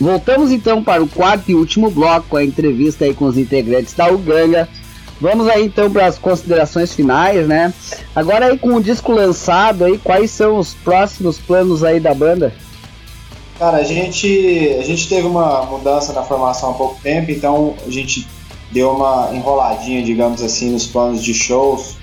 Voltamos 0.06 0.51
então 0.51 0.84
para 0.84 1.01
o 1.01 1.08
quarto 1.08 1.49
e 1.49 1.56
último 1.56 1.89
bloco 1.89 2.28
com 2.30 2.38
a 2.38 2.45
entrevista 2.45 3.06
aí 3.06 3.14
com 3.16 3.26
os 3.26 3.39
integrantes 3.39 3.91
da 3.95 4.08
Uganga. 4.08 4.70
Vamos 5.20 5.47
aí 5.47 5.66
então 5.66 5.89
para 5.89 6.06
as 6.06 6.20
considerações 6.20 6.93
finais, 6.93 7.47
né? 7.47 7.74
Agora 8.16 8.45
aí 8.45 8.56
com 8.56 8.76
o 8.76 8.84
disco 8.84 9.12
lançado 9.12 9.84
aí, 9.84 9.97
quais 9.97 10.30
são 10.30 10.60
os 10.60 10.76
próximos 10.76 11.39
planos 11.39 11.84
aí 11.84 11.99
da 11.99 12.14
banda? 12.14 12.53
Cara, 13.58 13.78
a 13.78 13.84
gente, 13.84 14.78
a 14.80 14.84
gente 14.84 15.10
teve 15.10 15.26
uma 15.26 15.64
mudança 15.64 16.14
na 16.14 16.22
formação 16.22 16.70
há 16.70 16.74
pouco 16.74 17.01
tempo, 17.01 17.32
então 17.32 17.74
a 17.84 17.89
gente 17.89 18.28
deu 18.72 18.91
uma 18.91 19.32
enroladinha, 19.34 20.03
digamos 20.03 20.43
assim, 20.43 20.70
nos 20.70 20.86
planos 20.86 21.24
de 21.24 21.34
shows 21.34 21.95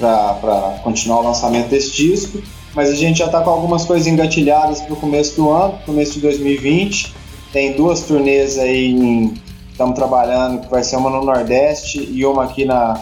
para 0.00 0.80
continuar 0.82 1.20
o 1.20 1.28
lançamento 1.28 1.68
desse 1.68 1.92
disco 1.92 2.42
mas 2.78 2.90
a 2.90 2.94
gente 2.94 3.18
já 3.18 3.26
está 3.26 3.40
com 3.40 3.50
algumas 3.50 3.84
coisas 3.84 4.06
engatilhadas 4.06 4.80
para 4.80 4.92
o 4.92 4.96
começo 4.96 5.34
do 5.34 5.50
ano, 5.50 5.76
começo 5.84 6.12
de 6.12 6.20
2020. 6.20 7.12
Tem 7.52 7.72
duas 7.72 8.02
turnês 8.02 8.56
aí, 8.56 9.34
estamos 9.72 9.96
trabalhando, 9.96 10.60
que 10.60 10.70
vai 10.70 10.84
ser 10.84 10.94
uma 10.94 11.10
no 11.10 11.24
Nordeste 11.24 11.98
e 11.98 12.24
uma 12.24 12.44
aqui 12.44 12.64
na, 12.64 13.00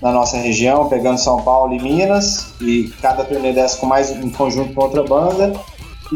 na 0.00 0.10
nossa 0.10 0.38
região, 0.38 0.88
pegando 0.88 1.18
São 1.18 1.42
Paulo 1.42 1.74
e 1.74 1.82
Minas, 1.82 2.54
e 2.62 2.90
cada 3.02 3.22
turnê 3.22 3.52
dessa 3.52 3.76
com 3.76 3.84
mais 3.84 4.10
em 4.10 4.30
conjunto 4.30 4.72
com 4.72 4.84
outra 4.84 5.02
banda. 5.02 5.52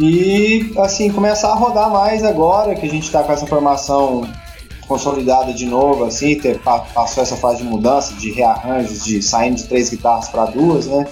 E 0.00 0.72
assim, 0.78 1.12
começar 1.12 1.50
a 1.50 1.54
rodar 1.56 1.90
mais 1.90 2.24
agora 2.24 2.74
que 2.74 2.86
a 2.86 2.90
gente 2.90 3.04
está 3.04 3.22
com 3.22 3.34
essa 3.34 3.46
formação 3.46 4.26
consolidada 4.88 5.52
de 5.52 5.66
novo, 5.66 6.04
assim, 6.04 6.36
ter, 6.36 6.58
passou 6.94 7.22
essa 7.22 7.36
fase 7.36 7.58
de 7.58 7.64
mudança, 7.64 8.14
de 8.14 8.32
rearranjos, 8.32 9.04
de 9.04 9.20
saindo 9.20 9.56
de 9.56 9.64
três 9.64 9.90
guitarras 9.90 10.30
para 10.30 10.46
duas, 10.46 10.86
né? 10.86 11.06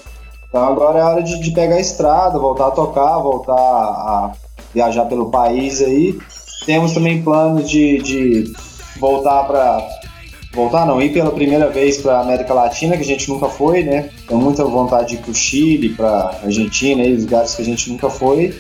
Então 0.52 0.66
agora 0.66 0.98
é 0.98 1.02
hora 1.02 1.22
de, 1.22 1.40
de, 1.40 1.50
pegar 1.50 1.76
a 1.76 1.80
estrada, 1.80 2.38
voltar 2.38 2.66
a 2.66 2.70
tocar, 2.72 3.18
voltar 3.20 3.54
a 3.54 4.32
viajar 4.74 5.06
pelo 5.06 5.30
país 5.30 5.80
aí. 5.80 6.18
Temos 6.66 6.92
também 6.92 7.22
planos 7.22 7.70
de, 7.70 7.96
de 8.02 8.52
voltar 9.00 9.44
para 9.44 9.82
voltar 10.52 10.84
não, 10.84 11.00
ir 11.00 11.10
pela 11.10 11.30
primeira 11.30 11.70
vez 11.70 11.96
para 11.96 12.20
América 12.20 12.52
Latina, 12.52 12.98
que 12.98 13.02
a 13.02 13.06
gente 13.06 13.30
nunca 13.30 13.48
foi, 13.48 13.82
né? 13.82 14.10
Tenho 14.28 14.38
muita 14.38 14.62
vontade 14.62 15.08
de 15.08 15.14
ir 15.14 15.18
para 15.20 15.30
o 15.30 15.34
Chile, 15.34 15.88
para 15.88 16.38
Argentina, 16.44 17.02
aí, 17.02 17.16
lugares 17.16 17.54
que 17.54 17.62
a 17.62 17.64
gente 17.64 17.90
nunca 17.90 18.10
foi. 18.10 18.54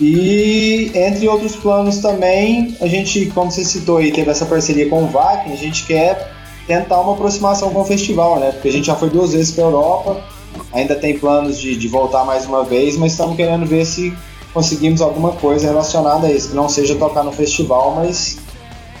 E 0.00 0.90
entre 0.94 1.28
outros 1.28 1.54
planos 1.54 1.98
também, 1.98 2.74
a 2.80 2.86
gente, 2.86 3.26
como 3.26 3.50
você 3.50 3.62
citou 3.62 3.98
aí, 3.98 4.10
teve 4.10 4.30
essa 4.30 4.46
parceria 4.46 4.88
com 4.88 5.04
o 5.04 5.08
VAC, 5.08 5.52
a 5.52 5.56
gente 5.56 5.84
quer 5.84 6.32
tentar 6.66 6.98
uma 6.98 7.12
aproximação 7.12 7.68
com 7.74 7.82
o 7.82 7.84
festival, 7.84 8.40
né? 8.40 8.52
Porque 8.52 8.68
a 8.68 8.72
gente 8.72 8.86
já 8.86 8.94
foi 8.94 9.10
duas 9.10 9.34
vezes 9.34 9.52
para 9.52 9.64
Europa, 9.64 10.22
ainda 10.72 10.94
tem 10.94 11.18
planos 11.18 11.58
de, 11.58 11.76
de 11.76 11.88
voltar 11.88 12.24
mais 12.24 12.46
uma 12.46 12.64
vez, 12.64 12.96
mas 12.96 13.12
estamos 13.12 13.36
querendo 13.36 13.66
ver 13.66 13.84
se 13.84 14.16
conseguimos 14.52 15.00
alguma 15.00 15.32
coisa 15.32 15.68
relacionada 15.68 16.26
a 16.26 16.32
isso, 16.32 16.50
que 16.50 16.56
não 16.56 16.68
seja 16.68 16.94
tocar 16.96 17.22
no 17.22 17.32
festival, 17.32 17.94
mas 17.94 18.38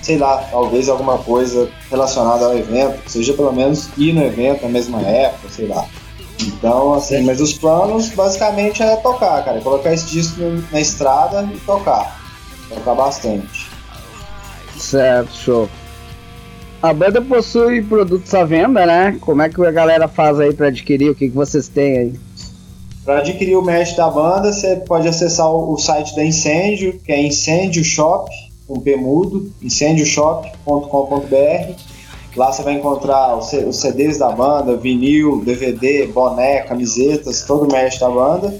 sei 0.02 0.16
lá, 0.16 0.38
talvez 0.50 0.88
alguma 0.88 1.18
coisa 1.18 1.70
relacionada 1.90 2.46
ao 2.46 2.56
evento, 2.56 2.98
seja 3.06 3.32
pelo 3.34 3.52
menos 3.52 3.88
ir 3.96 4.12
no 4.12 4.24
evento 4.24 4.62
na 4.62 4.68
mesma 4.68 5.00
época, 5.02 5.48
sei 5.50 5.66
lá. 5.66 5.86
Então, 6.40 6.94
assim, 6.94 7.22
mas 7.22 7.40
os 7.40 7.52
planos 7.52 8.08
basicamente 8.10 8.82
é 8.82 8.96
tocar, 8.96 9.44
cara, 9.44 9.60
colocar 9.60 9.92
esse 9.92 10.06
disco 10.06 10.40
na 10.72 10.80
estrada 10.80 11.48
e 11.52 11.58
tocar. 11.60 12.18
Tocar 12.68 12.94
bastante. 12.94 13.68
Certo, 14.78 15.32
show. 15.34 15.68
A 16.82 16.94
banda 16.94 17.20
possui 17.20 17.82
produtos 17.82 18.32
à 18.32 18.42
venda, 18.42 18.86
né? 18.86 19.18
Como 19.20 19.42
é 19.42 19.50
que 19.50 19.62
a 19.62 19.70
galera 19.70 20.08
faz 20.08 20.40
aí 20.40 20.54
para 20.54 20.68
adquirir? 20.68 21.10
O 21.10 21.14
que, 21.14 21.28
que 21.28 21.36
vocês 21.36 21.68
têm 21.68 21.98
aí? 21.98 22.14
Para 23.04 23.18
adquirir 23.18 23.56
o 23.56 23.62
mesh 23.62 23.94
da 23.96 24.08
banda, 24.08 24.50
você 24.50 24.76
pode 24.76 25.06
acessar 25.06 25.46
o 25.46 25.76
site 25.76 26.16
da 26.16 26.24
Incêndio, 26.24 26.98
que 27.04 27.12
é 27.12 27.20
Incêndio 27.20 27.84
Shop, 27.84 28.30
com 28.66 28.80
P 28.80 28.96
mudo, 28.96 29.52
incêndioshop.com.br. 29.60 31.74
Lá 32.36 32.52
você 32.52 32.62
vai 32.62 32.74
encontrar 32.74 33.36
os 33.36 33.76
CDs 33.76 34.18
da 34.18 34.30
banda, 34.30 34.76
vinil, 34.76 35.42
DVD, 35.44 36.06
boné, 36.06 36.60
camisetas, 36.60 37.42
todo 37.42 37.68
o 37.68 37.72
mesh 37.72 37.98
da 37.98 38.08
banda. 38.08 38.54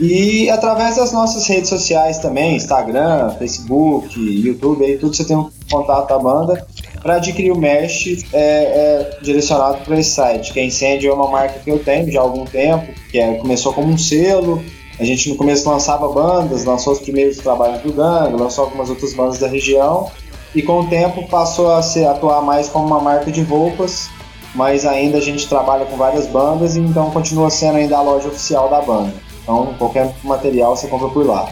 E 0.00 0.48
através 0.48 0.96
das 0.96 1.12
nossas 1.12 1.46
redes 1.48 1.68
sociais 1.68 2.18
também, 2.18 2.54
Instagram, 2.54 3.30
Facebook, 3.30 4.16
YouTube, 4.16 4.84
aí 4.84 4.96
tudo 4.96 5.16
você 5.16 5.24
tem 5.24 5.36
um 5.36 5.50
contato 5.68 6.08
da 6.08 6.18
banda 6.18 6.64
para 7.02 7.16
adquirir 7.16 7.50
o 7.50 7.58
mesh 7.58 8.24
é, 8.32 8.38
é 8.38 9.18
direcionado 9.22 9.78
para 9.84 9.98
esse 9.98 10.10
site, 10.10 10.52
que 10.52 10.60
a 10.60 10.64
Incêndio 10.64 11.10
é 11.10 11.14
uma 11.14 11.28
marca 11.28 11.58
que 11.58 11.70
eu 11.70 11.78
tenho 11.80 12.10
já 12.12 12.20
há 12.20 12.22
algum 12.22 12.44
tempo, 12.44 12.92
que 13.10 13.18
é, 13.18 13.34
começou 13.34 13.72
como 13.72 13.88
um 13.88 13.98
selo, 13.98 14.62
a 15.00 15.04
gente 15.04 15.30
no 15.30 15.36
começo 15.36 15.68
lançava 15.68 16.08
bandas, 16.08 16.64
lançou 16.64 16.92
os 16.92 17.00
primeiros 17.00 17.38
trabalhos 17.38 17.82
do 17.82 17.92
Gang, 17.92 18.34
lançou 18.36 18.64
algumas 18.64 18.90
outras 18.90 19.14
bandas 19.14 19.38
da 19.38 19.48
região, 19.48 20.10
e 20.54 20.62
com 20.62 20.80
o 20.80 20.86
tempo 20.86 21.26
passou 21.28 21.72
a 21.72 21.82
se 21.82 22.04
atuar 22.04 22.42
mais 22.42 22.68
como 22.68 22.86
uma 22.86 23.00
marca 23.00 23.30
de 23.30 23.42
roupas, 23.42 24.08
mas 24.54 24.84
ainda 24.84 25.18
a 25.18 25.20
gente 25.20 25.48
trabalha 25.48 25.86
com 25.86 25.96
várias 25.96 26.26
bandas, 26.26 26.76
e 26.76 26.80
então 26.80 27.10
continua 27.10 27.50
sendo 27.50 27.78
ainda 27.78 27.96
a 27.96 28.02
loja 28.02 28.28
oficial 28.28 28.68
da 28.68 28.80
banda. 28.80 29.27
Então 29.48 29.74
qualquer 29.78 30.14
material 30.22 30.76
você 30.76 30.86
compra 30.88 31.08
por 31.08 31.26
lá. 31.26 31.48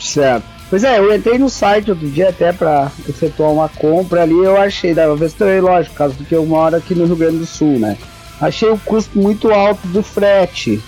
Certo. 0.00 0.46
Pois 0.70 0.84
é, 0.84 0.98
eu 0.98 1.14
entrei 1.14 1.38
no 1.38 1.50
site 1.50 1.90
outro 1.90 2.08
dia 2.08 2.30
até 2.30 2.50
para 2.50 2.90
efetuar 3.06 3.50
uma 3.50 3.68
compra 3.68 4.22
ali, 4.22 4.36
eu 4.36 4.56
achei, 4.58 4.94
da 4.94 5.14
vez 5.14 5.34
também, 5.34 5.60
lógico, 5.60 5.94
por 5.94 5.98
causa 5.98 6.14
do 6.14 6.24
que 6.24 6.34
eu 6.34 6.44
moro 6.46 6.76
aqui 6.76 6.94
no 6.94 7.04
Rio 7.04 7.16
Grande 7.16 7.38
do 7.38 7.46
Sul, 7.46 7.78
né? 7.78 7.96
Achei 8.40 8.68
o 8.70 8.78
custo 8.78 9.18
muito 9.18 9.50
alto 9.52 9.86
do 9.88 10.02
frete. 10.02 10.82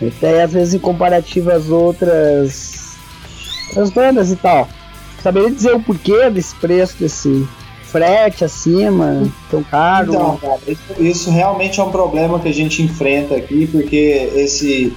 Até 0.00 0.42
às 0.42 0.52
vezes 0.52 0.74
em 0.74 0.78
comparativo 0.78 1.50
às 1.50 1.68
outras 1.68 2.96
as 3.76 3.90
bandas 3.90 4.30
e 4.30 4.36
tal. 4.36 4.68
Saberia 5.22 5.50
dizer 5.50 5.74
o 5.74 5.80
porquê 5.80 6.30
desse 6.30 6.54
preço 6.56 6.96
desse 6.98 7.46
frete 7.84 8.44
acima, 8.44 9.22
tão 9.50 9.62
caro? 9.62 10.14
Então, 10.14 10.36
cara, 10.36 10.58
isso, 10.66 10.82
isso 10.98 11.30
realmente 11.30 11.80
é 11.80 11.82
um 11.82 11.90
problema 11.90 12.38
que 12.38 12.48
a 12.48 12.54
gente 12.54 12.82
enfrenta 12.82 13.34
aqui, 13.34 13.66
porque 13.66 14.30
esse 14.34 14.94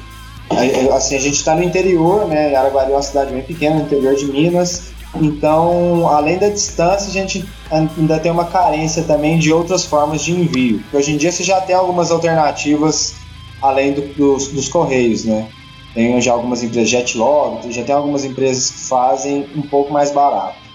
assim, 0.93 1.16
a 1.16 1.20
gente 1.20 1.36
está 1.36 1.56
no 1.56 1.64
interior, 1.64 2.28
né? 2.28 2.56
Araguari 2.56 2.91
é 2.91 2.95
uma 2.95 3.02
cidade 3.02 3.32
bem 3.32 3.43
pequena, 3.43 3.76
no 3.76 3.82
interior 3.84 4.16
de 4.16 4.26
Minas. 4.26 4.91
Então, 5.16 6.08
além 6.08 6.38
da 6.38 6.50
distância, 6.50 7.10
a 7.10 7.12
gente 7.12 7.47
ainda 7.72 8.20
tem 8.20 8.32
uma 8.32 8.45
carência 8.45 9.04
também 9.04 9.39
de 9.39 9.52
outras 9.52 9.86
formas 9.86 10.22
de 10.22 10.32
envio. 10.32 10.84
Hoje 10.93 11.14
em 11.14 11.18
dia 11.18 11.32
você 11.32 11.43
já 11.43 11.60
tem 11.62 11.76
algumas 11.76 12.12
alternativas 12.12 13.16
além 13.62 13.93
do, 13.93 14.02
dos, 14.14 14.47
dos, 14.50 14.70
correios, 14.70 15.26
né? 15.26 15.47
Tem 15.93 16.22
já 16.22 16.34
algumas 16.34 16.64
empresas, 16.64 16.89
Jetlog, 16.89 17.72
já 17.72 17.84
tem 17.84 17.93
algumas 17.93 18.24
empresas 18.24 18.70
que 18.70 18.80
fazem 18.88 19.47
um 19.56 19.62
pouco 19.64 19.91
mais 19.91 20.12
barato. 20.12 20.68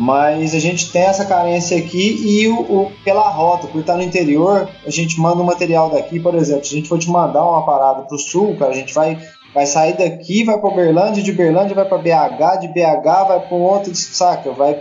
Mas 0.00 0.54
a 0.54 0.58
gente 0.58 0.90
tem 0.90 1.02
essa 1.02 1.26
carência 1.26 1.76
aqui 1.76 2.16
e 2.24 2.48
o, 2.48 2.58
o, 2.60 2.92
pela 3.04 3.28
rota, 3.28 3.66
por 3.66 3.82
estar 3.82 3.98
no 3.98 4.02
interior, 4.02 4.66
a 4.86 4.90
gente 4.90 5.20
manda 5.20 5.42
um 5.42 5.44
material 5.44 5.90
daqui, 5.90 6.18
por 6.18 6.34
exemplo, 6.34 6.64
se 6.64 6.72
a 6.72 6.76
gente 6.78 6.88
for 6.88 6.98
te 6.98 7.10
mandar 7.10 7.44
uma 7.44 7.66
parada 7.66 8.00
para 8.04 8.14
o 8.14 8.18
sul, 8.18 8.56
cara, 8.56 8.70
a 8.70 8.74
gente 8.74 8.94
vai, 8.94 9.18
vai 9.54 9.66
sair 9.66 9.98
daqui, 9.98 10.42
vai 10.42 10.58
para 10.58 10.70
Berlândia, 10.70 11.22
de 11.22 11.30
Berlândia 11.32 11.74
vai 11.74 11.84
para 11.84 11.98
BH, 11.98 12.60
de 12.62 12.68
BH 12.68 13.28
vai 13.28 13.40
para 13.40 13.54
um 13.54 13.60
outro, 13.60 13.94
saca? 13.94 14.50
Vai, 14.52 14.80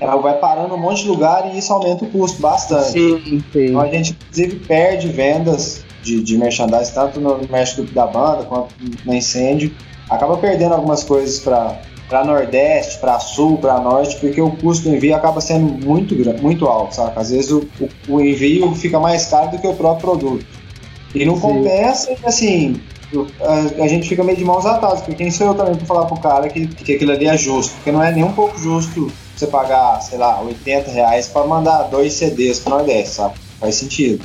ela 0.00 0.16
vai 0.16 0.36
parando 0.40 0.74
um 0.74 0.78
monte 0.78 1.04
de 1.04 1.08
lugar 1.08 1.48
e 1.54 1.58
isso 1.58 1.72
aumenta 1.72 2.04
o 2.04 2.10
custo 2.10 2.42
bastante. 2.42 2.90
Sim, 2.90 3.44
sim. 3.52 3.66
Então 3.66 3.80
a 3.80 3.86
gente, 3.86 4.10
inclusive, 4.10 4.56
perde 4.66 5.06
vendas 5.06 5.84
de, 6.02 6.20
de 6.20 6.36
merchandising, 6.36 6.92
tanto 6.92 7.20
no 7.20 7.46
México 7.48 7.84
da 7.92 8.08
banda 8.08 8.42
quanto 8.42 8.74
no 9.04 9.14
incêndio. 9.14 9.72
Acaba 10.10 10.36
perdendo 10.36 10.74
algumas 10.74 11.04
coisas 11.04 11.38
para 11.38 11.80
para 12.12 12.26
Nordeste, 12.26 12.98
para 12.98 13.18
Sul, 13.18 13.56
para 13.56 13.80
Norte, 13.80 14.16
porque 14.16 14.38
o 14.38 14.50
custo 14.50 14.86
do 14.86 14.94
envio 14.94 15.16
acaba 15.16 15.40
sendo 15.40 15.82
muito 15.82 16.14
muito 16.42 16.66
alto, 16.66 16.94
sabe? 16.94 17.12
Às 17.16 17.30
vezes 17.30 17.50
o, 17.50 17.66
o, 18.06 18.20
envio 18.20 18.74
fica 18.74 19.00
mais 19.00 19.24
caro 19.24 19.50
do 19.50 19.58
que 19.58 19.66
o 19.66 19.72
próprio 19.72 20.10
produto. 20.10 20.44
E 21.14 21.24
não 21.24 21.36
Sim. 21.36 21.40
compensa, 21.40 22.14
assim, 22.22 22.78
a, 23.40 23.82
a, 23.82 23.88
gente 23.88 24.10
fica 24.10 24.22
meio 24.22 24.36
de 24.36 24.44
mãos 24.44 24.66
atadas, 24.66 25.00
porque 25.00 25.14
quem 25.14 25.30
sou 25.30 25.46
eu 25.46 25.54
também 25.54 25.74
para 25.74 25.86
falar 25.86 26.04
pro 26.04 26.20
cara 26.20 26.50
que, 26.50 26.66
que 26.66 26.96
aquilo 26.96 27.12
ali 27.12 27.26
é 27.26 27.36
justo? 27.38 27.72
Porque 27.76 27.90
não 27.90 28.04
é 28.04 28.12
nem 28.12 28.24
um 28.24 28.32
pouco 28.32 28.58
justo 28.58 29.10
você 29.34 29.46
pagar, 29.46 29.98
sei 30.02 30.18
lá, 30.18 30.38
80 30.42 30.90
reais 30.90 31.28
para 31.28 31.46
mandar 31.46 31.84
dois 31.84 32.12
CDs 32.12 32.58
para 32.58 32.76
Nordeste, 32.76 33.14
sabe? 33.14 33.36
Faz 33.58 33.76
sentido. 33.76 34.22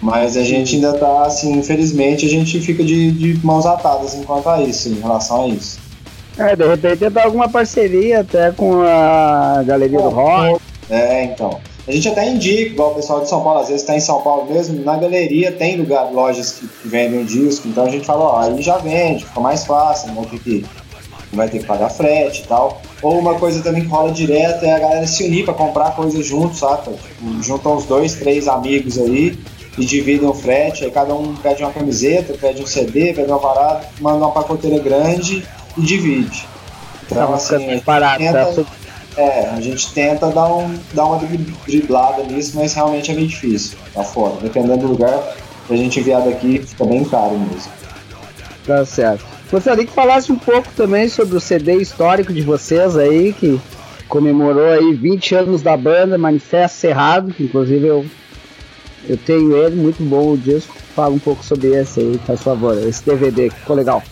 Mas 0.00 0.34
a 0.34 0.42
gente 0.42 0.76
ainda 0.76 0.94
tá, 0.94 1.26
assim, 1.26 1.58
infelizmente, 1.58 2.24
a 2.24 2.28
gente 2.30 2.58
fica 2.58 2.82
de, 2.82 3.12
de 3.12 3.46
mãos 3.46 3.66
atadas 3.66 4.14
enquanto 4.14 4.48
a 4.48 4.62
isso, 4.62 4.88
em 4.88 4.98
relação 4.98 5.44
a 5.44 5.48
isso. 5.48 5.91
É, 6.38 6.56
de 6.56 6.66
repente 6.66 6.98
tentar 6.98 7.24
alguma 7.24 7.48
parceria 7.48 8.20
até 8.20 8.50
com 8.52 8.82
a 8.82 9.62
Galeria 9.64 9.98
é, 9.98 10.02
do 10.02 10.08
Rock. 10.08 10.60
É, 10.90 11.24
então. 11.24 11.60
A 11.86 11.90
gente 11.90 12.08
até 12.08 12.28
indica, 12.28 12.70
igual 12.70 12.92
o 12.92 12.94
pessoal 12.94 13.20
de 13.20 13.28
São 13.28 13.42
Paulo, 13.42 13.58
às 13.58 13.66
vezes 13.66 13.82
está 13.82 13.96
em 13.96 14.00
São 14.00 14.20
Paulo 14.20 14.48
mesmo, 14.52 14.84
na 14.84 14.96
galeria 14.96 15.50
tem 15.50 15.76
lugar, 15.76 16.12
lojas 16.12 16.52
que, 16.52 16.68
que 16.68 16.88
vendem 16.88 17.24
disco, 17.24 17.66
então 17.66 17.84
a 17.84 17.90
gente 17.90 18.06
fala, 18.06 18.24
ó, 18.24 18.40
aí 18.40 18.62
já 18.62 18.78
vende, 18.78 19.24
fica 19.24 19.40
mais 19.40 19.66
fácil, 19.66 20.08
não 20.08 20.22
vai 20.22 20.26
ter 20.26 20.38
que, 20.38 20.64
vai 21.32 21.48
ter 21.48 21.58
que 21.58 21.66
pagar 21.66 21.90
frete 21.90 22.42
e 22.42 22.46
tal. 22.46 22.80
Ou 23.02 23.18
uma 23.18 23.34
coisa 23.34 23.60
também 23.64 23.82
que 23.82 23.88
rola 23.88 24.12
direto 24.12 24.64
é 24.64 24.72
a 24.72 24.78
galera 24.78 25.06
se 25.08 25.24
unir 25.24 25.44
para 25.44 25.54
comprar 25.54 25.96
coisas 25.96 26.24
juntos, 26.24 26.60
sabe? 26.60 26.84
Tipo, 26.84 27.42
juntam 27.42 27.76
uns 27.76 27.84
dois, 27.84 28.14
três 28.14 28.46
amigos 28.46 28.96
aí 28.96 29.36
e 29.76 29.84
dividem 29.84 30.28
o 30.28 30.34
frete, 30.34 30.84
aí 30.84 30.90
cada 30.90 31.12
um 31.14 31.34
pede 31.34 31.64
uma 31.64 31.72
camiseta, 31.72 32.34
pede 32.40 32.62
um 32.62 32.66
CD, 32.66 33.12
pede 33.12 33.28
uma 33.28 33.40
parada, 33.40 33.88
manda 34.00 34.18
uma 34.18 34.30
pacoteira 34.30 34.78
grande 34.78 35.42
e 35.76 35.82
divide. 35.82 36.46
Então, 37.04 37.28
Não, 37.28 37.34
assim, 37.34 37.74
a 37.74 37.80
parada, 37.80 38.18
tenta, 38.18 38.64
tá 38.64 38.70
é, 39.16 39.50
a 39.50 39.60
gente 39.60 39.92
tenta 39.92 40.30
dar, 40.30 40.46
um, 40.46 40.74
dar 40.94 41.04
uma 41.04 41.20
driblada 41.66 42.22
nisso, 42.24 42.52
mas 42.56 42.72
realmente 42.74 43.10
é 43.10 43.14
meio 43.14 43.26
difícil 43.26 43.78
lá 43.94 44.02
fora. 44.02 44.36
Dependendo 44.40 44.78
do 44.78 44.86
lugar, 44.88 45.34
a 45.68 45.76
gente 45.76 46.00
enviar 46.00 46.22
daqui 46.22 46.58
fica 46.58 46.84
bem 46.84 47.04
caro 47.04 47.38
mesmo. 47.38 47.70
Tá 48.66 48.84
certo. 48.84 49.24
Gostaria 49.50 49.84
que 49.84 49.92
falasse 49.92 50.32
um 50.32 50.38
pouco 50.38 50.68
também 50.74 51.08
sobre 51.08 51.36
o 51.36 51.40
CD 51.40 51.76
histórico 51.76 52.32
de 52.32 52.40
vocês 52.40 52.96
aí, 52.96 53.34
que 53.34 53.60
comemorou 54.08 54.70
aí 54.70 54.94
20 54.94 55.34
anos 55.34 55.62
da 55.62 55.76
banda, 55.76 56.16
Manifesto 56.16 56.78
Cerrado, 56.78 57.34
que 57.34 57.44
inclusive 57.44 57.86
eu 57.86 58.06
eu 59.08 59.16
tenho 59.16 59.56
ele, 59.56 59.74
muito 59.74 60.02
bom 60.02 60.32
o 60.32 60.38
disco. 60.38 60.74
Fala 60.94 61.14
um 61.14 61.18
pouco 61.18 61.44
sobre 61.44 61.68
esse 61.74 62.00
aí, 62.00 62.20
por 62.24 62.36
favor, 62.36 62.78
esse 62.78 63.04
DVD, 63.04 63.50
ficou 63.50 63.74
legal. 63.74 64.02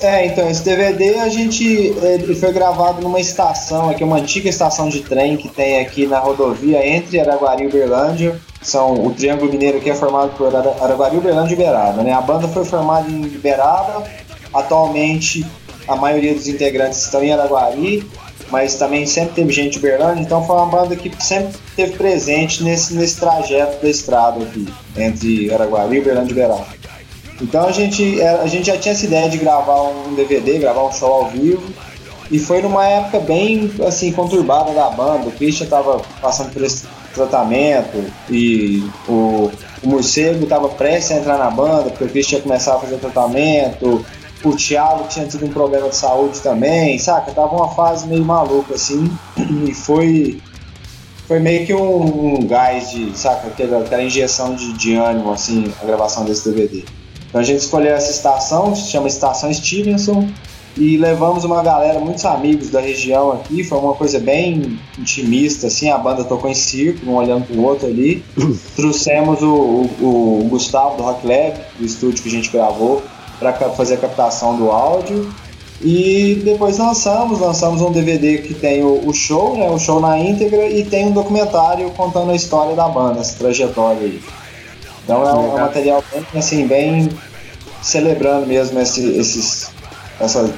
É, 0.00 0.26
então, 0.26 0.48
esse 0.48 0.62
DVD 0.62 1.20
a 1.20 1.28
gente 1.28 1.64
ele 1.64 2.34
foi 2.34 2.52
gravado 2.52 3.00
numa 3.00 3.18
estação 3.18 3.88
aqui, 3.88 4.04
uma 4.04 4.18
antiga 4.18 4.48
estação 4.48 4.88
de 4.88 5.00
trem 5.00 5.36
que 5.36 5.48
tem 5.48 5.80
aqui 5.80 6.06
na 6.06 6.18
rodovia 6.18 6.86
entre 6.86 7.18
Araguari 7.18 7.64
e 7.64 7.66
Uberlândia. 7.66 8.38
São, 8.60 9.06
o 9.06 9.14
Triângulo 9.14 9.50
Mineiro 9.50 9.78
aqui 9.78 9.88
é 9.88 9.94
formado 9.94 10.36
por 10.36 10.54
Araguari, 10.54 11.16
Uberlândia 11.16 11.52
e 11.52 11.56
Uberaba. 11.56 12.02
Né? 12.02 12.12
A 12.12 12.20
banda 12.20 12.46
foi 12.48 12.64
formada 12.64 13.10
em 13.10 13.24
Uberaba, 13.24 14.04
atualmente 14.52 15.46
a 15.88 15.96
maioria 15.96 16.34
dos 16.34 16.46
integrantes 16.46 17.02
estão 17.02 17.22
em 17.22 17.32
Araguari 17.32 18.06
mas 18.50 18.76
também 18.76 19.06
sempre 19.06 19.34
teve 19.34 19.52
gente 19.52 19.72
de 19.72 19.78
Uberlândia, 19.78 20.22
então 20.22 20.44
foi 20.46 20.56
uma 20.56 20.66
banda 20.66 20.94
que 20.94 21.10
sempre 21.22 21.54
teve 21.74 21.96
presente 21.96 22.62
nesse, 22.62 22.94
nesse 22.94 23.18
trajeto 23.18 23.82
da 23.82 23.88
estrada 23.88 24.42
aqui, 24.42 24.66
entre 24.96 25.52
Araguari 25.52 25.96
e 25.96 26.00
Uberlândia 26.00 26.30
e 26.30 26.32
Uberaba. 26.32 26.66
Então 27.40 27.66
a 27.66 27.72
gente, 27.72 28.20
é, 28.20 28.28
a 28.28 28.46
gente 28.46 28.66
já 28.66 28.76
tinha 28.78 28.92
essa 28.92 29.04
ideia 29.04 29.28
de 29.28 29.38
gravar 29.38 29.82
um 29.82 30.14
DVD, 30.14 30.58
gravar 30.58 30.84
um 30.84 30.92
show 30.92 31.12
ao 31.12 31.30
vivo, 31.30 31.62
e 32.30 32.38
foi 32.38 32.62
numa 32.62 32.86
época 32.86 33.20
bem 33.20 33.70
assim 33.86 34.12
conturbada 34.12 34.72
da 34.72 34.90
banda. 34.90 35.28
O 35.28 35.32
Christian 35.32 35.64
estava 35.64 36.00
passando 36.20 36.52
por 36.52 36.62
esse 36.62 36.86
tratamento 37.14 38.04
e 38.28 38.88
o, 39.08 39.50
o 39.82 39.88
Morcego 39.88 40.44
estava 40.44 40.68
prestes 40.68 41.12
a 41.12 41.20
entrar 41.20 41.38
na 41.38 41.50
banda, 41.50 41.90
porque 41.90 42.04
o 42.04 42.08
Christian 42.08 42.38
ia 42.38 42.42
começar 42.42 42.74
a 42.76 42.78
fazer 42.78 42.96
tratamento, 42.96 44.04
o 44.44 44.56
Thiago 44.56 45.08
tinha 45.08 45.26
tido 45.26 45.46
um 45.46 45.50
problema 45.50 45.88
de 45.88 45.96
saúde 45.96 46.40
também, 46.40 46.98
saca? 46.98 47.32
Tava 47.32 47.54
uma 47.54 47.68
fase 47.68 48.06
meio 48.06 48.24
maluca, 48.24 48.74
assim, 48.74 49.10
e 49.66 49.74
foi 49.74 50.40
foi 51.26 51.40
meio 51.40 51.66
que 51.66 51.74
um, 51.74 52.36
um 52.36 52.46
gás 52.46 52.90
de, 52.90 53.18
saca, 53.18 53.48
aquela, 53.48 53.80
aquela 53.80 54.02
injeção 54.02 54.54
de, 54.54 54.72
de 54.74 54.94
ânimo, 54.94 55.32
assim, 55.32 55.72
a 55.82 55.84
gravação 55.84 56.24
desse 56.24 56.48
DVD. 56.48 56.84
Então 57.28 57.40
a 57.40 57.44
gente 57.44 57.60
escolheu 57.60 57.94
essa 57.94 58.10
estação, 58.10 58.74
se 58.74 58.90
chama 58.90 59.08
Estação 59.08 59.52
Stevenson, 59.52 60.28
e 60.76 60.98
levamos 60.98 61.42
uma 61.42 61.62
galera, 61.62 61.98
muitos 61.98 62.26
amigos 62.26 62.68
da 62.68 62.80
região 62.80 63.32
aqui, 63.32 63.64
foi 63.64 63.78
uma 63.78 63.94
coisa 63.94 64.18
bem 64.18 64.78
intimista, 64.98 65.68
assim, 65.68 65.88
a 65.88 65.96
banda 65.96 66.22
tocou 66.22 66.50
em 66.50 66.54
círculo, 66.54 67.12
um 67.12 67.16
olhando 67.16 67.46
pro 67.46 67.62
outro 67.62 67.86
ali. 67.86 68.22
Trouxemos 68.76 69.40
o, 69.40 69.46
o, 69.46 70.42
o, 70.44 70.48
Gustavo 70.50 70.98
do 70.98 71.02
Rock 71.02 71.26
Lab, 71.26 71.58
do 71.78 71.86
estúdio 71.86 72.22
que 72.22 72.28
a 72.28 72.32
gente 72.32 72.50
gravou, 72.50 73.02
para 73.38 73.54
fazer 73.70 73.94
a 73.94 73.98
captação 73.98 74.54
do 74.56 74.70
áudio. 74.70 75.32
E 75.80 76.42
depois 76.44 76.76
lançamos, 76.76 77.38
lançamos 77.38 77.80
um 77.80 77.90
DVD 77.90 78.38
que 78.38 78.52
tem 78.52 78.82
o, 78.82 79.08
o, 79.08 79.14
show, 79.14 79.56
né, 79.56 79.70
o 79.70 79.78
show 79.78 79.98
na 79.98 80.18
íntegra, 80.18 80.68
e 80.68 80.84
tem 80.84 81.06
um 81.06 81.12
documentário 81.12 81.90
contando 81.92 82.32
a 82.32 82.34
história 82.34 82.74
da 82.74 82.86
banda, 82.86 83.20
essa 83.20 83.38
trajetória 83.38 84.02
aí. 84.02 84.20
Então 85.06 85.22
é 85.22 85.32
um, 85.32 85.52
é 85.52 85.54
um 85.54 85.58
material 85.60 86.04
bem, 86.12 86.26
assim, 86.34 86.66
bem 86.66 87.08
celebrando 87.80 88.44
mesmo 88.44 88.80
esse, 88.80 89.08
esses, 89.16 89.70
essas 90.18 90.50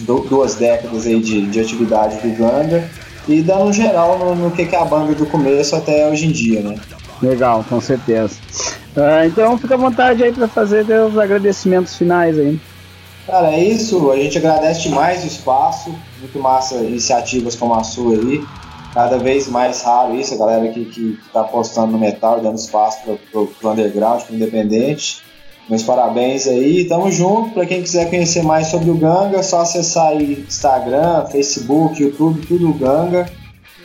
duas 0.00 0.56
décadas 0.56 1.06
aí 1.06 1.20
de, 1.20 1.46
de 1.46 1.60
atividade 1.60 2.16
do 2.16 2.36
Ganga 2.36 2.90
e 3.28 3.40
dando 3.40 3.66
um 3.66 3.72
geral 3.72 4.18
no, 4.18 4.34
no 4.34 4.50
que, 4.50 4.66
que 4.66 4.74
é 4.74 4.80
a 4.80 4.84
banda 4.84 5.14
do 5.14 5.26
começo 5.26 5.76
até 5.76 6.08
hoje 6.10 6.26
em 6.26 6.32
dia, 6.32 6.60
né? 6.60 6.74
Legal, 7.22 7.64
com 7.68 7.80
certeza. 7.80 8.34
Uh, 8.96 9.26
então 9.26 9.56
fica 9.56 9.74
à 9.74 9.78
vontade 9.78 10.24
aí 10.24 10.32
para 10.32 10.48
fazer 10.48 10.84
os 10.90 11.16
agradecimentos 11.16 11.96
finais 11.96 12.36
aí. 12.36 12.58
Cara, 13.28 13.52
é 13.52 13.62
isso. 13.62 14.10
A 14.10 14.16
gente 14.16 14.38
agradece 14.38 14.82
demais 14.82 15.22
o 15.22 15.26
espaço. 15.28 15.94
Muito 16.18 16.38
massa 16.40 16.74
iniciativas 16.76 17.54
como 17.54 17.74
a 17.74 17.84
sua 17.84 18.16
aí. 18.16 18.44
Cada 18.94 19.18
vez 19.18 19.48
mais 19.48 19.82
raro 19.82 20.14
isso, 20.14 20.34
a 20.34 20.36
galera 20.36 20.68
que, 20.68 20.84
que 20.84 21.18
tá 21.32 21.40
apostando 21.40 21.90
no 21.92 21.98
metal, 21.98 22.40
dando 22.40 22.56
espaço 22.56 22.98
para 23.02 23.40
o 23.40 23.50
underground, 23.72 24.22
pro 24.22 24.36
independente. 24.36 25.20
Meus 25.68 25.82
parabéns 25.82 26.46
aí, 26.46 26.84
tamo 26.84 27.10
junto. 27.10 27.50
Para 27.50 27.66
quem 27.66 27.82
quiser 27.82 28.08
conhecer 28.08 28.44
mais 28.44 28.68
sobre 28.68 28.90
o 28.90 28.94
Ganga, 28.94 29.38
é 29.38 29.42
só 29.42 29.62
acessar 29.62 30.06
aí 30.08 30.44
Instagram, 30.46 31.26
Facebook, 31.26 32.00
YouTube, 32.00 32.46
tudo 32.46 32.70
o 32.70 32.74
Ganga. 32.74 33.28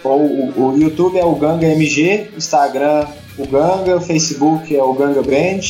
O, 0.03 0.09
o, 0.09 0.67
o, 0.67 0.77
YouTube 0.77 1.17
é 1.17 1.25
o 1.25 1.33
Ganga 1.35 1.65
MG, 1.65 2.29
Instagram 2.37 3.07
o 3.37 3.47
Ganga, 3.47 3.99
Facebook 4.01 4.75
é 4.75 4.83
o 4.83 4.93
Ganga 4.93 5.23
Band. 5.23 5.61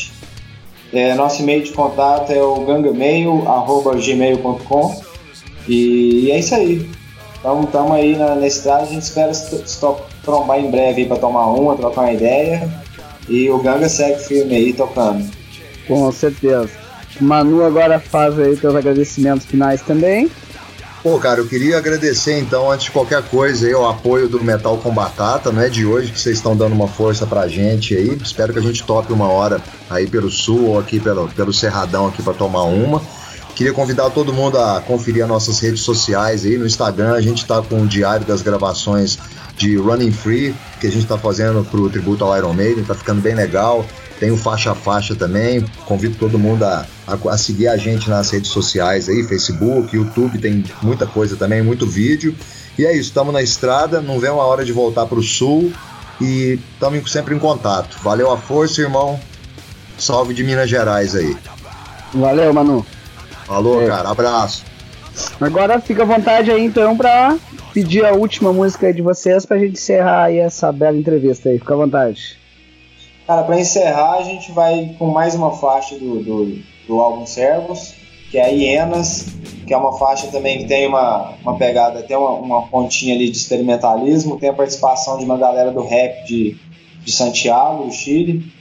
É, 0.91 1.13
nosso 1.13 1.43
e-mail 1.43 1.63
de 1.63 1.71
contato 1.71 2.31
é 2.31 2.41
o 2.41 2.65
gangamail.gmail.com 2.65 5.01
e 5.67 6.31
é 6.31 6.39
isso 6.39 6.55
aí. 6.55 6.89
Então 7.39 7.63
estamos 7.63 7.91
aí 7.93 8.17
na, 8.17 8.35
na 8.35 8.47
estrada, 8.47 8.83
a 8.83 8.85
gente 8.85 9.03
espera 9.03 9.31
trombar 10.23 10.59
em 10.59 10.69
breve 10.69 11.05
para 11.05 11.17
tomar 11.17 11.47
uma, 11.47 11.75
trocar 11.75 12.01
uma 12.01 12.13
ideia. 12.13 12.69
E 13.27 13.49
o 13.49 13.59
Ganga 13.59 13.87
segue 13.87 14.21
firme 14.23 14.55
aí 14.55 14.73
tocando. 14.73 15.25
Com 15.87 16.11
certeza. 16.11 16.69
Manu 17.21 17.63
agora 17.63 17.99
faz 17.99 18.37
aí 18.39 18.55
teus 18.55 18.75
agradecimentos 18.75 19.45
finais 19.45 19.81
também. 19.81 20.29
Pô, 21.01 21.17
cara, 21.17 21.39
eu 21.39 21.47
queria 21.47 21.77
agradecer 21.77 22.37
então, 22.37 22.69
antes 22.69 22.85
de 22.85 22.91
qualquer 22.91 23.23
coisa, 23.23 23.65
aí, 23.65 23.73
o 23.73 23.87
apoio 23.87 24.27
do 24.27 24.43
Metal 24.43 24.77
com 24.77 24.93
Batata, 24.93 25.49
não 25.49 25.61
é 25.61 25.69
de 25.69 25.85
hoje 25.85 26.11
que 26.11 26.19
vocês 26.19 26.35
estão 26.35 26.57
dando 26.57 26.73
uma 26.73 26.89
força 26.89 27.25
pra 27.25 27.47
gente 27.47 27.95
aí. 27.95 28.17
Espero 28.21 28.51
que 28.51 28.59
a 28.59 28.61
gente 28.61 28.83
tope 28.83 29.13
uma 29.13 29.29
hora 29.29 29.61
aí 29.89 30.05
pelo 30.07 30.29
sul 30.29 30.71
ou 30.71 30.79
aqui 30.79 30.99
pelo, 30.99 31.29
pelo 31.29 31.53
Cerradão 31.53 32.07
aqui 32.07 32.21
para 32.21 32.33
tomar 32.33 32.63
uma. 32.63 33.01
Queria 33.59 33.73
convidar 33.73 34.09
todo 34.11 34.31
mundo 34.31 34.57
a 34.57 34.79
conferir 34.79 35.21
as 35.21 35.27
nossas 35.27 35.59
redes 35.59 35.81
sociais 35.81 36.45
aí 36.45 36.57
no 36.57 36.65
Instagram. 36.65 37.11
A 37.11 37.19
gente 37.19 37.45
tá 37.45 37.61
com 37.61 37.81
o 37.81 37.85
diário 37.85 38.25
das 38.25 38.41
gravações 38.41 39.19
de 39.57 39.75
Running 39.75 40.13
Free, 40.13 40.55
que 40.79 40.87
a 40.87 40.89
gente 40.89 41.05
tá 41.05 41.17
fazendo 41.17 41.61
pro 41.69 41.89
tributo 41.89 42.23
ao 42.23 42.37
Iron 42.37 42.53
Maiden, 42.53 42.85
tá 42.85 42.95
ficando 42.95 43.19
bem 43.19 43.35
legal. 43.35 43.85
Tem 44.17 44.31
o 44.31 44.37
Faixa 44.37 44.73
Faixa 44.73 45.13
também. 45.13 45.65
Convido 45.85 46.15
todo 46.15 46.39
mundo 46.39 46.63
a, 46.63 46.85
a, 47.05 47.33
a, 47.33 47.37
seguir 47.37 47.67
a 47.67 47.75
gente 47.75 48.09
nas 48.09 48.29
redes 48.29 48.49
sociais 48.49 49.09
aí, 49.09 49.23
Facebook, 49.23 49.93
YouTube, 49.93 50.39
tem 50.39 50.63
muita 50.81 51.05
coisa 51.05 51.35
também, 51.35 51.61
muito 51.61 51.85
vídeo. 51.85 52.33
E 52.77 52.85
é 52.85 52.93
isso, 52.93 53.09
estamos 53.09 53.33
na 53.33 53.41
estrada, 53.41 53.99
não 53.99 54.21
vem 54.21 54.29
uma 54.29 54.45
hora 54.45 54.63
de 54.63 54.71
voltar 54.71 55.05
para 55.05 55.19
o 55.19 55.21
sul 55.21 55.69
e 56.21 56.57
estamos 56.73 57.11
sempre 57.11 57.35
em 57.35 57.39
contato. 57.39 57.97
Valeu 58.01 58.31
a 58.31 58.37
força, 58.37 58.79
irmão. 58.79 59.19
Salve 59.97 60.33
de 60.33 60.45
Minas 60.45 60.69
Gerais 60.69 61.13
aí. 61.13 61.35
Valeu, 62.13 62.53
Manu. 62.53 62.85
Falou, 63.49 63.81
é. 63.81 63.87
cara. 63.87 64.09
Abraço. 64.09 64.63
Agora 65.41 65.81
fica 65.81 66.03
à 66.03 66.05
vontade 66.05 66.51
aí 66.51 66.63
então 66.63 66.95
para 66.95 67.35
pedir 67.73 68.05
a 68.05 68.13
última 68.13 68.53
música 68.53 68.93
de 68.93 69.01
vocês 69.01 69.43
para 69.43 69.57
a 69.57 69.59
gente 69.59 69.73
encerrar 69.73 70.25
aí 70.25 70.37
essa 70.37 70.71
bela 70.71 70.95
entrevista 70.95 71.49
aí. 71.49 71.57
Fica 71.57 71.73
à 71.73 71.77
vontade. 71.77 72.37
Cara, 73.25 73.43
para 73.43 73.59
encerrar, 73.59 74.19
a 74.19 74.21
gente 74.21 74.51
vai 74.51 74.95
com 74.99 75.07
mais 75.07 75.33
uma 75.33 75.51
faixa 75.51 75.97
do, 75.97 76.23
do, 76.23 76.59
do 76.87 76.99
álbum 76.99 77.25
Servos, 77.25 77.95
que 78.29 78.37
é 78.37 78.53
Hienas, 78.53 79.25
que 79.65 79.73
é 79.73 79.77
uma 79.77 79.97
faixa 79.97 80.27
também 80.27 80.59
que 80.59 80.65
tem 80.65 80.87
uma, 80.87 81.33
uma 81.41 81.57
pegada, 81.57 81.99
até 81.99 82.15
uma, 82.15 82.31
uma 82.31 82.67
pontinha 82.67 83.15
ali 83.15 83.31
de 83.31 83.37
experimentalismo, 83.37 84.39
tem 84.39 84.49
a 84.49 84.53
participação 84.53 85.17
de 85.17 85.25
uma 85.25 85.37
galera 85.37 85.71
do 85.71 85.81
rap 85.81 86.23
de, 86.27 86.55
de 87.03 87.11
Santiago, 87.11 87.85
do 87.85 87.91
Chile. 87.91 88.58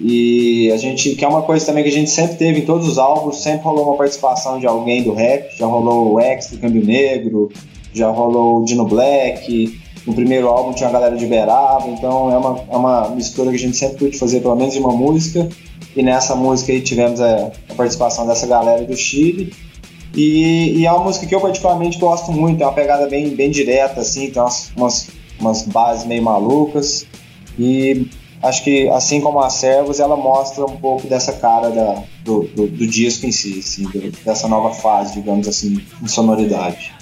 E 0.00 0.70
a 0.72 0.76
gente, 0.76 1.14
que 1.14 1.24
é 1.24 1.28
uma 1.28 1.42
coisa 1.42 1.66
também 1.66 1.82
que 1.82 1.90
a 1.90 1.92
gente 1.92 2.10
sempre 2.10 2.36
teve 2.36 2.60
em 2.60 2.64
todos 2.64 2.86
os 2.86 2.98
álbuns, 2.98 3.42
sempre 3.42 3.64
rolou 3.64 3.88
uma 3.88 3.96
participação 3.96 4.60
de 4.60 4.66
alguém 4.66 5.02
do 5.02 5.12
rap, 5.12 5.56
já 5.56 5.66
rolou 5.66 6.14
o 6.14 6.20
X 6.20 6.50
do 6.50 6.58
Câmbio 6.58 6.84
Negro, 6.84 7.50
já 7.92 8.08
rolou 8.08 8.60
o 8.60 8.64
Dino 8.64 8.84
Black, 8.86 9.76
no 10.06 10.14
primeiro 10.14 10.48
álbum 10.48 10.72
tinha 10.72 10.88
a 10.88 10.92
galera 10.92 11.16
de 11.16 11.26
Beraba, 11.26 11.86
então 11.88 12.32
é 12.32 12.38
uma, 12.38 12.64
é 12.70 12.76
uma 12.76 13.08
mistura 13.10 13.50
que 13.50 13.56
a 13.56 13.58
gente 13.58 13.76
sempre 13.76 13.98
curte 13.98 14.18
fazer 14.18 14.40
pelo 14.40 14.56
menos 14.56 14.74
uma 14.76 14.92
música. 14.92 15.48
E 15.96 16.02
nessa 16.02 16.34
música 16.34 16.72
aí 16.72 16.80
tivemos 16.80 17.20
a, 17.20 17.50
a 17.68 17.74
participação 17.74 18.26
dessa 18.26 18.46
galera 18.46 18.84
do 18.84 18.96
Chile. 18.96 19.52
E, 20.14 20.78
e, 20.78 20.86
é 20.86 20.92
uma 20.92 21.04
música 21.04 21.26
que 21.26 21.34
eu 21.34 21.40
particularmente 21.40 21.98
gosto 21.98 22.32
muito, 22.32 22.62
é 22.62 22.66
uma 22.66 22.72
pegada 22.72 23.06
bem, 23.08 23.28
bem 23.30 23.50
direta, 23.50 24.00
assim, 24.00 24.30
tem 24.30 24.40
umas, 24.40 24.72
umas, 24.74 25.08
umas 25.38 25.62
bases 25.62 26.06
meio 26.06 26.22
malucas. 26.22 27.06
E 27.58 28.06
acho 28.42 28.64
que, 28.64 28.88
assim 28.90 29.20
como 29.20 29.40
a 29.40 29.50
Servos, 29.50 30.00
ela 30.00 30.16
mostra 30.16 30.64
um 30.64 30.76
pouco 30.76 31.06
dessa 31.06 31.32
cara 31.32 31.70
da, 31.70 32.02
do, 32.24 32.44
do, 32.54 32.66
do 32.66 32.86
disco 32.86 33.26
em 33.26 33.32
si, 33.32 33.58
assim, 33.58 33.88
dessa 34.24 34.48
nova 34.48 34.74
fase, 34.74 35.14
digamos 35.14 35.48
assim, 35.48 35.80
em 36.02 36.08
sonoridade. 36.08 36.92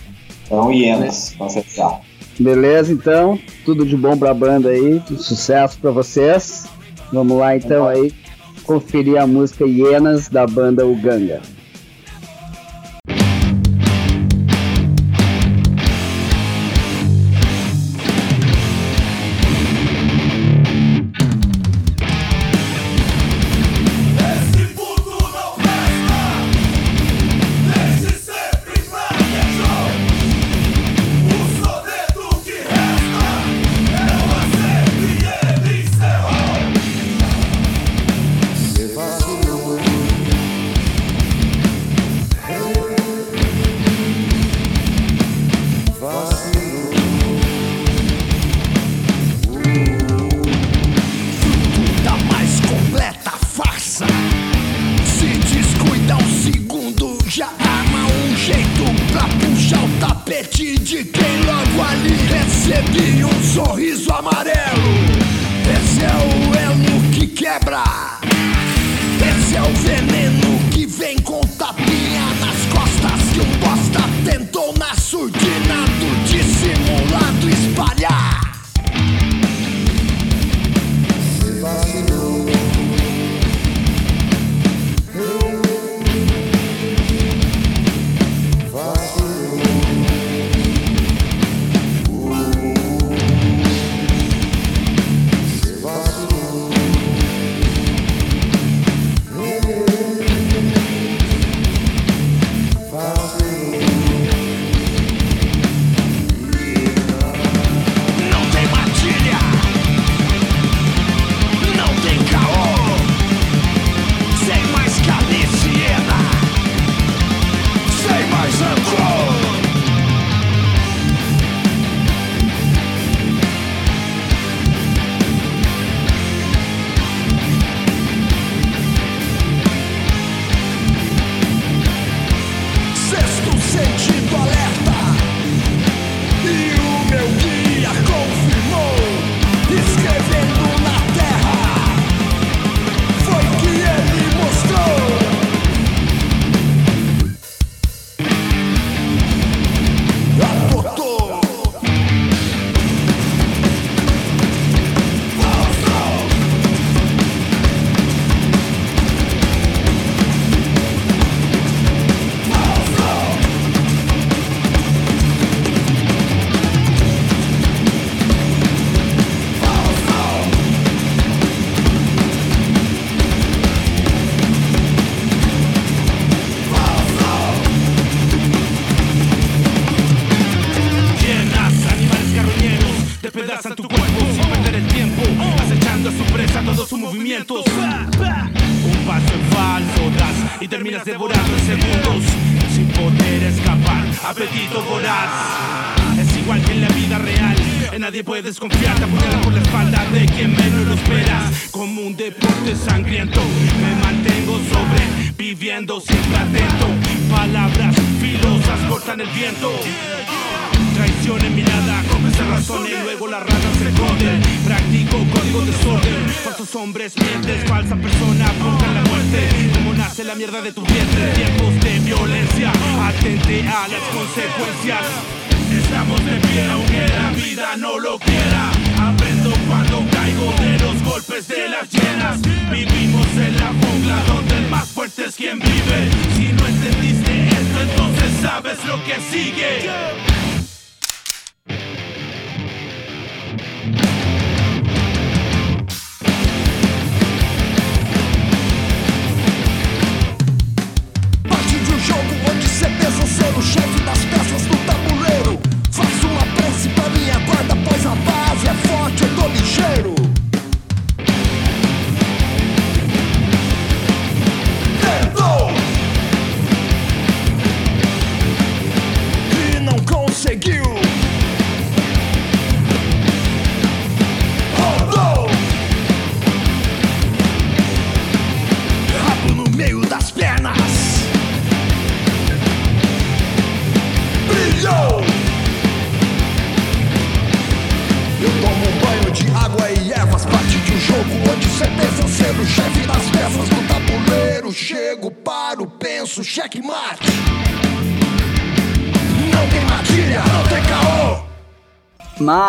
Então, 0.44 0.72
Hienas, 0.72 1.34
pra 1.36 1.48
fechar. 1.48 2.00
Beleza, 2.38 2.92
então. 2.92 3.38
Tudo 3.64 3.84
de 3.84 3.96
bom 3.96 4.16
pra 4.16 4.34
banda 4.34 4.68
aí. 4.68 5.02
Sucesso 5.18 5.78
pra 5.78 5.90
vocês. 5.90 6.66
Vamos 7.12 7.38
lá 7.38 7.56
então 7.56 7.86
aí 7.86 8.12
conferir 8.64 9.20
a 9.20 9.26
música 9.26 9.64
Hienas 9.64 10.28
da 10.28 10.46
banda 10.46 10.86
Uganga. 10.86 11.40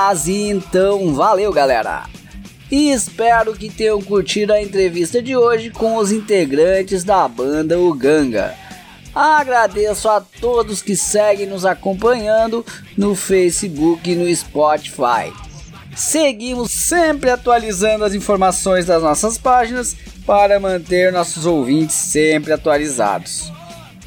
Mas 0.09 0.25
então, 0.29 1.13
valeu 1.13 1.51
galera! 1.51 2.05
E 2.71 2.91
espero 2.91 3.53
que 3.53 3.69
tenham 3.69 4.01
curtido 4.01 4.53
a 4.53 4.61
entrevista 4.61 5.21
de 5.21 5.35
hoje 5.35 5.69
com 5.69 5.97
os 5.97 6.13
integrantes 6.13 7.03
da 7.03 7.27
banda 7.27 7.77
Uganga. 7.77 8.55
Agradeço 9.13 10.07
a 10.07 10.21
todos 10.21 10.81
que 10.81 10.95
seguem 10.95 11.45
nos 11.47 11.65
acompanhando 11.65 12.65
no 12.95 13.15
Facebook 13.15 14.09
e 14.09 14.15
no 14.15 14.33
Spotify. 14.33 15.33
Seguimos 15.93 16.71
sempre 16.71 17.29
atualizando 17.29 18.05
as 18.05 18.13
informações 18.13 18.85
das 18.85 19.03
nossas 19.03 19.37
páginas 19.37 19.93
para 20.25 20.57
manter 20.57 21.11
nossos 21.11 21.45
ouvintes 21.45 21.97
sempre 21.97 22.53
atualizados. 22.53 23.51